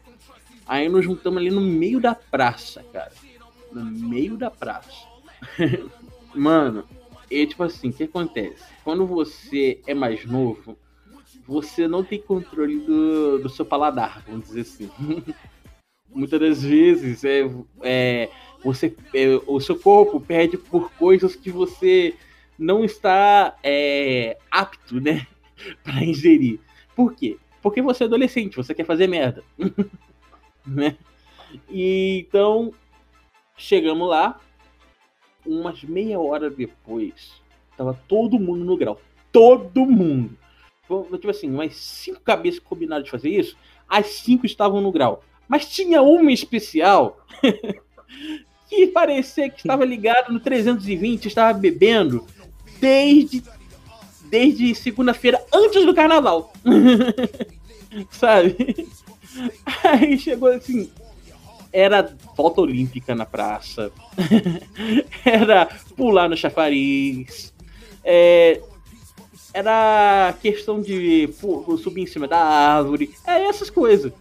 Aí 0.67 0.89
nos 0.89 1.05
juntamos 1.05 1.39
ali 1.39 1.51
no 1.51 1.61
meio 1.61 2.01
da 2.01 2.15
praça, 2.15 2.85
cara. 2.93 3.13
No 3.73 3.85
meio 3.85 4.37
da 4.37 4.51
praça. 4.51 5.07
Mano, 6.35 6.85
e 7.31 7.47
tipo 7.47 7.63
assim, 7.63 7.89
o 7.89 7.93
que 7.93 8.05
acontece? 8.05 8.65
Quando 8.85 9.07
você 9.07 9.81
é 9.87 9.95
mais 9.95 10.25
novo, 10.25 10.77
você 11.47 11.89
não 11.89 12.05
tem 12.05 12.21
controle 12.21 12.79
do, 12.81 13.39
do 13.39 13.49
seu 13.49 13.65
paladar, 13.65 14.23
vamos 14.27 14.49
dizer 14.49 14.61
assim. 14.61 14.91
Muitas 16.11 16.41
das 16.41 16.63
vezes 16.63 17.25
é, 17.25 17.49
é, 17.83 18.31
você, 18.63 18.95
é, 19.15 19.41
o 19.47 19.61
seu 19.61 19.79
corpo 19.79 20.21
pede 20.21 20.57
por 20.57 20.91
coisas 20.93 21.37
que 21.37 21.51
você 21.51 22.15
não 22.59 22.85
está 22.85 23.57
é, 23.63 24.37
apto, 24.51 25.01
né, 25.01 25.27
para 25.85 26.05
ingerir. 26.05 26.59
Por 26.97 27.15
quê? 27.15 27.39
Porque 27.63 27.81
você 27.81 28.05
é 28.05 28.07
adolescente, 28.07 28.57
você 28.57 28.75
quer 28.75 28.85
fazer 28.85 29.07
merda, 29.07 29.45
né? 30.67 30.97
E 31.71 32.25
então 32.27 32.73
chegamos 33.57 34.09
lá, 34.09 34.41
umas 35.47 35.83
meia 35.85 36.19
hora 36.19 36.51
depois, 36.51 37.41
tava 37.77 37.99
todo 38.09 38.39
mundo 38.39 38.65
no 38.65 38.77
grau, 38.77 39.01
todo 39.33 39.87
mundo. 39.87 40.37
Tipo 41.13 41.31
assim, 41.31 41.51
umas 41.51 41.77
cinco 41.77 42.21
cabeças 42.21 42.61
combinaram 42.61 43.03
de 43.03 43.11
fazer 43.11 43.31
isso, 43.31 43.57
as 43.89 44.07
cinco 44.07 44.47
estavam 44.47 44.81
no 44.81 44.93
grau. 44.93 45.23
Mas 45.47 45.69
tinha 45.69 46.03
uma 46.03 46.33
especial 46.33 47.25
que 48.69 48.87
parecia 48.89 49.49
que 49.49 49.59
estava 49.59 49.85
ligado 49.85 50.33
no 50.33 50.41
320, 50.41 51.27
estava 51.27 51.59
bebendo 51.59 52.27
desde, 52.81 53.43
desde 54.31 54.75
segunda-feira, 54.75 55.43
antes 55.53 55.85
do 55.85 55.95
carnaval. 55.95 56.53
Sabe? 58.11 58.89
Aí 59.85 60.19
chegou 60.19 60.49
assim. 60.51 60.91
Era 61.73 62.17
volta 62.37 62.61
olímpica 62.63 63.15
na 63.15 63.27
praça. 63.27 63.93
era 65.25 65.67
pular 65.97 66.29
no 66.29 66.37
chafariz. 66.37 67.53
É, 68.03 68.61
era 69.53 70.35
questão 70.41 70.81
de 70.81 71.29
pô, 71.41 71.77
subir 71.77 72.03
em 72.03 72.07
cima 72.07 72.27
da 72.27 72.39
árvore. 72.39 73.15
É 73.27 73.45
essas 73.49 73.69
coisas. 73.69 74.13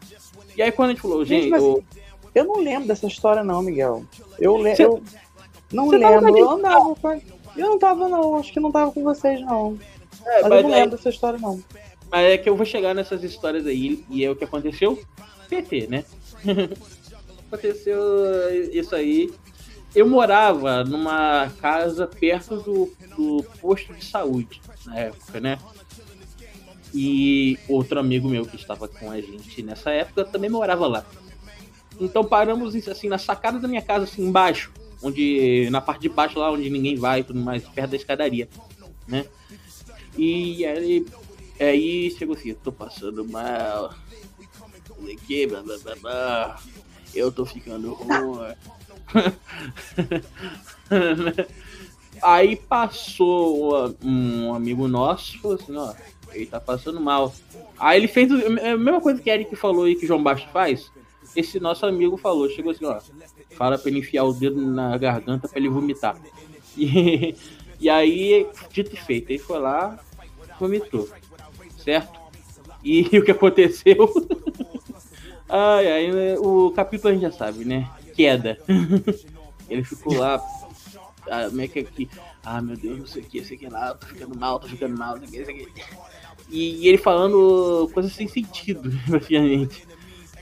E 0.57 0.61
aí 0.61 0.71
quando 0.71 0.89
a 0.89 0.93
gente 0.93 1.01
falou, 1.01 1.23
Gente, 1.25 1.49
mas- 1.49 1.63
ô, 1.63 1.81
Eu 2.35 2.43
não 2.45 2.59
lembro 2.59 2.87
dessa 2.87 3.07
história, 3.07 3.43
não, 3.43 3.61
Miguel. 3.61 4.03
Eu, 4.39 4.57
le 4.57 4.75
Cê- 4.75 4.83
eu 4.85 5.01
não 5.71 5.87
lembro. 5.89 6.37
Eu 6.37 6.49
andava. 6.51 6.95
Eu 7.57 7.69
não 7.69 7.79
tava, 7.79 8.07
não. 8.07 8.35
Acho 8.37 8.53
que 8.53 8.59
não 8.59 8.71
tava 8.71 8.91
com 8.91 9.03
vocês, 9.03 9.41
não. 9.41 9.77
é, 10.25 10.41
Mas 10.41 10.49
mas 10.49 10.51
eu 10.51 10.63
não 10.63 10.69
lembro 10.69 10.91
dessa 10.91 11.09
história, 11.09 11.39
não. 11.39 11.61
Mas 12.09 12.25
é 12.33 12.37
que 12.37 12.49
eu 12.49 12.55
vou 12.55 12.65
chegar 12.65 12.93
nessas 12.93 13.23
histórias 13.23 13.65
aí, 13.65 14.03
e 14.09 14.23
é 14.23 14.29
o 14.29 14.35
que 14.35 14.43
aconteceu? 14.43 15.01
PT, 15.49 15.87
né? 15.87 16.05
aconteceu 17.51 17.99
isso 18.71 18.95
aí. 18.95 19.33
Eu 19.95 20.07
morava 20.07 20.83
numa 20.83 21.49
casa 21.59 22.05
perto 22.05 22.57
do, 22.57 22.93
do 23.15 23.43
posto 23.59 23.93
de 23.93 24.05
saúde 24.05 24.61
na 24.85 24.99
época, 24.99 25.39
né? 25.39 25.57
E 26.93 27.57
outro 27.67 27.99
amigo 27.99 28.29
meu 28.29 28.45
que 28.45 28.55
estava 28.55 28.87
com 28.87 29.09
a 29.09 29.19
gente 29.19 29.61
nessa 29.63 29.91
época 29.91 30.23
também 30.25 30.49
morava 30.49 30.87
lá. 30.87 31.05
Então 31.99 32.23
paramos 32.23 32.75
assim 32.87 33.07
na 33.07 33.17
sacada 33.17 33.59
da 33.59 33.67
minha 33.67 33.81
casa, 33.81 34.05
assim 34.05 34.23
embaixo, 34.23 34.71
onde 35.01 35.69
na 35.69 35.81
parte 35.81 36.01
de 36.01 36.09
baixo 36.09 36.39
lá 36.39 36.51
onde 36.51 36.69
ninguém 36.69 36.95
vai, 36.95 37.19
e 37.19 37.23
tudo 37.23 37.39
mais, 37.39 37.63
perto 37.63 37.91
da 37.91 37.97
escadaria, 37.97 38.47
né? 39.07 39.25
E 40.17 40.65
aí 40.65 41.05
Aí 41.59 42.11
chegou 42.11 42.35
assim, 42.35 42.53
tô 42.53 42.71
passando 42.71 43.25
mal. 43.25 43.93
Aqui, 45.11 45.47
blá 45.47 45.61
blá 45.63 45.77
blá 45.79 45.95
blá. 45.95 46.59
Eu 47.13 47.31
tô 47.31 47.45
ficando 47.45 47.93
ruim. 47.93 48.53
Aí 52.21 52.55
passou 52.55 53.95
um 54.03 54.53
amigo 54.53 54.87
nosso, 54.87 55.39
falou 55.39 55.57
assim, 55.57 55.75
ó, 55.75 55.93
ele 56.31 56.45
tá 56.47 56.59
passando 56.59 56.99
mal. 56.99 57.33
Aí 57.77 57.99
ele 57.99 58.07
fez 58.07 58.31
é 58.31 58.71
a 58.71 58.77
mesma 58.77 58.99
coisa 59.01 59.21
que 59.21 59.29
Eric 59.29 59.55
falou 59.55 59.83
aí 59.85 59.95
que 59.95 60.07
João 60.07 60.23
Baixo 60.23 60.47
faz. 60.51 60.91
Esse 61.35 61.59
nosso 61.59 61.85
amigo 61.85 62.17
falou, 62.17 62.49
chegou 62.49 62.71
assim, 62.71 62.85
ó, 62.85 62.99
fala 63.57 63.77
pra 63.77 63.89
ele 63.89 63.99
enfiar 63.99 64.23
o 64.23 64.33
dedo 64.33 64.61
na 64.61 64.97
garganta 64.97 65.47
pra 65.47 65.59
ele 65.59 65.69
vomitar. 65.69 66.17
E, 66.77 67.35
e 67.79 67.89
aí, 67.89 68.47
dito 68.71 68.93
e 68.93 68.97
feito, 68.97 69.31
ele 69.31 69.39
foi 69.39 69.59
lá, 69.59 69.99
vomitou, 70.59 71.09
certo? 71.83 72.19
E 72.83 73.01
o 73.17 73.25
que 73.25 73.31
aconteceu? 73.31 74.13
ai, 75.49 75.87
ai, 75.91 76.37
o 76.37 76.71
capítulo 76.71 77.09
a 77.09 77.13
gente 77.13 77.23
já 77.23 77.31
sabe, 77.31 77.65
né? 77.65 77.89
Queda. 78.15 78.57
Ele 79.69 79.83
ficou 79.83 80.15
lá, 80.15 80.41
ah, 81.29 81.47
como 81.49 81.61
é 81.61 81.67
que 81.67 81.79
aqui? 81.79 82.09
Ah, 82.43 82.61
meu 82.61 82.77
Deus, 82.77 82.99
não 82.99 83.07
sei 83.07 83.21
o 83.21 83.25
que, 83.25 83.43
sei 83.43 83.57
que 83.57 83.67
lá, 83.67 83.93
tô 83.93 84.07
ficando 84.07 84.37
mal, 84.37 84.59
tô 84.59 84.67
ficando 84.67 84.97
mal, 84.97 85.17
não 85.17 85.27
sei 85.27 85.41
o 85.41 85.45
que, 85.45 85.45
sei 85.45 85.65
o 85.65 85.73
que. 85.73 85.83
E, 86.49 86.83
e 86.83 86.87
ele 86.87 86.97
falando 86.97 87.89
coisas 87.93 88.13
sem 88.13 88.27
sentido, 88.27 88.89
praticamente. 89.05 89.85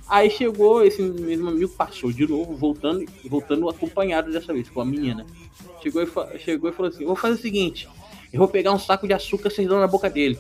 Aí 0.08 0.30
chegou, 0.30 0.84
esse 0.84 1.02
mesmo 1.02 1.50
amigo 1.50 1.72
passou 1.72 2.12
de 2.12 2.28
novo, 2.28 2.56
voltando, 2.56 3.06
voltando 3.26 3.68
acompanhado 3.70 4.32
dessa 4.32 4.54
vez, 4.54 4.70
com 4.70 4.82
a 4.82 4.86
menina. 4.86 5.26
Chegou 5.82 6.04
e, 6.04 6.40
chegou 6.40 6.70
e 6.70 6.74
falou 6.74 6.92
assim: 6.92 7.06
vou 7.06 7.16
fazer 7.16 7.36
o 7.36 7.42
seguinte, 7.42 7.90
eu 8.32 8.40
vou 8.40 8.48
pegar 8.48 8.72
um 8.72 8.80
saco 8.80 9.08
de 9.08 9.14
açúcar 9.14 9.50
vocês 9.50 9.68
dão 9.68 9.80
na 9.80 9.88
boca 9.88 10.10
dele. 10.10 10.38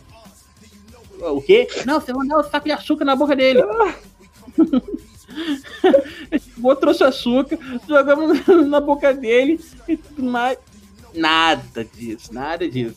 O 1.19 1.41
quê? 1.41 1.67
Não, 1.85 1.99
você 1.99 2.13
vai 2.13 2.27
dar 2.27 2.39
um 2.39 2.43
saco 2.43 2.65
de 2.65 2.73
açúcar 2.73 3.05
na 3.05 3.15
boca 3.15 3.35
dele. 3.35 3.61
Vou 6.57 6.75
trouxe 6.75 7.03
açúcar, 7.03 7.57
jogamos 7.87 8.45
na 8.67 8.79
boca 8.79 9.13
dele 9.13 9.59
e 9.87 9.97
tudo 9.97 10.23
mais. 10.23 10.57
Nada 11.13 11.83
disso, 11.85 12.33
nada 12.33 12.67
disso. 12.69 12.95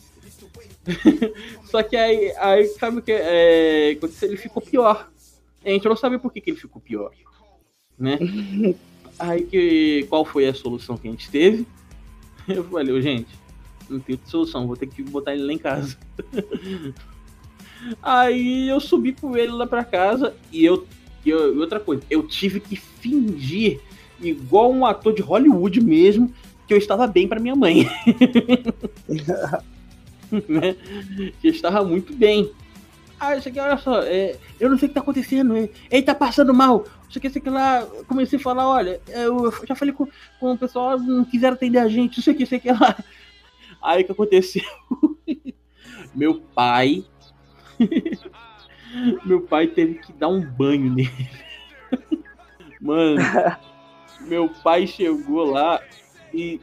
Só 1.70 1.82
que 1.82 1.96
aí, 1.96 2.32
aí 2.38 2.66
sabe 2.68 2.98
o 2.98 3.02
que 3.02 3.12
é, 3.12 3.96
ele 4.22 4.36
ficou 4.36 4.62
pior. 4.62 5.10
A 5.64 5.70
gente 5.70 5.88
não 5.88 5.96
sabe 5.96 6.18
por 6.18 6.32
que, 6.32 6.40
que 6.40 6.50
ele 6.50 6.59
ficou 6.59 6.80
pior. 6.80 7.12
Né? 7.98 8.18
Aí 9.18 9.42
que. 9.42 10.06
Qual 10.09 10.24
foi 10.24 10.46
a 10.46 10.54
solução 10.54 10.96
que 10.96 11.09
a 11.09 11.11
gente 11.11 11.30
teve? 11.30 11.66
Eu 12.48 12.64
falei, 12.64 13.02
gente, 13.02 13.28
não 13.90 14.00
tem 14.00 14.14
outra 14.14 14.30
solução, 14.30 14.66
vou 14.66 14.76
ter 14.76 14.86
que 14.86 15.02
botar 15.02 15.34
ele 15.34 15.44
lá 15.44 15.52
em 15.52 15.59
casa. 15.59 15.98
Aí 18.02 18.68
eu 18.68 18.80
subi 18.80 19.12
com 19.12 19.36
ele 19.36 19.52
lá 19.52 19.66
pra 19.66 19.84
casa 19.84 20.34
e 20.50 20.64
eu. 20.64 20.84
E 21.24 21.32
outra 21.32 21.78
coisa, 21.78 22.02
eu 22.09 22.26
tive 22.26 22.59
que 22.59 22.74
fingir, 22.74 23.80
igual 24.20 24.72
um 24.72 24.86
ator 24.86 25.14
de 25.14 25.22
Hollywood 25.22 25.80
mesmo, 25.80 26.32
que 26.66 26.72
eu 26.72 26.78
estava 26.78 27.06
bem 27.06 27.28
para 27.28 27.38
minha 27.38 27.54
mãe. 27.54 27.88
né? 30.48 30.74
Que 31.40 31.48
eu 31.48 31.52
estava 31.52 31.84
muito 31.84 32.14
bem. 32.14 32.50
Ah, 33.20 33.36
isso 33.36 33.48
aqui, 33.48 33.58
olha 33.58 33.76
só, 33.78 34.02
é, 34.02 34.36
eu 34.60 34.70
não 34.70 34.78
sei 34.78 34.86
o 34.86 34.88
que 34.88 34.94
tá 34.94 35.00
acontecendo, 35.00 35.56
é, 35.56 35.68
ele 35.90 36.02
tá 36.02 36.14
passando 36.14 36.54
mal. 36.54 36.84
Isso 37.08 37.18
aqui, 37.18 37.26
isso 37.26 37.38
aqui 37.38 37.50
lá. 37.50 37.86
Comecei 38.06 38.38
a 38.38 38.42
falar, 38.42 38.68
olha, 38.68 39.00
eu 39.08 39.52
já 39.66 39.74
falei 39.74 39.92
com, 39.92 40.06
com 40.38 40.52
o 40.52 40.58
pessoal, 40.58 40.98
não 40.98 41.24
quiseram 41.24 41.54
atender 41.54 41.78
a 41.78 41.88
gente, 41.88 42.20
isso 42.20 42.30
aqui, 42.30 42.44
isso 42.44 42.54
aqui 42.54 42.70
lá. 42.70 42.96
Aí 43.82 44.02
o 44.02 44.06
que 44.06 44.12
aconteceu? 44.12 44.62
Meu 46.14 46.40
pai. 46.54 47.04
meu 49.24 49.42
pai 49.42 49.68
teve 49.68 49.94
que 49.94 50.12
dar 50.12 50.28
um 50.28 50.40
banho 50.40 50.92
nele. 50.92 51.28
Mano, 52.80 53.20
meu 54.22 54.48
pai 54.48 54.86
chegou 54.86 55.44
lá 55.44 55.80
e 56.32 56.60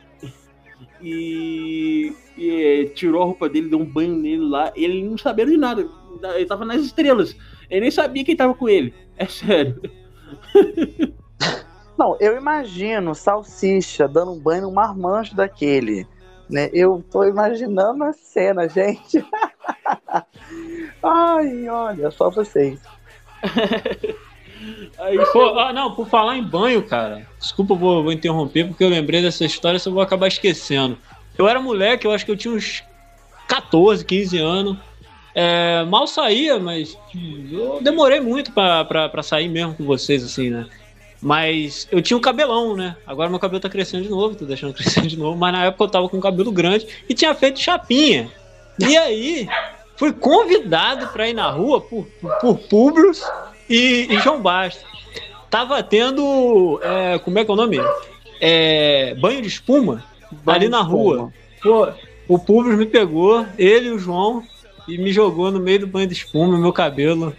e, 1.01 2.13
e 2.37 2.49
é, 2.49 2.85
tirou 2.85 3.21
a 3.21 3.25
roupa 3.25 3.47
dele, 3.49 3.69
deu 3.69 3.79
um 3.79 3.85
banho 3.85 4.15
nele 4.15 4.43
lá. 4.43 4.71
Ele 4.75 5.03
não 5.03 5.17
sabia 5.17 5.45
de 5.45 5.57
nada. 5.57 5.87
Ele 6.35 6.45
tava 6.45 6.65
nas 6.65 6.81
estrelas. 6.81 7.35
Ele 7.69 7.81
nem 7.81 7.91
sabia 7.91 8.23
quem 8.23 8.35
tava 8.35 8.53
com 8.53 8.69
ele. 8.69 8.93
É 9.17 9.25
sério. 9.25 9.81
Não, 11.97 12.17
eu 12.19 12.35
imagino 12.35 13.15
Salsicha 13.15 14.07
dando 14.07 14.33
um 14.33 14.39
banho 14.39 14.63
num 14.63 14.73
marmanjo 14.73 15.35
daquele. 15.35 16.05
Né? 16.49 16.69
Eu 16.73 17.03
tô 17.09 17.23
imaginando 17.23 18.03
a 18.03 18.13
cena, 18.13 18.67
gente. 18.67 19.25
Ai, 21.01 21.69
olha, 21.69 22.11
só 22.11 22.29
vocês. 22.29 22.79
Aí, 24.97 25.17
Pô, 25.31 25.59
ah, 25.59 25.71
não, 25.71 25.93
por 25.93 26.07
falar 26.07 26.37
em 26.37 26.43
banho, 26.43 26.81
cara. 26.83 27.27
Desculpa, 27.39 27.75
vou, 27.75 28.03
vou 28.03 28.11
interromper, 28.11 28.67
porque 28.67 28.83
eu 28.83 28.89
lembrei 28.89 29.21
dessa 29.21 29.45
história, 29.45 29.77
só 29.77 29.91
vou 29.91 30.01
acabar 30.01 30.27
esquecendo. 30.27 30.97
Eu 31.37 31.47
era 31.47 31.61
moleque, 31.61 32.07
eu 32.07 32.11
acho 32.11 32.25
que 32.25 32.31
eu 32.31 32.37
tinha 32.37 32.53
uns 32.53 32.83
14, 33.47 34.03
15 34.03 34.37
anos. 34.39 34.77
É, 35.35 35.83
mal 35.83 36.07
saía, 36.07 36.57
mas 36.57 36.97
eu 37.51 37.79
demorei 37.81 38.21
muito 38.21 38.51
para 38.53 39.21
sair 39.21 39.49
mesmo 39.49 39.75
com 39.75 39.83
vocês, 39.83 40.23
assim, 40.23 40.49
né? 40.49 40.65
Mas 41.21 41.87
eu 41.91 42.01
tinha 42.01 42.15
um 42.15 42.21
cabelão, 42.21 42.75
né? 42.75 42.95
Agora 43.05 43.29
meu 43.29 43.39
cabelo 43.39 43.59
tá 43.59 43.69
crescendo 43.69 44.03
de 44.03 44.09
novo, 44.09 44.35
tô 44.35 44.45
deixando 44.45 44.73
crescer 44.75 45.01
de 45.01 45.17
novo. 45.17 45.37
Mas 45.37 45.53
na 45.53 45.65
época 45.65 45.83
eu 45.83 45.89
tava 45.89 46.09
com 46.09 46.17
um 46.17 46.21
cabelo 46.21 46.51
grande 46.51 46.87
e 47.09 47.13
tinha 47.13 47.35
feito 47.35 47.59
chapinha. 47.59 48.31
E 48.79 48.97
aí, 48.97 49.47
fui 49.97 50.13
convidado 50.13 51.07
para 51.07 51.27
ir 51.27 51.33
na 51.33 51.49
rua 51.49 51.81
por, 51.81 52.05
por, 52.39 52.57
por 52.57 52.93
e, 53.69 54.07
e 54.09 54.19
João 54.19 54.41
Bastos. 54.41 54.85
Tava 55.49 55.81
tendo. 55.83 56.79
É, 56.81 57.19
como 57.19 57.39
é 57.39 57.45
que 57.45 57.51
é 57.51 57.53
o 57.53 57.57
nome? 57.57 57.79
É, 58.39 59.15
banho 59.15 59.41
de 59.41 59.47
espuma 59.47 60.03
banho 60.43 60.57
ali 60.57 60.69
na 60.69 60.81
rua. 60.81 61.31
Pô, 61.61 61.87
o 62.27 62.39
Publius 62.39 62.77
me 62.77 62.85
pegou, 62.85 63.45
ele 63.57 63.89
e 63.89 63.91
o 63.91 63.99
João, 63.99 64.43
e 64.87 64.97
me 64.97 65.11
jogou 65.11 65.51
no 65.51 65.59
meio 65.59 65.79
do 65.79 65.87
banho 65.87 66.07
de 66.07 66.13
espuma, 66.13 66.57
meu 66.57 66.73
cabelo. 66.73 67.35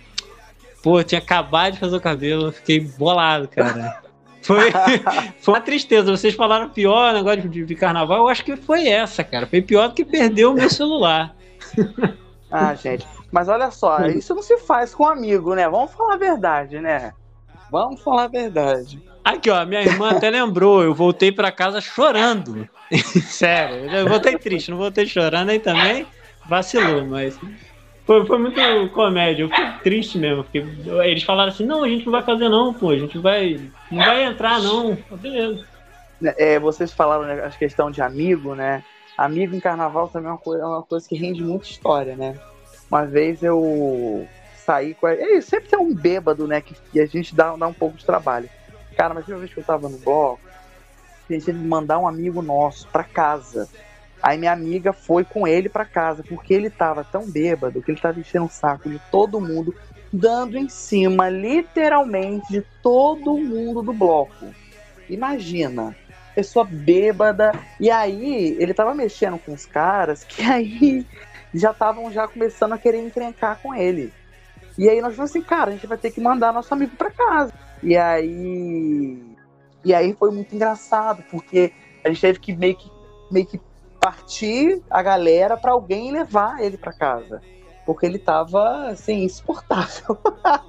Pô, 0.82 1.00
eu 1.00 1.04
tinha 1.04 1.20
acabado 1.20 1.74
de 1.74 1.80
fazer 1.80 1.96
o 1.96 2.00
cabelo, 2.00 2.52
fiquei 2.52 2.80
bolado, 2.80 3.48
cara. 3.48 4.02
Foi, 4.42 4.70
foi 5.40 5.54
uma 5.54 5.60
tristeza. 5.60 6.10
Vocês 6.10 6.34
falaram 6.34 6.68
pior 6.68 7.12
negócio 7.12 7.48
de, 7.48 7.64
de 7.64 7.74
carnaval, 7.74 8.18
eu 8.18 8.28
acho 8.28 8.44
que 8.44 8.56
foi 8.56 8.86
essa, 8.86 9.24
cara. 9.24 9.46
Foi 9.46 9.60
pior 9.60 9.88
do 9.88 9.94
que 9.94 10.04
perder 10.04 10.46
o 10.46 10.54
meu 10.54 10.70
celular. 10.70 11.34
Ah, 12.48 12.74
gente. 12.74 13.04
Mas 13.30 13.48
olha 13.48 13.70
só, 13.72 14.06
isso 14.06 14.32
não 14.34 14.40
se 14.40 14.56
faz 14.58 14.94
com 14.94 15.04
amigo, 15.04 15.54
né? 15.54 15.68
Vamos 15.68 15.92
falar 15.92 16.14
a 16.14 16.16
verdade, 16.16 16.78
né? 16.78 17.12
Vamos 17.70 18.00
falar 18.00 18.24
a 18.24 18.28
verdade. 18.28 19.02
Aqui, 19.24 19.50
ó, 19.50 19.64
minha 19.66 19.82
irmã 19.82 20.10
até 20.10 20.30
lembrou, 20.30 20.84
eu 20.84 20.94
voltei 20.94 21.32
para 21.32 21.50
casa 21.50 21.80
chorando. 21.80 22.68
Sério, 23.26 23.90
eu 23.90 24.08
voltei 24.08 24.38
triste, 24.38 24.70
não 24.70 24.78
voltei 24.78 25.04
chorando 25.04 25.50
aí 25.50 25.58
também, 25.58 26.06
vacilou, 26.48 27.06
mas 27.06 27.38
foi, 28.06 28.24
foi 28.24 28.38
muito 28.38 28.60
comédia, 28.92 29.42
eu 29.42 29.48
fiquei 29.48 29.66
triste 29.82 30.18
mesmo, 30.18 30.44
porque 30.44 30.58
eles 31.04 31.22
falaram 31.22 31.50
assim, 31.50 31.66
não, 31.66 31.82
a 31.82 31.88
gente 31.88 32.04
não 32.04 32.12
vai 32.12 32.22
fazer 32.22 32.48
não, 32.48 32.72
pô, 32.72 32.90
a 32.90 32.98
gente 32.98 33.18
vai, 33.18 33.60
não 33.90 33.98
vai 33.98 34.24
entrar 34.24 34.60
não, 34.60 34.96
beleza. 35.10 35.66
É, 36.38 36.58
vocês 36.58 36.92
falaram 36.92 37.24
né, 37.24 37.44
a 37.44 37.50
questão 37.50 37.90
de 37.90 38.00
amigo, 38.00 38.54
né? 38.54 38.82
Amigo 39.18 39.54
em 39.54 39.60
carnaval 39.60 40.08
também 40.08 40.28
é 40.28 40.32
uma 40.32 40.38
coisa, 40.38 40.62
é 40.62 40.66
uma 40.66 40.82
coisa 40.82 41.06
que 41.08 41.16
rende 41.16 41.42
muita 41.42 41.66
história, 41.66 42.16
né? 42.16 42.38
Uma 42.90 43.04
vez 43.04 43.42
eu 43.42 44.26
saí 44.56 44.94
com. 44.94 45.08
É, 45.08 45.40
sempre 45.40 45.68
tem 45.68 45.78
um 45.78 45.94
bêbado, 45.94 46.46
né? 46.46 46.60
Que, 46.60 46.74
que 46.74 47.00
a 47.00 47.06
gente 47.06 47.34
dá, 47.34 47.54
dá 47.56 47.66
um 47.66 47.72
pouco 47.72 47.96
de 47.96 48.04
trabalho. 48.04 48.48
Cara, 48.96 49.14
mas 49.14 49.26
uma 49.28 49.38
vez 49.38 49.52
que 49.52 49.60
eu 49.60 49.64
tava 49.64 49.88
no 49.88 49.98
bloco, 49.98 50.40
pensei 51.28 51.52
em 51.52 51.58
mandar 51.58 51.98
um 51.98 52.08
amigo 52.08 52.40
nosso 52.40 52.88
pra 52.88 53.04
casa. 53.04 53.68
Aí 54.22 54.38
minha 54.38 54.52
amiga 54.52 54.92
foi 54.92 55.24
com 55.24 55.46
ele 55.46 55.68
pra 55.68 55.84
casa, 55.84 56.22
porque 56.22 56.54
ele 56.54 56.70
tava 56.70 57.04
tão 57.04 57.30
bêbado 57.30 57.82
que 57.82 57.90
ele 57.90 58.00
tava 58.00 58.18
enchendo 58.18 58.46
o 58.46 58.50
saco 58.50 58.88
de 58.88 59.00
todo 59.10 59.40
mundo, 59.40 59.74
dando 60.12 60.56
em 60.56 60.68
cima, 60.68 61.28
literalmente, 61.28 62.48
de 62.50 62.62
todo 62.82 63.36
mundo 63.36 63.82
do 63.82 63.92
bloco. 63.92 64.46
Imagina, 65.08 65.94
pessoa 66.34 66.64
bêbada. 66.64 67.52
E 67.78 67.90
aí, 67.90 68.56
ele 68.58 68.74
tava 68.74 68.94
mexendo 68.94 69.38
com 69.38 69.52
os 69.52 69.66
caras 69.66 70.24
que 70.24 70.42
aí 70.44 71.06
já 71.54 71.70
estavam 71.70 72.10
já 72.12 72.26
começando 72.28 72.72
a 72.72 72.78
querer 72.78 72.98
encrencar 72.98 73.60
com 73.62 73.74
ele. 73.74 74.12
E 74.78 74.88
aí 74.88 75.00
nós 75.00 75.14
falamos 75.14 75.30
assim, 75.30 75.42
cara, 75.42 75.70
a 75.70 75.72
gente 75.72 75.86
vai 75.86 75.96
ter 75.96 76.10
que 76.10 76.20
mandar 76.20 76.52
nosso 76.52 76.72
amigo 76.74 76.94
para 76.96 77.10
casa. 77.10 77.52
E 77.82 77.96
aí. 77.96 79.18
E 79.84 79.94
aí 79.94 80.14
foi 80.18 80.30
muito 80.30 80.54
engraçado, 80.54 81.22
porque 81.30 81.72
a 82.04 82.08
gente 82.08 82.20
teve 82.20 82.38
que 82.40 82.54
meio 82.54 82.76
que, 82.76 82.90
meio 83.30 83.46
que 83.46 83.60
partir 84.06 84.80
a 84.88 85.02
galera 85.02 85.56
para 85.56 85.72
alguém 85.72 86.12
levar 86.12 86.62
ele 86.62 86.78
para 86.78 86.92
casa. 86.92 87.42
Porque 87.84 88.06
ele 88.06 88.20
tava, 88.20 88.86
assim, 88.86 89.24
insuportável. 89.24 90.16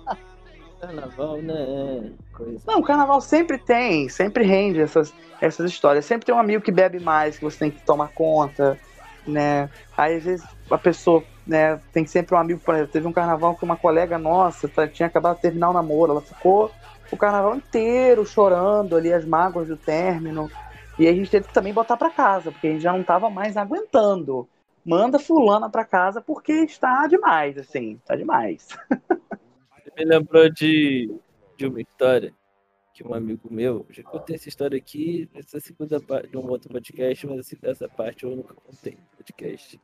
Carnaval, 0.82 1.38
né? 1.44 2.12
Coisa. 2.34 2.64
Não, 2.66 2.80
o 2.80 2.84
carnaval 2.84 3.22
sempre 3.22 3.60
tem, 3.60 4.10
sempre 4.10 4.44
rende 4.44 4.80
essas, 4.80 5.14
essas 5.40 5.72
histórias. 5.72 6.06
Sempre 6.06 6.26
tem 6.26 6.34
um 6.34 6.40
amigo 6.40 6.64
que 6.64 6.72
bebe 6.72 7.00
mais, 7.00 7.38
que 7.38 7.44
você 7.44 7.60
tem 7.60 7.72
que 7.72 7.82
tomar 7.82 8.10
conta, 8.10 8.78
né? 9.26 9.70
Aí 9.96 10.18
às 10.18 10.24
vezes 10.24 10.48
a 10.70 10.78
pessoa, 10.78 11.24
né, 11.46 11.80
tem 11.92 12.06
sempre 12.06 12.36
um 12.36 12.40
amigo, 12.40 12.60
por 12.60 12.74
exemplo, 12.74 12.94
teve 12.94 13.08
um 13.08 13.14
carnaval 13.14 13.56
que 13.56 13.66
uma 13.66 13.76
colega 13.76 14.18
nossa 14.18 14.68
tá, 14.68 14.88
tinha 14.88 15.08
acabado 15.08 15.38
de 15.38 15.42
terminar 15.44 15.72
o 15.72 15.74
namoro, 15.74 16.12
ela 16.12 16.22
ficou 16.22 16.72
o 17.12 17.18
carnaval 17.18 17.56
inteiro 17.56 18.26
chorando 18.26 18.96
ali 18.96 19.14
as 19.14 19.26
mágoas 19.26 19.68
do 19.68 19.78
término. 19.78 20.50
E 21.00 21.08
a 21.08 21.14
gente 21.14 21.30
teve 21.30 21.48
que 21.48 21.54
também 21.54 21.74
botar 21.74 21.96
para 21.96 22.10
casa, 22.10 22.52
porque 22.52 22.68
a 22.68 22.72
gente 22.72 22.82
já 22.82 22.94
não 22.94 23.04
tava 23.04 23.30
mais 23.30 23.56
aguentando. 23.56 24.48
Manda 24.84 25.20
fulana 25.20 25.70
para 25.70 25.86
casa 25.86 26.22
porque 26.22 26.52
está 26.52 27.06
demais, 27.08 27.58
assim, 27.58 28.00
tá 28.06 28.16
demais. 28.16 28.70
me 29.98 30.06
lembrou 30.06 30.50
de, 30.50 31.14
de 31.58 31.68
uma 31.68 31.82
história 31.82 32.34
que 32.98 33.08
um 33.08 33.14
amigo 33.14 33.48
meu, 33.52 33.86
já 33.92 34.02
contei 34.02 34.36
essa 34.36 34.50
história 34.50 34.76
aqui, 34.76 35.30
essa 35.36 35.60
segunda 35.60 36.00
parte 36.00 36.30
de 36.30 36.38
um 36.38 36.50
outro 36.50 36.68
podcast, 36.68 37.28
mas 37.28 37.54
essa 37.62 37.88
parte 37.88 38.24
eu 38.24 38.36
nunca 38.36 38.56
contei 38.56 38.98
podcast. 39.16 39.80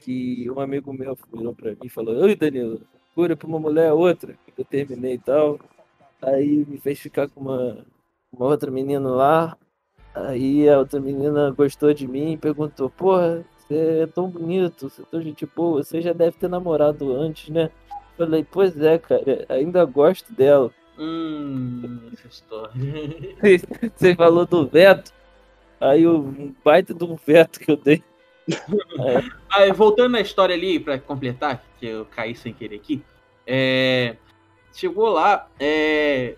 Que 0.00 0.50
um 0.50 0.60
amigo 0.60 0.92
meu 0.92 1.16
virou 1.32 1.54
pra 1.54 1.70
mim 1.70 1.78
e 1.84 1.88
falou: 1.88 2.14
Oi, 2.22 2.36
Danilo, 2.36 2.82
cura 3.14 3.34
pra 3.34 3.48
uma 3.48 3.58
mulher 3.58 3.92
outra, 3.92 4.36
eu 4.58 4.64
terminei 4.64 5.14
e 5.14 5.18
tal. 5.18 5.58
Aí 6.20 6.66
me 6.66 6.76
fez 6.76 6.98
ficar 6.98 7.28
com 7.28 7.40
uma, 7.40 7.86
uma 8.30 8.44
outra 8.44 8.70
menina 8.70 9.08
lá. 9.08 9.56
Aí 10.14 10.68
a 10.68 10.78
outra 10.78 11.00
menina 11.00 11.50
gostou 11.50 11.92
de 11.92 12.06
mim 12.06 12.32
e 12.32 12.36
perguntou: 12.36 12.88
Porra, 12.88 13.44
você 13.58 14.02
é 14.02 14.06
tão 14.06 14.28
bonito, 14.28 14.88
você 14.88 15.02
é 15.02 15.04
tão 15.10 15.20
gente 15.20 15.46
boa, 15.46 15.82
você 15.82 16.00
já 16.00 16.12
deve 16.12 16.36
ter 16.36 16.48
namorado 16.48 17.12
antes, 17.14 17.48
né? 17.48 17.70
Falei, 18.16 18.46
pois 18.48 18.80
é, 18.80 18.96
cara, 18.98 19.44
ainda 19.48 19.84
gosto 19.84 20.32
dela. 20.32 20.70
Hum, 20.96 22.10
essa 22.12 22.28
história. 22.28 22.72
Você 23.96 24.14
falou 24.14 24.46
do 24.46 24.64
veto, 24.64 25.12
aí 25.80 26.06
o 26.06 26.54
baita 26.64 26.94
do 26.94 27.16
veto 27.16 27.58
que 27.58 27.72
eu 27.72 27.76
dei. 27.76 28.04
É. 28.48 29.34
Aí, 29.50 29.72
voltando 29.72 30.12
na 30.12 30.20
história 30.20 30.54
ali, 30.54 30.78
para 30.78 30.98
completar, 30.98 31.64
que 31.78 31.86
eu 31.86 32.04
caí 32.04 32.34
sem 32.34 32.52
querer 32.52 32.76
aqui. 32.76 33.02
É, 33.46 34.16
chegou 34.72 35.08
lá, 35.08 35.48
é, 35.58 36.34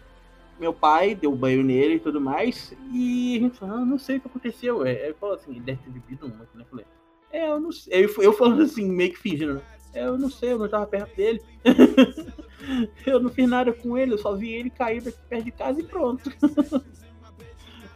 meu 0.59 0.73
pai 0.73 1.15
deu 1.15 1.35
banho 1.35 1.63
nele 1.63 1.95
e 1.95 2.01
tudo 2.01 2.21
mais, 2.21 2.75
e 2.93 3.37
a 3.37 3.41
gente 3.41 3.59
falou, 3.59 3.77
ah, 3.77 3.85
não 3.85 3.99
sei 3.99 4.17
o 4.17 4.21
que 4.21 4.29
aconteceu. 4.29 4.85
É, 4.85 5.07
ele 5.07 5.15
falou 5.15 5.35
assim, 5.35 5.51
ele 5.51 5.61
deve 5.61 5.83
ter 5.83 5.91
bebido 5.91 6.29
muito, 6.29 6.49
né? 6.55 6.63
Eu 6.63 6.67
falei, 6.67 6.87
é, 7.33 7.49
eu 7.49 7.61
não 7.61 7.73
sei. 7.73 8.05
Eu, 8.05 8.23
eu 8.23 8.33
falando 8.33 8.63
assim, 8.63 8.91
meio 8.91 9.11
que 9.11 9.19
fingindo, 9.19 9.55
né? 9.55 9.63
É, 9.93 10.07
eu 10.07 10.19
não 10.19 10.29
sei, 10.31 10.53
eu 10.53 10.59
não 10.59 10.69
tava 10.69 10.87
perto 10.87 11.17
dele. 11.17 11.41
eu 13.07 13.21
não 13.21 13.31
fiz 13.31 13.49
nada 13.49 13.73
com 13.73 13.97
ele, 13.97 14.13
eu 14.13 14.19
só 14.19 14.35
vi 14.35 14.53
ele 14.53 14.71
cair 14.71 15.01
daqui 15.01 15.19
perto 15.29 15.45
de 15.45 15.51
casa 15.51 15.81
e 15.81 15.85
pronto. 15.85 16.31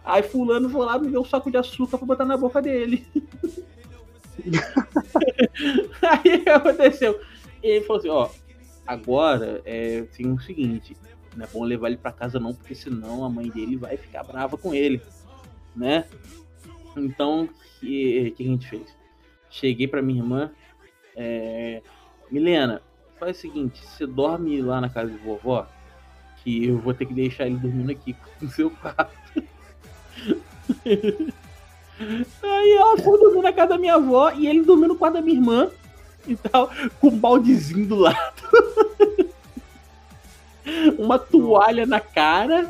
Aí 0.02 0.22
fulano 0.22 0.70
foi 0.70 0.84
lá 0.84 0.98
me 0.98 1.08
deu 1.08 1.20
um 1.20 1.24
saco 1.24 1.50
de 1.50 1.58
açúcar 1.58 1.98
pra 1.98 2.06
botar 2.06 2.24
na 2.24 2.36
boca 2.36 2.62
dele. 2.62 3.06
Aí 6.02 6.48
aconteceu? 6.48 7.20
Ele 7.62 7.84
falou 7.84 7.98
assim, 7.98 8.08
ó, 8.08 8.30
agora 8.86 9.61
é 9.66 9.98
assim, 10.11 10.32
o 10.32 10.40
seguinte, 10.40 10.96
não 11.37 11.45
é 11.45 11.49
bom 11.49 11.64
levar 11.64 11.89
ele 11.89 11.97
pra 11.97 12.12
casa 12.12 12.41
não, 12.41 12.55
porque 12.55 12.74
senão 12.74 13.24
a 13.24 13.31
mãe 13.31 13.49
dele 13.49 13.76
vai 13.76 13.97
ficar 13.97 14.22
brava 14.24 14.57
com 14.57 14.74
ele, 14.74 15.01
né? 15.74 16.05
Então, 16.97 17.45
o 17.45 17.49
que, 17.81 18.33
que 18.37 18.43
a 18.43 18.47
gente 18.47 18.68
fez? 18.68 18.97
Cheguei 19.49 19.87
pra 19.87 20.03
minha 20.03 20.20
irmã, 20.20 20.51
é, 21.16 21.83
Milena, 22.31 22.83
faz 23.18 23.37
o 23.39 23.41
seguinte, 23.41 23.85
você 23.85 24.07
dorme 24.07 24.61
lá 24.62 24.81
na 24.81 24.89
casa 24.89 25.11
de 25.11 25.18
vovó, 25.18 25.66
que 26.43 26.66
eu 26.66 26.78
vou 26.78 26.95
ter 26.95 27.07
que 27.07 27.14
deixar 27.14 27.47
ele 27.47 27.57
dormindo 27.57 27.91
aqui 27.91 28.16
no 28.41 28.49
seu 28.51 28.70
quarto. 28.70 29.18
Aí 32.43 32.72
ela 32.72 32.97
foi 32.97 33.18
dormir 33.18 33.43
na 33.43 33.53
casa 33.53 33.70
da 33.70 33.78
minha 33.78 33.95
avó 33.97 34.31
e 34.33 34.47
ele 34.47 34.62
dormiu 34.62 34.89
no 34.89 34.97
quarto 34.97 35.14
da 35.14 35.20
minha 35.20 35.37
irmã 35.37 35.70
e 36.26 36.37
tal, 36.37 36.70
com 37.01 37.09
um 37.09 37.18
baldezinho 37.18 37.87
do 37.87 37.97
lado. 37.97 38.43
Uma 40.98 41.18
toalha 41.18 41.86
na 41.86 42.00
cara. 42.00 42.66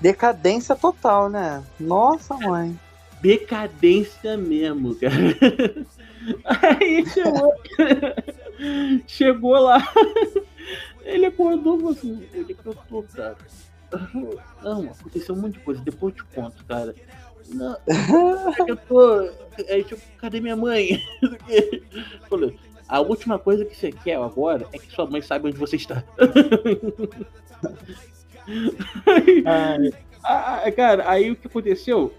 Decadência 0.00 0.76
total, 0.76 1.28
né? 1.28 1.62
Nossa, 1.78 2.34
mãe. 2.36 2.78
Decadência 3.20 4.36
mesmo, 4.36 4.94
cara. 4.94 5.86
Aí 6.44 7.04
chegou, 7.06 7.54
chegou 9.06 9.58
lá, 9.58 9.82
ele 11.04 11.26
acordou 11.26 11.76
e 11.76 11.78
falou 11.78 11.92
assim, 11.92 12.28
ele 12.32 12.54
que 12.54 12.66
eu 12.66 12.76
tô, 12.88 13.02
cara. 13.02 13.36
Não, 14.62 14.90
aconteceu 14.90 15.34
um 15.34 15.40
monte 15.40 15.54
de 15.54 15.60
coisa, 15.60 15.80
depois 15.80 16.14
eu 16.14 16.24
te 16.24 16.34
conto, 16.34 16.64
cara. 16.66 16.94
Não, 17.48 17.74
é 17.74 18.70
eu 18.70 18.76
tô. 18.76 19.30
Aí, 19.70 19.82
tipo, 19.82 20.02
cadê 20.18 20.40
minha 20.40 20.56
mãe? 20.56 21.02
Falei, 22.28 22.58
a 22.88 23.00
última 23.00 23.38
coisa 23.38 23.64
que 23.64 23.76
você 23.76 23.92
quer 23.92 24.16
agora 24.16 24.66
é 24.72 24.78
que 24.78 24.90
sua 24.90 25.06
mãe 25.06 25.20
saiba 25.20 25.48
onde 25.48 25.58
você 25.58 25.76
está. 25.76 26.02
aí, 30.24 30.72
cara, 30.72 31.08
aí 31.08 31.30
o 31.30 31.36
que 31.36 31.46
aconteceu? 31.46 32.14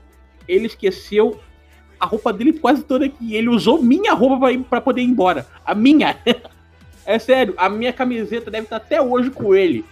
Ele 0.47 0.67
esqueceu 0.67 1.39
a 1.99 2.05
roupa 2.05 2.31
dele 2.31 2.53
quase 2.53 2.83
toda 2.83 3.05
aqui. 3.05 3.35
Ele 3.35 3.49
usou 3.49 3.81
minha 3.81 4.13
roupa 4.13 4.39
pra, 4.39 4.51
ir, 4.51 4.59
pra 4.59 4.79
poder 4.79 5.01
ir 5.01 5.05
embora. 5.05 5.47
A 5.65 5.73
minha. 5.73 6.15
É 7.05 7.17
sério, 7.17 7.55
a 7.57 7.67
minha 7.67 7.91
camiseta 7.91 8.51
deve 8.51 8.65
estar 8.65 8.75
até 8.75 9.01
hoje 9.01 9.31
com 9.31 9.55
ele. 9.55 9.83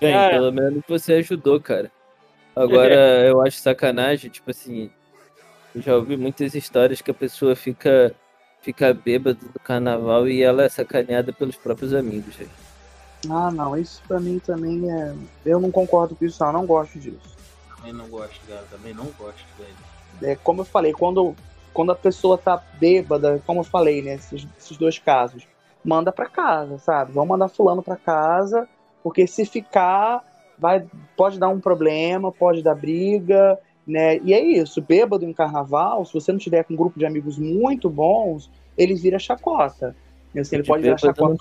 Bem, 0.00 0.12
cara... 0.12 0.30
pelo 0.30 0.50
menos 0.50 0.82
você 0.88 1.14
ajudou, 1.14 1.60
cara. 1.60 1.88
Agora, 2.56 2.94
é. 2.94 3.30
eu 3.30 3.40
acho 3.40 3.58
sacanagem, 3.58 4.30
tipo 4.30 4.50
assim, 4.50 4.90
eu 5.74 5.82
já 5.82 5.94
ouvi 5.96 6.16
muitas 6.16 6.54
histórias 6.54 7.00
que 7.00 7.10
a 7.10 7.14
pessoa 7.14 7.54
fica, 7.54 8.14
fica 8.64 8.94
bêbada 8.94 9.38
do 9.52 9.60
carnaval 9.60 10.26
e 10.26 10.42
ela 10.42 10.64
é 10.64 10.68
sacaneada 10.68 11.32
pelos 11.32 11.56
próprios 11.56 11.92
amigos. 11.92 12.34
Gente. 12.34 12.50
Ah, 13.30 13.50
não, 13.50 13.76
isso 13.76 14.02
pra 14.08 14.18
mim 14.18 14.38
também 14.38 14.90
é. 14.90 15.14
Eu 15.44 15.60
não 15.60 15.70
concordo 15.70 16.16
com 16.16 16.24
isso, 16.24 16.42
não, 16.42 16.48
eu 16.48 16.52
não 16.54 16.66
gosto 16.66 16.98
disso. 16.98 17.36
Também 17.76 17.92
não 17.92 18.08
gosto, 18.08 18.40
cara, 18.48 18.64
também 18.70 18.94
não 18.94 19.04
gosto, 19.18 19.44
velho. 19.58 20.32
É, 20.32 20.36
como 20.36 20.62
eu 20.62 20.64
falei, 20.64 20.92
quando, 20.92 21.36
quando 21.72 21.92
a 21.92 21.94
pessoa 21.94 22.38
tá 22.38 22.62
bêbada, 22.78 23.42
como 23.46 23.60
eu 23.60 23.64
falei, 23.64 24.00
né, 24.00 24.14
esses, 24.14 24.46
esses 24.58 24.76
dois 24.76 24.98
casos, 24.98 25.46
manda 25.84 26.10
para 26.10 26.26
casa, 26.26 26.78
sabe? 26.78 27.12
Vamos 27.12 27.28
mandar 27.28 27.48
fulano 27.48 27.82
para 27.82 27.96
casa, 27.96 28.66
porque 29.02 29.26
se 29.26 29.44
ficar, 29.44 30.24
vai, 30.58 30.86
pode 31.14 31.38
dar 31.38 31.48
um 31.48 31.60
problema, 31.60 32.32
pode 32.32 32.62
dar 32.62 32.74
briga, 32.74 33.58
né? 33.86 34.18
E 34.18 34.32
é 34.32 34.40
isso, 34.40 34.80
bêbado 34.80 35.24
em 35.24 35.32
carnaval, 35.32 36.04
se 36.04 36.14
você 36.14 36.32
não 36.32 36.38
tiver 36.38 36.64
com 36.64 36.74
um 36.74 36.76
grupo 36.76 36.98
de 36.98 37.06
amigos 37.06 37.38
muito 37.38 37.88
bons, 37.90 38.50
ele 38.76 38.94
vira 38.94 39.18
chacota. 39.18 39.94
Assim, 40.36 40.56
ele 40.56 40.64
pode 40.64 40.82
virar 40.82 40.98
chacota. 40.98 41.36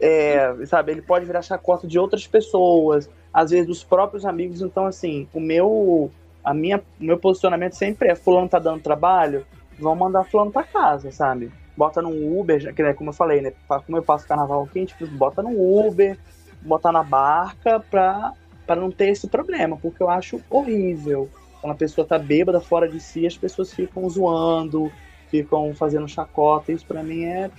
É, 0.00 0.54
sabe, 0.66 0.92
ele 0.92 1.02
pode 1.02 1.24
virar 1.24 1.42
chacota 1.42 1.86
de 1.86 1.98
outras 1.98 2.26
pessoas, 2.26 3.10
às 3.32 3.50
vezes 3.50 3.66
dos 3.66 3.82
próprios 3.82 4.24
amigos. 4.24 4.60
Então, 4.60 4.86
assim, 4.86 5.26
o 5.32 5.40
meu 5.40 6.10
a 6.48 6.54
minha, 6.54 6.78
o 6.78 7.04
meu 7.04 7.18
posicionamento 7.18 7.74
sempre 7.74 8.08
é: 8.08 8.14
Fulano 8.14 8.48
tá 8.48 8.58
dando 8.58 8.80
trabalho, 8.80 9.46
vão 9.78 9.94
mandar 9.94 10.24
Fulano 10.24 10.50
pra 10.50 10.64
casa, 10.64 11.10
sabe? 11.10 11.52
Bota 11.76 12.02
no 12.02 12.40
Uber, 12.40 12.74
que 12.74 12.82
né, 12.82 12.92
como 12.92 13.10
eu 13.10 13.14
falei, 13.14 13.40
né? 13.40 13.52
Como 13.68 13.98
eu 13.98 14.02
passo 14.02 14.26
carnaval 14.26 14.64
aqui, 14.64 14.78
a 14.78 14.82
gente 14.82 15.04
bota 15.06 15.42
no 15.42 15.50
Uber, 15.50 16.18
bota 16.62 16.90
na 16.90 17.02
barca 17.02 17.78
pra, 17.78 18.32
pra 18.68 18.76
não 18.76 18.90
ter 18.90 19.08
esse 19.08 19.26
problema, 19.26 19.78
porque 19.78 20.02
eu 20.02 20.10
acho 20.10 20.42
horrível. 20.50 21.30
Quando 21.58 21.72
a 21.72 21.76
pessoa 21.76 22.06
tá 22.06 22.18
bêbada 22.18 22.60
fora 22.60 22.86
de 22.86 23.00
si, 23.00 23.26
as 23.26 23.34
pessoas 23.34 23.72
ficam 23.72 24.08
zoando, 24.10 24.92
ficam 25.30 25.74
fazendo 25.74 26.06
chacota. 26.06 26.70
Isso 26.70 26.84
pra 26.84 27.02
mim 27.02 27.24
é 27.24 27.50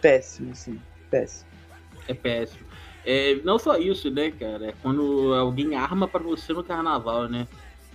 péssimo, 0.00 0.52
assim, 0.52 0.80
péssimo. 1.10 1.50
É 2.08 2.14
péssimo. 2.14 2.66
É, 3.04 3.34
não 3.44 3.58
só 3.58 3.76
isso, 3.76 4.10
né, 4.10 4.30
cara? 4.30 4.68
É 4.68 4.72
quando 4.82 5.34
alguém 5.34 5.76
arma 5.76 6.08
para 6.08 6.22
você 6.22 6.54
no 6.54 6.64
carnaval, 6.64 7.28
né? 7.28 7.46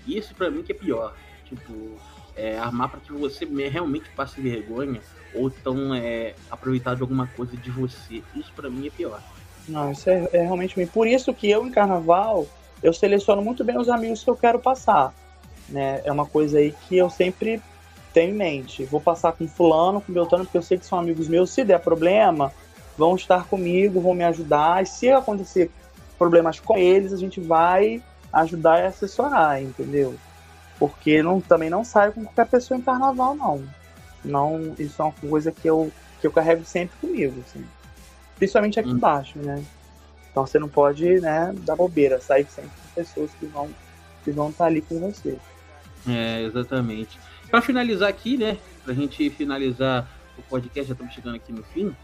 Isso 0.05 0.35
para 0.35 0.51
mim 0.51 0.61
que 0.61 0.73
é 0.73 0.75
pior. 0.75 1.15
Tipo, 1.45 1.99
é, 2.35 2.59
armar 2.59 2.89
para 2.89 2.99
que 2.99 3.11
você 3.11 3.45
realmente 3.67 4.11
passe 4.11 4.39
vergonha 4.39 5.01
ou 5.33 5.47
então 5.47 5.93
é, 5.95 6.35
aproveitar 6.51 6.95
de 6.95 7.01
alguma 7.01 7.25
coisa 7.25 7.57
de 7.57 7.71
você. 7.71 8.23
Isso 8.35 8.53
para 8.53 8.69
mim 8.69 8.85
é 8.85 8.91
pior. 8.91 9.23
Não, 9.67 9.91
isso 9.91 10.09
é, 10.09 10.27
é 10.33 10.41
realmente 10.41 10.75
bem. 10.75 10.87
Por 10.87 11.07
isso 11.07 11.33
que 11.33 11.49
eu 11.49 11.65
em 11.65 11.71
carnaval 11.71 12.45
eu 12.81 12.91
seleciono 12.91 13.41
muito 13.41 13.63
bem 13.63 13.77
os 13.77 13.87
amigos 13.87 14.23
que 14.23 14.29
eu 14.29 14.35
quero 14.35 14.59
passar. 14.59 15.13
Né? 15.69 16.01
É 16.03 16.11
uma 16.11 16.25
coisa 16.25 16.57
aí 16.57 16.73
que 16.87 16.97
eu 16.97 17.09
sempre 17.09 17.61
tenho 18.13 18.31
em 18.31 18.37
mente. 18.37 18.83
Vou 18.83 18.99
passar 18.99 19.31
com 19.31 19.47
fulano, 19.47 20.01
com 20.01 20.11
Beltrano, 20.11 20.43
porque 20.43 20.57
eu 20.57 20.61
sei 20.61 20.77
que 20.77 20.85
são 20.85 20.99
amigos 20.99 21.27
meus. 21.29 21.49
Se 21.49 21.63
der 21.63 21.79
problema, 21.79 22.51
vão 22.97 23.15
estar 23.15 23.45
comigo, 23.45 24.01
vão 24.01 24.13
me 24.13 24.25
ajudar. 24.25 24.83
E 24.83 24.85
se 24.85 25.09
acontecer 25.09 25.71
problemas 26.17 26.59
com 26.59 26.77
eles, 26.77 27.13
a 27.13 27.17
gente 27.17 27.39
vai 27.39 28.03
ajudar 28.33 28.81
e 28.81 28.87
assessorar, 28.87 29.61
entendeu? 29.61 30.15
Porque 30.77 31.23
não, 31.23 31.39
também 31.39 31.69
não 31.69 31.83
saio 31.83 32.11
com 32.11 32.23
qualquer 32.23 32.47
pessoa 32.47 32.77
em 32.77 32.81
carnaval, 32.81 33.33
não. 33.35 33.63
não. 34.25 34.75
Isso 34.77 35.01
é 35.01 35.05
uma 35.05 35.13
coisa 35.29 35.51
que 35.51 35.67
eu, 35.67 35.89
que 36.19 36.27
eu 36.27 36.31
carrego 36.31 36.65
sempre 36.65 36.97
comigo, 36.99 37.41
assim. 37.47 37.63
Principalmente 38.35 38.79
aqui 38.79 38.89
hum. 38.89 38.93
embaixo, 38.93 39.39
né? 39.39 39.63
Então 40.31 40.45
você 40.45 40.57
não 40.57 40.67
pode, 40.67 41.19
né, 41.21 41.53
dar 41.59 41.75
bobeira, 41.75 42.19
sair 42.19 42.45
sempre 42.45 42.71
com 42.71 42.95
pessoas 42.95 43.31
que 43.39 43.45
vão 43.45 43.69
que 44.23 44.31
vão 44.31 44.49
estar 44.49 44.63
tá 44.63 44.69
ali 44.69 44.81
com 44.81 44.99
você. 44.99 45.37
É, 46.07 46.41
exatamente. 46.43 47.19
Para 47.49 47.61
finalizar 47.61 48.09
aqui, 48.09 48.37
né, 48.37 48.57
pra 48.83 48.93
gente 48.93 49.29
finalizar 49.29 50.09
o 50.37 50.41
podcast, 50.41 50.87
já 50.87 50.93
estamos 50.93 51.13
chegando 51.13 51.35
aqui 51.35 51.51
no 51.51 51.63
fim. 51.63 51.95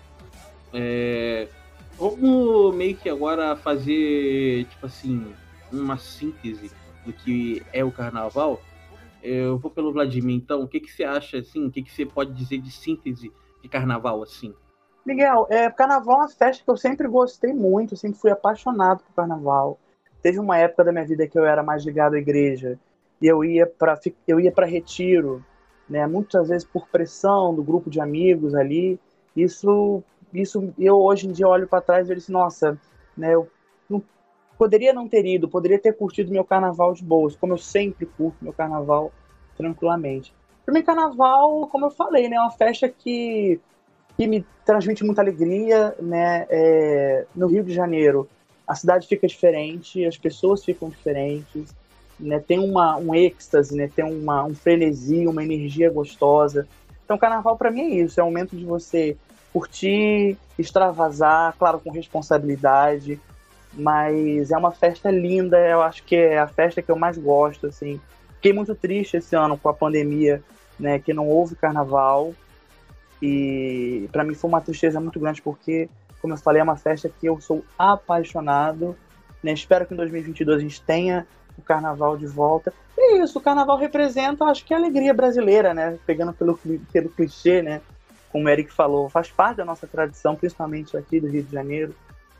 É, 0.73 1.47
vamos 1.97 2.75
meio 2.75 2.95
que 2.95 3.09
agora 3.09 3.55
fazer, 3.55 4.65
tipo 4.65 4.85
assim, 4.85 5.33
uma 5.71 5.97
síntese 5.97 6.71
do 7.05 7.13
que 7.13 7.63
é 7.73 7.83
o 7.83 7.91
carnaval. 7.91 8.61
Eu 9.21 9.57
vou 9.57 9.71
pelo 9.71 9.91
Vladimir, 9.91 10.35
então. 10.35 10.61
O 10.61 10.67
que, 10.67 10.79
que 10.79 10.91
você 10.91 11.03
acha, 11.03 11.37
assim? 11.37 11.65
O 11.65 11.71
que, 11.71 11.81
que 11.81 11.91
você 11.91 12.05
pode 12.05 12.33
dizer 12.33 12.59
de 12.59 12.71
síntese 12.71 13.31
de 13.61 13.67
carnaval, 13.67 14.21
assim? 14.23 14.53
Miguel, 15.05 15.47
é, 15.49 15.69
carnaval 15.69 16.17
é 16.17 16.19
uma 16.21 16.29
festa 16.29 16.63
que 16.63 16.69
eu 16.69 16.77
sempre 16.77 17.07
gostei 17.07 17.53
muito, 17.53 17.95
sempre 17.95 18.19
fui 18.19 18.31
apaixonado 18.31 19.03
por 19.03 19.13
carnaval. 19.15 19.79
Teve 20.21 20.39
uma 20.39 20.57
época 20.57 20.83
da 20.83 20.91
minha 20.91 21.05
vida 21.05 21.27
que 21.27 21.37
eu 21.39 21.45
era 21.45 21.63
mais 21.63 21.83
ligado 21.83 22.15
à 22.15 22.19
igreja 22.19 22.77
e 23.21 23.27
eu 23.27 23.43
ia 23.43 23.65
para 23.65 23.99
eu 24.27 24.39
ia 24.39 24.51
para 24.51 24.65
retiro, 24.65 25.43
né? 25.89 26.05
Muitas 26.05 26.49
vezes 26.49 26.67
por 26.67 26.87
pressão 26.87 27.53
do 27.55 27.63
grupo 27.63 27.89
de 27.89 27.99
amigos 27.99 28.53
ali. 28.53 28.99
Isso 29.35 30.03
isso 30.33 30.73
eu 30.77 30.97
hoje 30.97 31.27
em 31.27 31.31
dia 31.31 31.47
olho 31.47 31.67
para 31.67 31.81
trás 31.81 32.09
e 32.09 32.15
disse, 32.15 32.31
nossa, 32.31 32.77
né, 33.17 33.33
eu 33.33 33.49
não, 33.89 34.03
poderia 34.57 34.93
não 34.93 35.07
ter 35.07 35.25
ido, 35.25 35.49
poderia 35.49 35.79
ter 35.79 35.93
curtido 35.93 36.31
meu 36.31 36.43
carnaval 36.43 36.93
de 36.93 37.03
boas, 37.03 37.35
como 37.35 37.53
eu 37.53 37.57
sempre 37.57 38.05
curto 38.05 38.37
meu 38.41 38.53
carnaval 38.53 39.11
tranquilamente. 39.57 40.33
Para 40.63 40.73
mim, 40.73 40.83
carnaval, 40.83 41.67
como 41.67 41.87
eu 41.87 41.89
falei, 41.89 42.29
né, 42.29 42.35
é 42.35 42.39
uma 42.39 42.51
festa 42.51 42.87
que, 42.87 43.59
que 44.19 44.27
me 44.27 44.45
transmite 44.65 45.01
muita 45.05 45.21
alegria, 45.21 45.95
né, 45.97 46.45
é, 46.49 47.25
no 47.33 47.47
Rio 47.47 47.63
de 47.63 47.73
Janeiro 47.73 48.27
a 48.67 48.75
cidade 48.75 49.07
fica 49.07 49.25
diferente, 49.25 50.05
as 50.05 50.17
pessoas 50.17 50.63
ficam 50.63 50.89
diferentes, 50.89 51.73
né, 52.19 52.37
tem 52.37 52.59
uma, 52.59 52.97
um 52.97 53.15
êxtase, 53.15 53.73
né, 53.77 53.89
tem 53.95 54.03
uma, 54.03 54.43
um 54.43 54.53
frenesi, 54.53 55.25
uma 55.25 55.41
energia 55.41 55.89
gostosa. 55.89 56.67
Então, 57.05 57.17
carnaval 57.17 57.57
para 57.57 57.71
mim 57.71 57.79
é 57.79 58.03
isso, 58.03 58.19
é 58.19 58.23
o 58.23 58.25
momento 58.25 58.57
de 58.57 58.65
você 58.65 59.15
curtir, 59.53 60.35
extravasar, 60.57 61.55
claro, 61.57 61.79
com 61.79 61.89
responsabilidade, 61.89 63.17
mas 63.73 64.51
é 64.51 64.57
uma 64.57 64.71
festa 64.71 65.09
linda, 65.09 65.57
eu 65.65 65.81
acho 65.81 66.03
que 66.03 66.17
é 66.17 66.39
a 66.39 66.47
festa 66.47 66.81
que 66.81 66.91
eu 66.91 66.97
mais 66.97 67.17
gosto, 67.17 67.67
assim. 67.67 68.01
Fiquei 68.35 68.51
muito 68.51 68.75
triste 68.75 69.15
esse 69.15 69.33
ano 69.33 69.57
com 69.57 69.69
a 69.69 69.73
pandemia, 69.73 70.43
né, 70.77 70.99
que 70.99 71.13
não 71.13 71.29
houve 71.29 71.55
carnaval, 71.55 72.33
e 73.21 74.09
para 74.11 74.23
mim 74.23 74.33
foi 74.33 74.49
uma 74.49 74.61
tristeza 74.61 74.99
muito 74.99 75.19
grande, 75.19 75.41
porque, 75.41 75.89
como 76.21 76.33
eu 76.33 76.37
falei, 76.37 76.61
é 76.61 76.63
uma 76.63 76.77
festa 76.77 77.09
que 77.09 77.27
eu 77.27 77.39
sou 77.41 77.63
apaixonado, 77.77 78.95
né, 79.43 79.53
espero 79.53 79.85
que 79.85 79.93
em 79.93 79.97
2022 79.97 80.57
a 80.57 80.61
gente 80.61 80.81
tenha 80.81 81.27
o 81.57 81.61
carnaval 81.61 82.17
de 82.17 82.25
volta. 82.25 82.73
E 82.97 83.01
é 83.01 83.23
isso, 83.23 83.39
o 83.39 83.41
carnaval 83.41 83.77
representa, 83.77 84.45
acho 84.45 84.65
que 84.65 84.73
a 84.73 84.77
alegria 84.77 85.13
brasileira, 85.13 85.73
né, 85.73 85.97
pegando 86.05 86.33
pelo, 86.33 86.57
pelo 86.91 87.09
clichê, 87.09 87.61
né, 87.61 87.81
como 88.31 88.45
o 88.45 88.49
Eric 88.49 88.71
falou, 88.71 89.09
faz 89.09 89.29
parte 89.29 89.57
da 89.57 89.65
nossa 89.65 89.87
tradição, 89.87 90.35
principalmente 90.35 90.95
aqui 90.95 91.19
do 91.19 91.27
Rio 91.27 91.43
de 91.43 91.51
Janeiro, 91.51 91.95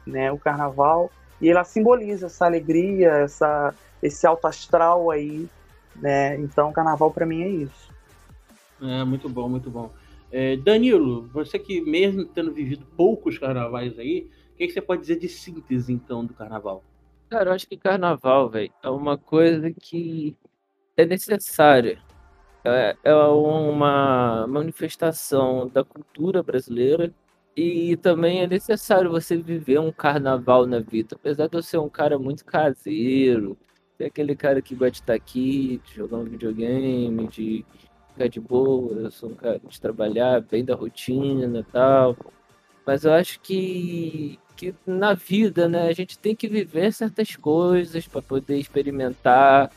né, 0.06 0.32
o 0.32 0.38
carnaval, 0.38 1.12
e 1.42 1.50
ela 1.50 1.64
simboliza 1.64 2.28
essa 2.28 2.46
alegria, 2.46 3.10
essa, 3.12 3.74
esse 4.02 4.26
alto 4.26 4.48
astral 4.48 5.12
aí, 5.12 5.48
né, 5.96 6.38
então 6.38 6.72
carnaval 6.72 7.12
para 7.12 7.26
mim 7.26 7.44
é 7.44 7.50
isso. 7.50 7.90
É, 8.82 9.04
muito 9.04 9.28
bom, 9.28 9.50
muito 9.50 9.70
bom. 9.70 9.92
É, 10.32 10.56
Danilo, 10.58 11.28
você 11.34 11.58
que 11.58 11.82
mesmo 11.82 12.26
tendo 12.26 12.52
vivido 12.54 12.86
poucos 12.96 13.38
carnavais 13.38 13.98
aí, 13.98 14.30
o 14.54 14.58
que, 14.58 14.68
que 14.68 14.74
você 14.74 14.82
pode 14.82 15.02
dizer 15.02 15.18
de 15.18 15.28
síntese, 15.28 15.92
então, 15.92 16.26
do 16.26 16.34
carnaval? 16.34 16.84
Cara, 17.30 17.50
eu 17.50 17.54
acho 17.54 17.68
que 17.68 17.78
carnaval, 17.78 18.50
velho, 18.50 18.72
é 18.84 18.90
uma 18.90 19.18
coisa 19.18 19.72
que 19.72 20.36
é 20.98 21.06
necessária 21.06 22.00
é, 22.64 22.96
é 23.04 23.16
uma 23.16 24.46
manifestação 24.48 25.68
da 25.68 25.84
cultura 25.84 26.44
brasileira 26.44 27.14
e 27.56 27.96
também 27.98 28.42
é 28.42 28.48
necessário 28.48 29.10
você 29.10 29.38
viver 29.38 29.80
um 29.80 29.92
carnaval 29.92 30.66
na 30.66 30.80
vida. 30.80 31.16
Apesar 31.16 31.48
de 31.48 31.58
eu 31.58 31.64
ser 31.64 31.78
um 31.78 31.90
cara 31.90 32.18
muito 32.20 32.46
caseiro, 32.46 33.58
ser 33.98 34.06
aquele 34.06 34.36
cara 34.36 34.62
que 34.62 34.76
gosta 34.76 34.92
de 34.92 34.98
estar 35.00 35.14
aqui, 35.14 35.82
de 35.86 35.96
jogar 35.96 36.18
um 36.18 36.26
videogame, 36.26 37.28
de 37.28 37.66
de 38.28 38.40
boa, 38.40 38.94
eu 38.94 39.12
sou 39.12 39.30
um 39.30 39.36
cara 39.36 39.62
de 39.64 39.80
trabalhar 39.80 40.42
bem 40.42 40.66
da 40.66 40.76
rotina 40.76 41.60
e 41.60 41.64
tal. 41.64 42.18
Mas 42.86 43.06
eu 43.06 43.14
acho 43.14 43.40
que, 43.40 44.40
que 44.56 44.74
na 44.86 45.14
vida, 45.14 45.70
né, 45.70 45.88
a 45.88 45.94
gente 45.94 46.18
tem 46.18 46.36
que 46.36 46.48
viver 46.48 46.92
certas 46.92 47.36
coisas 47.36 48.08
para 48.08 48.22
poder 48.22 48.58
experimentar, 48.58 49.72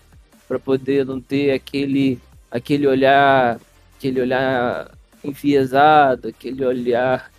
para 0.49 0.59
poder 0.59 1.05
não 1.05 1.21
ter 1.21 1.53
aquele 1.53 2.19
aquele 2.51 2.87
olhar, 2.87 3.59
aquele 3.97 4.21
olhar 4.21 4.91
enviesado, 5.25 6.29
aquele 6.29 6.65
olhar 6.65 7.31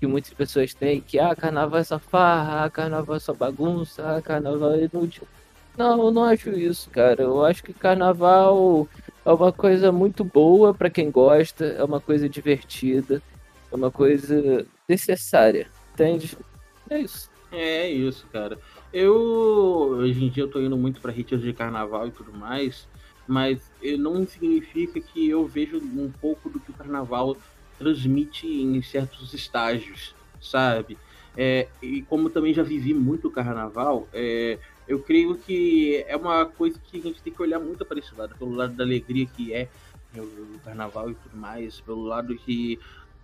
que 0.00 0.06
muitas 0.06 0.34
pessoas 0.34 0.74
têm, 0.74 1.00
que 1.00 1.18
ah, 1.18 1.34
carnaval 1.36 1.80
é 1.80 1.84
só 1.84 1.98
farra, 1.98 2.64
ah, 2.64 2.70
carnaval 2.70 3.16
é 3.16 3.20
só 3.20 3.32
bagunça, 3.32 4.16
ah, 4.16 4.20
carnaval 4.20 4.72
é 4.74 4.88
inútil. 4.92 5.26
Não, 5.76 6.04
eu 6.04 6.10
não 6.10 6.24
acho 6.24 6.50
isso, 6.50 6.88
cara. 6.90 7.22
Eu 7.22 7.44
acho 7.44 7.62
que 7.62 7.72
carnaval 7.72 8.88
é 9.24 9.32
uma 9.32 9.52
coisa 9.52 9.90
muito 9.90 10.24
boa 10.24 10.74
para 10.74 10.90
quem 10.90 11.10
gosta, 11.10 11.64
é 11.64 11.84
uma 11.84 12.00
coisa 12.00 12.28
divertida, 12.28 13.22
é 13.70 13.74
uma 13.76 13.90
coisa 13.90 14.66
necessária, 14.88 15.68
entende? 15.92 16.36
É 16.90 16.98
isso. 16.98 17.30
É 17.50 17.88
isso, 17.88 18.26
cara. 18.32 18.58
Eu 18.92 19.14
hoje 19.14 20.24
em 20.24 20.28
dia 20.28 20.42
eu 20.42 20.50
tô 20.50 20.60
indo 20.60 20.76
muito 20.76 21.00
para 21.00 21.12
retiros 21.12 21.44
de 21.44 21.52
carnaval 21.52 22.08
e 22.08 22.10
tudo 22.10 22.32
mais 22.32 22.88
mas 23.26 23.70
não 23.98 24.26
significa 24.26 25.00
que 25.00 25.28
eu 25.28 25.46
vejo 25.46 25.78
um 25.78 26.10
pouco 26.10 26.48
do 26.48 26.60
que 26.60 26.70
o 26.70 26.74
carnaval 26.74 27.36
transmite 27.78 28.46
em 28.46 28.80
certos 28.82 29.32
estágios, 29.34 30.14
sabe? 30.40 30.98
É, 31.36 31.68
e 31.82 32.02
como 32.02 32.30
também 32.30 32.54
já 32.54 32.62
vivi 32.62 32.94
muito 32.94 33.30
carnaval, 33.30 34.08
é, 34.12 34.58
eu 34.86 35.00
creio 35.00 35.36
que 35.36 36.04
é 36.06 36.16
uma 36.16 36.44
coisa 36.46 36.78
que 36.78 36.98
a 36.98 37.02
gente 37.02 37.22
tem 37.22 37.32
que 37.32 37.42
olhar 37.42 37.58
muito 37.58 37.84
para 37.84 37.98
esse 37.98 38.14
lado, 38.14 38.36
pelo 38.36 38.54
lado 38.54 38.74
da 38.74 38.84
alegria 38.84 39.26
que 39.26 39.52
é 39.52 39.68
o 40.16 40.58
carnaval 40.64 41.10
e 41.10 41.14
tudo 41.14 41.36
mais, 41.36 41.80
pelo 41.80 42.02
lado 42.02 42.36
que 42.36 42.78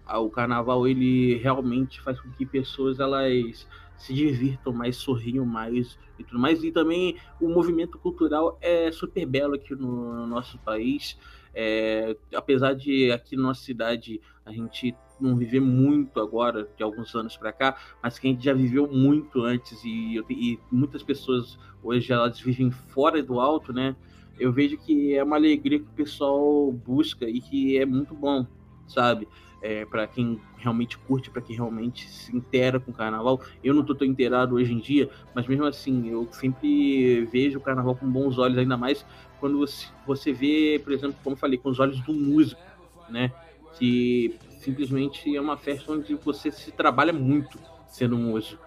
o 0.09 0.31
carnaval 0.31 0.89
ele 0.89 1.37
realmente 1.37 2.01
faz 2.01 2.19
com 2.19 2.31
que 2.31 2.45
pessoas 2.45 2.99
elas 2.99 3.67
se 3.97 4.15
divirtam 4.15 4.73
mais, 4.73 4.97
sorriam 4.97 5.45
mais 5.45 5.99
e 6.19 6.25
tudo 6.25 6.39
mais. 6.41 6.65
E 6.65 6.73
também 6.73 7.17
o 7.41 7.49
movimento 7.49 7.99
cultural 7.99 8.59
é 8.61 8.91
super 8.91 9.27
belo 9.27 9.55
aqui 9.55 9.75
no, 9.75 10.15
no 10.15 10.27
nosso 10.27 10.59
país. 10.59 11.17
É, 11.55 12.17
apesar 12.35 12.75
de 12.75 13.13
aqui 13.13 13.37
na 13.37 13.43
nossa 13.43 13.63
cidade 13.63 14.21
a 14.45 14.53
gente 14.53 14.95
não 15.23 15.37
viver 15.37 15.61
muito 15.61 16.21
agora, 16.21 16.69
de 16.77 16.83
alguns 16.83 17.15
anos 17.15 17.37
para 17.37 17.53
cá, 17.53 17.77
mas 18.03 18.19
que 18.19 18.27
a 18.27 18.31
gente 18.31 18.45
já 18.45 18.53
viveu 18.53 18.89
muito 18.89 19.43
antes 19.43 19.83
e, 19.85 20.23
e, 20.31 20.59
muitas 20.71 21.03
pessoas 21.03 21.59
hoje 21.83 22.13
elas 22.13 22.41
vivem 22.41 22.71
fora 22.71 23.23
do 23.23 23.41
alto, 23.41 23.73
né? 23.73 23.97
Eu 24.39 24.53
vejo 24.53 24.79
que 24.79 25.15
é 25.15 25.23
uma 25.23 25.37
alegria 25.37 25.79
que 25.79 25.87
o 25.87 25.95
pessoal 25.95 26.73
busca 26.73 27.29
e 27.29 27.41
que 27.41 27.77
é 27.79 27.85
muito 27.85 28.15
bom, 28.15 28.47
sabe? 28.87 29.29
é, 29.63 29.85
para 29.85 30.07
quem 30.07 30.41
realmente 30.57 30.97
curte, 30.99 31.31
para 31.31 31.43
quem 31.43 31.55
realmente 31.55 32.09
se 32.09 32.35
intera 32.35 32.81
com 32.81 32.91
o 32.91 32.95
carnaval. 32.95 33.41
Eu 33.63 33.75
não 33.75 33.85
tô 33.85 33.95
tão 33.95 34.07
inteirado 34.07 34.55
hoje 34.55 34.73
em 34.73 34.79
dia, 34.79 35.11
mas 35.35 35.47
mesmo 35.47 35.65
assim, 35.65 36.09
eu 36.09 36.29
sempre 36.33 37.25
vejo 37.27 37.59
o 37.59 37.63
carnaval 37.63 37.95
com 37.95 38.11
bons 38.11 38.39
olhos, 38.39 38.59
ainda 38.59 38.77
mais 38.77 39.05
quando 39.39 39.59
você, 39.59 39.87
você 40.07 40.33
vê, 40.33 40.81
por 40.83 40.93
exemplo, 40.93 41.17
como 41.23 41.35
eu 41.35 41.39
falei, 41.39 41.59
com 41.59 41.71
os 41.71 41.79
olhos 41.79 42.01
do 42.01 42.13
músico, 42.13 42.61
né? 43.09 43.33
Que 43.79 44.37
simplesmente 44.61 45.35
é 45.35 45.41
uma 45.41 45.57
festa 45.57 45.93
onde 45.93 46.15
você 46.15 46.51
se 46.53 46.71
trabalha 46.71 47.13
muito 47.13 47.59
sendo 47.89 48.17
músico. 48.17 48.63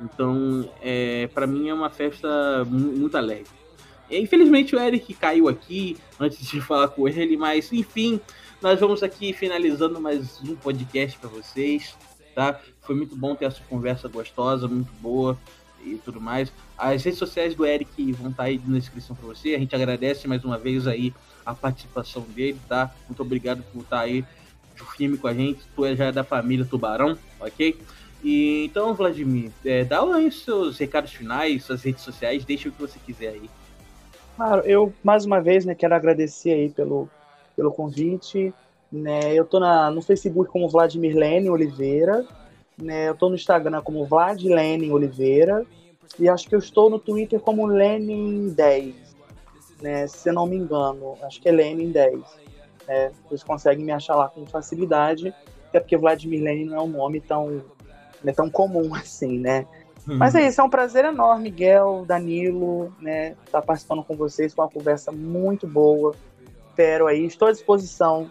Então, 0.00 0.70
é, 0.80 1.26
para 1.28 1.46
mim 1.46 1.68
é 1.68 1.74
uma 1.74 1.90
festa 1.90 2.64
muito 2.66 3.16
alegre. 3.16 3.58
Infelizmente 4.10 4.74
o 4.74 4.80
Eric 4.80 5.12
caiu 5.14 5.48
aqui 5.48 5.96
antes 6.18 6.46
de 6.46 6.60
falar 6.62 6.88
com 6.88 7.08
ele, 7.08 7.36
mas 7.36 7.72
enfim, 7.72 8.20
nós 8.62 8.78
vamos 8.80 9.02
aqui 9.02 9.32
finalizando 9.32 10.00
mais 10.00 10.40
um 10.42 10.54
podcast 10.56 11.18
para 11.18 11.28
vocês, 11.28 11.96
tá? 12.34 12.58
Foi 12.80 12.94
muito 12.94 13.14
bom 13.14 13.34
ter 13.34 13.46
essa 13.46 13.60
conversa 13.68 14.08
gostosa, 14.08 14.66
muito 14.66 14.92
boa 15.00 15.38
e 15.84 15.96
tudo 15.96 16.20
mais. 16.20 16.52
As 16.76 17.02
redes 17.02 17.18
sociais 17.18 17.54
do 17.54 17.66
Eric 17.66 18.12
vão 18.12 18.30
estar 18.30 18.44
tá 18.44 18.48
aí 18.48 18.60
na 18.66 18.78
descrição 18.78 19.14
para 19.14 19.26
você. 19.26 19.54
A 19.54 19.58
gente 19.58 19.74
agradece 19.74 20.26
mais 20.26 20.44
uma 20.44 20.56
vez 20.56 20.86
aí 20.86 21.12
a 21.44 21.54
participação 21.54 22.22
dele, 22.22 22.58
tá? 22.68 22.94
Muito 23.08 23.20
obrigado 23.20 23.62
por 23.72 23.82
estar 23.82 24.00
tá 24.78 24.84
aí 24.90 24.96
firme 24.96 25.18
com 25.18 25.28
a 25.28 25.34
gente. 25.34 25.60
Tu 25.74 25.84
é 25.84 25.96
já 25.96 26.06
é 26.06 26.12
da 26.12 26.24
família 26.24 26.64
Tubarão, 26.64 27.16
ok? 27.40 27.78
E 28.22 28.64
então, 28.64 28.94
Vladimir, 28.94 29.50
é, 29.64 29.84
dá 29.84 30.02
aí 30.02 30.26
os 30.26 30.42
seus 30.42 30.78
recados 30.78 31.12
finais, 31.12 31.64
suas 31.64 31.82
redes 31.82 32.02
sociais, 32.02 32.44
deixa 32.44 32.68
o 32.68 32.72
que 32.72 32.80
você 32.80 32.98
quiser 33.04 33.28
aí. 33.28 33.50
Claro, 34.36 34.62
eu 34.62 34.92
mais 35.02 35.24
uma 35.24 35.40
vez 35.40 35.64
né, 35.64 35.74
quero 35.74 35.94
agradecer 35.94 36.50
aí 36.50 36.68
pelo, 36.68 37.08
pelo 37.56 37.72
convite. 37.72 38.52
Né? 38.90 39.34
Eu 39.34 39.44
tô 39.44 39.60
na, 39.60 39.90
no 39.90 40.00
Facebook 40.00 40.50
como 40.50 40.68
Vladimir 40.68 41.16
Lenin 41.16 41.48
Oliveira. 41.48 42.26
Né? 42.80 43.08
Eu 43.08 43.14
tô 43.14 43.28
no 43.28 43.34
Instagram 43.34 43.82
como 43.82 44.06
Vlad 44.06 44.42
Lenin 44.42 44.90
Oliveira. 44.90 45.66
E 46.18 46.28
acho 46.28 46.48
que 46.48 46.54
eu 46.54 46.58
estou 46.58 46.88
no 46.88 46.98
Twitter 46.98 47.38
como 47.40 47.66
Lenin10. 47.66 48.94
Né? 49.82 50.06
Se 50.06 50.32
não 50.32 50.46
me 50.46 50.56
engano. 50.56 51.16
Acho 51.22 51.40
que 51.40 51.48
é 51.48 51.52
Lenin10. 51.52 52.22
Né? 52.88 53.12
Vocês 53.28 53.44
conseguem 53.44 53.84
me 53.84 53.92
achar 53.92 54.16
lá 54.16 54.28
com 54.28 54.46
facilidade. 54.46 55.34
Até 55.68 55.78
porque 55.78 55.96
Vladimir 55.96 56.42
Lenin 56.42 56.64
não 56.64 56.76
é 56.76 56.80
um 56.80 56.88
nome 56.88 57.20
tão, 57.20 57.62
né, 58.24 58.32
tão 58.32 58.48
comum 58.48 58.94
assim, 58.94 59.38
né? 59.38 59.66
Mas 60.06 60.34
é 60.34 60.46
isso, 60.46 60.58
é 60.58 60.64
um 60.64 60.70
prazer 60.70 61.04
enorme, 61.04 61.50
Miguel, 61.50 62.02
Danilo, 62.06 62.90
né, 62.98 63.32
estar 63.44 63.60
tá 63.60 63.62
participando 63.62 64.02
com 64.02 64.16
vocês, 64.16 64.54
com 64.54 64.62
uma 64.62 64.70
conversa 64.70 65.12
muito 65.12 65.66
boa. 65.66 66.14
Espero 66.70 67.06
aí, 67.06 67.26
estou 67.26 67.48
à 67.48 67.52
disposição, 67.52 68.30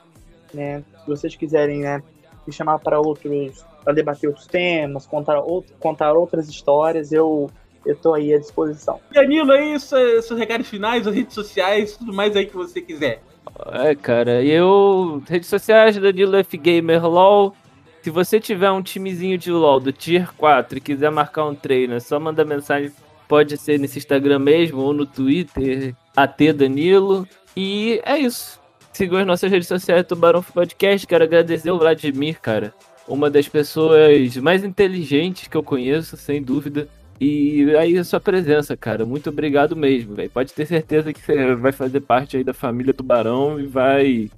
né, 0.51 0.83
se 1.03 1.07
vocês 1.07 1.35
quiserem, 1.35 1.81
né, 1.81 2.01
me 2.47 2.51
chamar 2.51 2.79
para 2.79 2.99
outros, 2.99 3.63
para 3.83 3.93
debater 3.93 4.27
outros 4.27 4.47
temas, 4.47 5.05
contar, 5.05 5.39
outro, 5.39 5.75
contar 5.79 6.13
outras 6.13 6.49
histórias, 6.49 7.11
eu 7.11 7.47
eu 7.85 7.95
tô 7.95 8.13
aí 8.13 8.33
à 8.33 8.39
disposição. 8.39 8.99
Danilo, 9.13 9.51
aí, 9.51 9.79
seus 9.79 10.29
recados 10.31 10.67
finais, 10.67 11.07
as 11.07 11.15
redes 11.15 11.33
sociais, 11.33 11.95
tudo 11.95 12.11
mais 12.11 12.35
aí 12.35 12.45
que 12.45 12.55
você 12.55 12.81
quiser. 12.81 13.21
É, 13.65 13.95
cara, 13.95 14.43
eu. 14.43 15.21
Redes 15.27 15.49
sociais, 15.49 15.97
Danilo 15.97 16.35
F 16.37 16.57
Gamer 16.57 17.05
LOL. 17.05 17.55
Se 18.01 18.09
você 18.09 18.39
tiver 18.39 18.71
um 18.71 18.81
timezinho 18.81 19.37
de 19.37 19.51
LOL 19.51 19.79
do 19.79 19.91
Tier 19.91 20.31
4 20.37 20.77
e 20.77 20.81
quiser 20.81 21.11
marcar 21.11 21.45
um 21.45 21.55
treino, 21.55 21.95
é 21.95 21.99
só 21.99 22.19
mandar 22.19 22.45
mensagem. 22.45 22.91
Pode 23.27 23.57
ser 23.57 23.77
nesse 23.77 23.97
Instagram 23.99 24.39
mesmo 24.39 24.79
ou 24.79 24.93
no 24.93 25.05
Twitter, 25.05 25.93
AT 26.15 26.53
Danilo. 26.53 27.27
E 27.55 27.99
é 28.05 28.17
isso. 28.17 28.59
Sigam 28.93 29.19
as 29.19 29.27
nossas 29.27 29.51
redes 29.51 29.67
sociais, 29.67 30.05
Tubarão 30.07 30.41
Podcast. 30.41 31.05
Quero 31.05 31.23
agradecer 31.23 31.69
o 31.69 31.77
Vladimir, 31.77 32.39
cara. 32.39 32.73
Uma 33.07 33.29
das 33.29 33.47
pessoas 33.47 34.37
mais 34.37 34.63
inteligentes 34.63 35.47
que 35.47 35.57
eu 35.57 35.63
conheço, 35.63 36.15
sem 36.15 36.41
dúvida. 36.41 36.87
E 37.19 37.75
aí 37.75 37.97
a 37.97 38.03
sua 38.03 38.19
presença, 38.19 38.77
cara. 38.77 39.05
Muito 39.05 39.29
obrigado 39.29 39.75
mesmo, 39.75 40.15
velho. 40.15 40.29
Pode 40.29 40.53
ter 40.53 40.65
certeza 40.65 41.11
que 41.11 41.21
você 41.21 41.55
vai 41.55 41.71
fazer 41.71 42.01
parte 42.01 42.37
aí 42.37 42.43
da 42.43 42.53
família 42.53 42.93
Tubarão 42.93 43.59
e 43.59 43.65
vai 43.65 44.29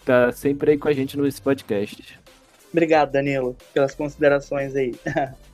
estar 0.00 0.26
tá 0.26 0.32
sempre 0.32 0.72
aí 0.72 0.78
com 0.78 0.88
a 0.88 0.92
gente 0.92 1.18
nesse 1.18 1.40
podcast. 1.40 2.18
Obrigado, 2.70 3.12
Danilo, 3.12 3.56
pelas 3.72 3.94
considerações 3.94 4.74
aí. 4.74 4.94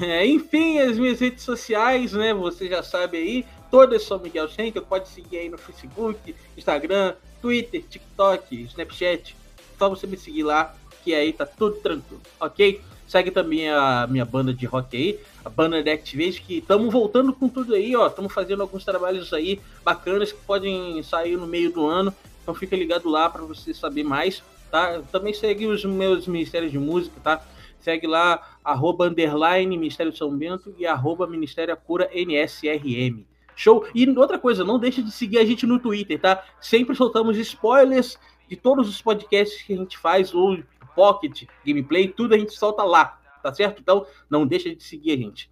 É, 0.00 0.26
enfim, 0.26 0.80
as 0.80 0.98
minhas 0.98 1.20
redes 1.20 1.44
sociais, 1.44 2.12
né? 2.12 2.34
Você 2.34 2.68
já 2.68 2.82
sabe 2.82 3.18
aí. 3.18 3.46
Todas 3.70 4.02
são 4.02 4.18
Miguel 4.18 4.48
Schenker. 4.48 4.82
Pode 4.82 5.08
seguir 5.08 5.38
aí 5.38 5.48
no 5.48 5.56
Facebook, 5.56 6.34
Instagram, 6.56 7.14
Twitter, 7.40 7.84
TikTok, 7.88 8.62
Snapchat. 8.62 9.36
Só 9.78 9.88
você 9.88 10.06
me 10.06 10.16
seguir 10.16 10.42
lá, 10.42 10.74
que 11.04 11.14
aí 11.14 11.32
tá 11.32 11.46
tudo 11.46 11.76
tranquilo, 11.76 12.20
ok? 12.40 12.80
Segue 13.06 13.30
também 13.30 13.70
a 13.70 14.06
minha 14.10 14.24
banda 14.24 14.52
de 14.52 14.66
rock 14.66 14.96
aí, 14.96 15.20
a 15.46 15.82
de 15.82 15.90
Activate, 15.90 16.42
que 16.42 16.58
estamos 16.58 16.92
voltando 16.92 17.32
com 17.32 17.48
tudo 17.48 17.74
aí, 17.74 17.94
ó. 17.94 18.08
Estamos 18.08 18.32
fazendo 18.32 18.62
alguns 18.62 18.84
trabalhos 18.84 19.32
aí 19.32 19.60
bacanas 19.84 20.32
que 20.32 20.40
podem 20.40 21.00
sair 21.04 21.36
no 21.36 21.46
meio 21.46 21.72
do 21.72 21.86
ano. 21.86 22.12
Então 22.42 22.54
fica 22.54 22.74
ligado 22.74 23.08
lá 23.08 23.30
para 23.30 23.42
você 23.42 23.72
saber 23.72 24.02
mais, 24.02 24.42
tá? 24.70 25.00
Também 25.12 25.32
segue 25.32 25.66
os 25.66 25.84
meus 25.84 26.26
ministérios 26.26 26.72
de 26.72 26.78
música, 26.78 27.20
tá? 27.22 27.44
Segue 27.78 28.08
lá, 28.08 28.58
arroba 28.64 29.06
underline 29.06 29.76
Ministério 29.76 30.14
São 30.16 30.36
Bento 30.36 30.74
e 30.76 30.84
arroba 30.84 31.26
Ministério 31.26 31.78
NSRM. 32.12 33.24
Show? 33.54 33.86
E 33.94 34.08
outra 34.18 34.38
coisa, 34.38 34.64
não 34.64 34.78
deixe 34.78 35.00
de 35.00 35.12
seguir 35.12 35.38
a 35.38 35.44
gente 35.44 35.64
no 35.64 35.78
Twitter, 35.78 36.20
tá? 36.20 36.42
Sempre 36.60 36.96
soltamos 36.96 37.38
spoilers 37.38 38.18
de 38.48 38.56
todos 38.56 38.88
os 38.88 39.00
podcasts 39.00 39.62
que 39.62 39.72
a 39.72 39.76
gente 39.76 39.96
faz, 39.96 40.34
ou 40.34 40.58
Pocket, 40.94 41.44
gameplay, 41.64 42.08
tudo 42.08 42.34
a 42.34 42.38
gente 42.38 42.52
solta 42.52 42.82
lá, 42.82 43.20
tá 43.46 43.54
certo? 43.54 43.80
Então 43.80 44.04
não 44.28 44.44
deixa 44.44 44.74
de 44.74 44.82
seguir 44.82 45.12
a 45.12 45.16
gente. 45.16 45.48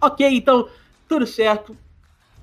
Ok, 0.00 0.26
então 0.26 0.68
tudo 1.06 1.26
certo. 1.26 1.76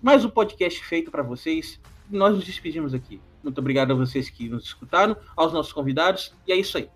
Mais 0.02 0.24
um 0.24 0.30
podcast 0.30 0.84
feito 0.86 1.10
para 1.10 1.24
vocês. 1.24 1.80
Nós 2.10 2.36
nos 2.36 2.46
despedimos 2.46 2.94
aqui. 2.94 3.20
Muito 3.44 3.58
obrigado 3.58 3.92
a 3.92 3.96
vocês 3.96 4.30
que 4.30 4.48
nos 4.48 4.66
escutaram, 4.66 5.18
aos 5.36 5.52
nossos 5.52 5.74
convidados. 5.74 6.36
E 6.48 6.52
é 6.52 6.56
isso 6.56 6.78
aí. 6.78 6.90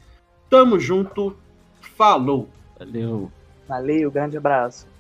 Tamo 0.48 0.80
junto. 0.80 1.36
Falou. 1.82 2.50
Valeu. 2.78 3.32
Valeu, 3.68 4.12
grande 4.12 4.38
abraço. 4.38 4.97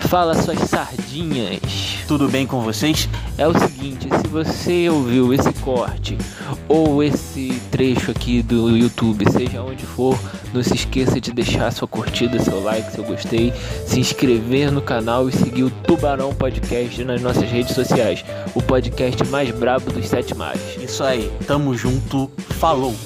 Fala 0.00 0.34
suas 0.34 0.58
sardinhas. 0.68 1.60
Tudo 2.08 2.28
bem 2.28 2.46
com 2.46 2.60
vocês? 2.62 3.08
É 3.38 3.46
o 3.46 3.56
seguinte, 3.56 4.08
se 4.08 4.26
você 4.26 4.88
ouviu 4.88 5.32
esse 5.32 5.52
corte 5.60 6.18
ou 6.68 7.02
esse 7.02 7.60
trecho 7.70 8.10
aqui 8.10 8.42
do 8.42 8.76
YouTube, 8.76 9.24
seja 9.30 9.62
onde 9.62 9.86
for, 9.86 10.18
não 10.52 10.62
se 10.62 10.74
esqueça 10.74 11.20
de 11.20 11.32
deixar 11.32 11.70
sua 11.72 11.86
curtida, 11.86 12.40
seu 12.40 12.60
like, 12.62 12.90
seu 12.90 13.04
gostei, 13.04 13.52
se 13.86 14.00
inscrever 14.00 14.72
no 14.72 14.82
canal 14.82 15.28
e 15.28 15.32
seguir 15.32 15.62
o 15.62 15.70
Tubarão 15.70 16.34
Podcast 16.34 17.04
nas 17.04 17.22
nossas 17.22 17.48
redes 17.48 17.74
sociais, 17.74 18.24
o 18.54 18.60
podcast 18.60 19.24
mais 19.28 19.50
brabo 19.52 19.92
dos 19.92 20.08
sete 20.08 20.34
mares. 20.34 20.76
Isso 20.82 21.04
aí, 21.04 21.30
tamo 21.46 21.76
junto, 21.76 22.28
falou! 22.58 22.96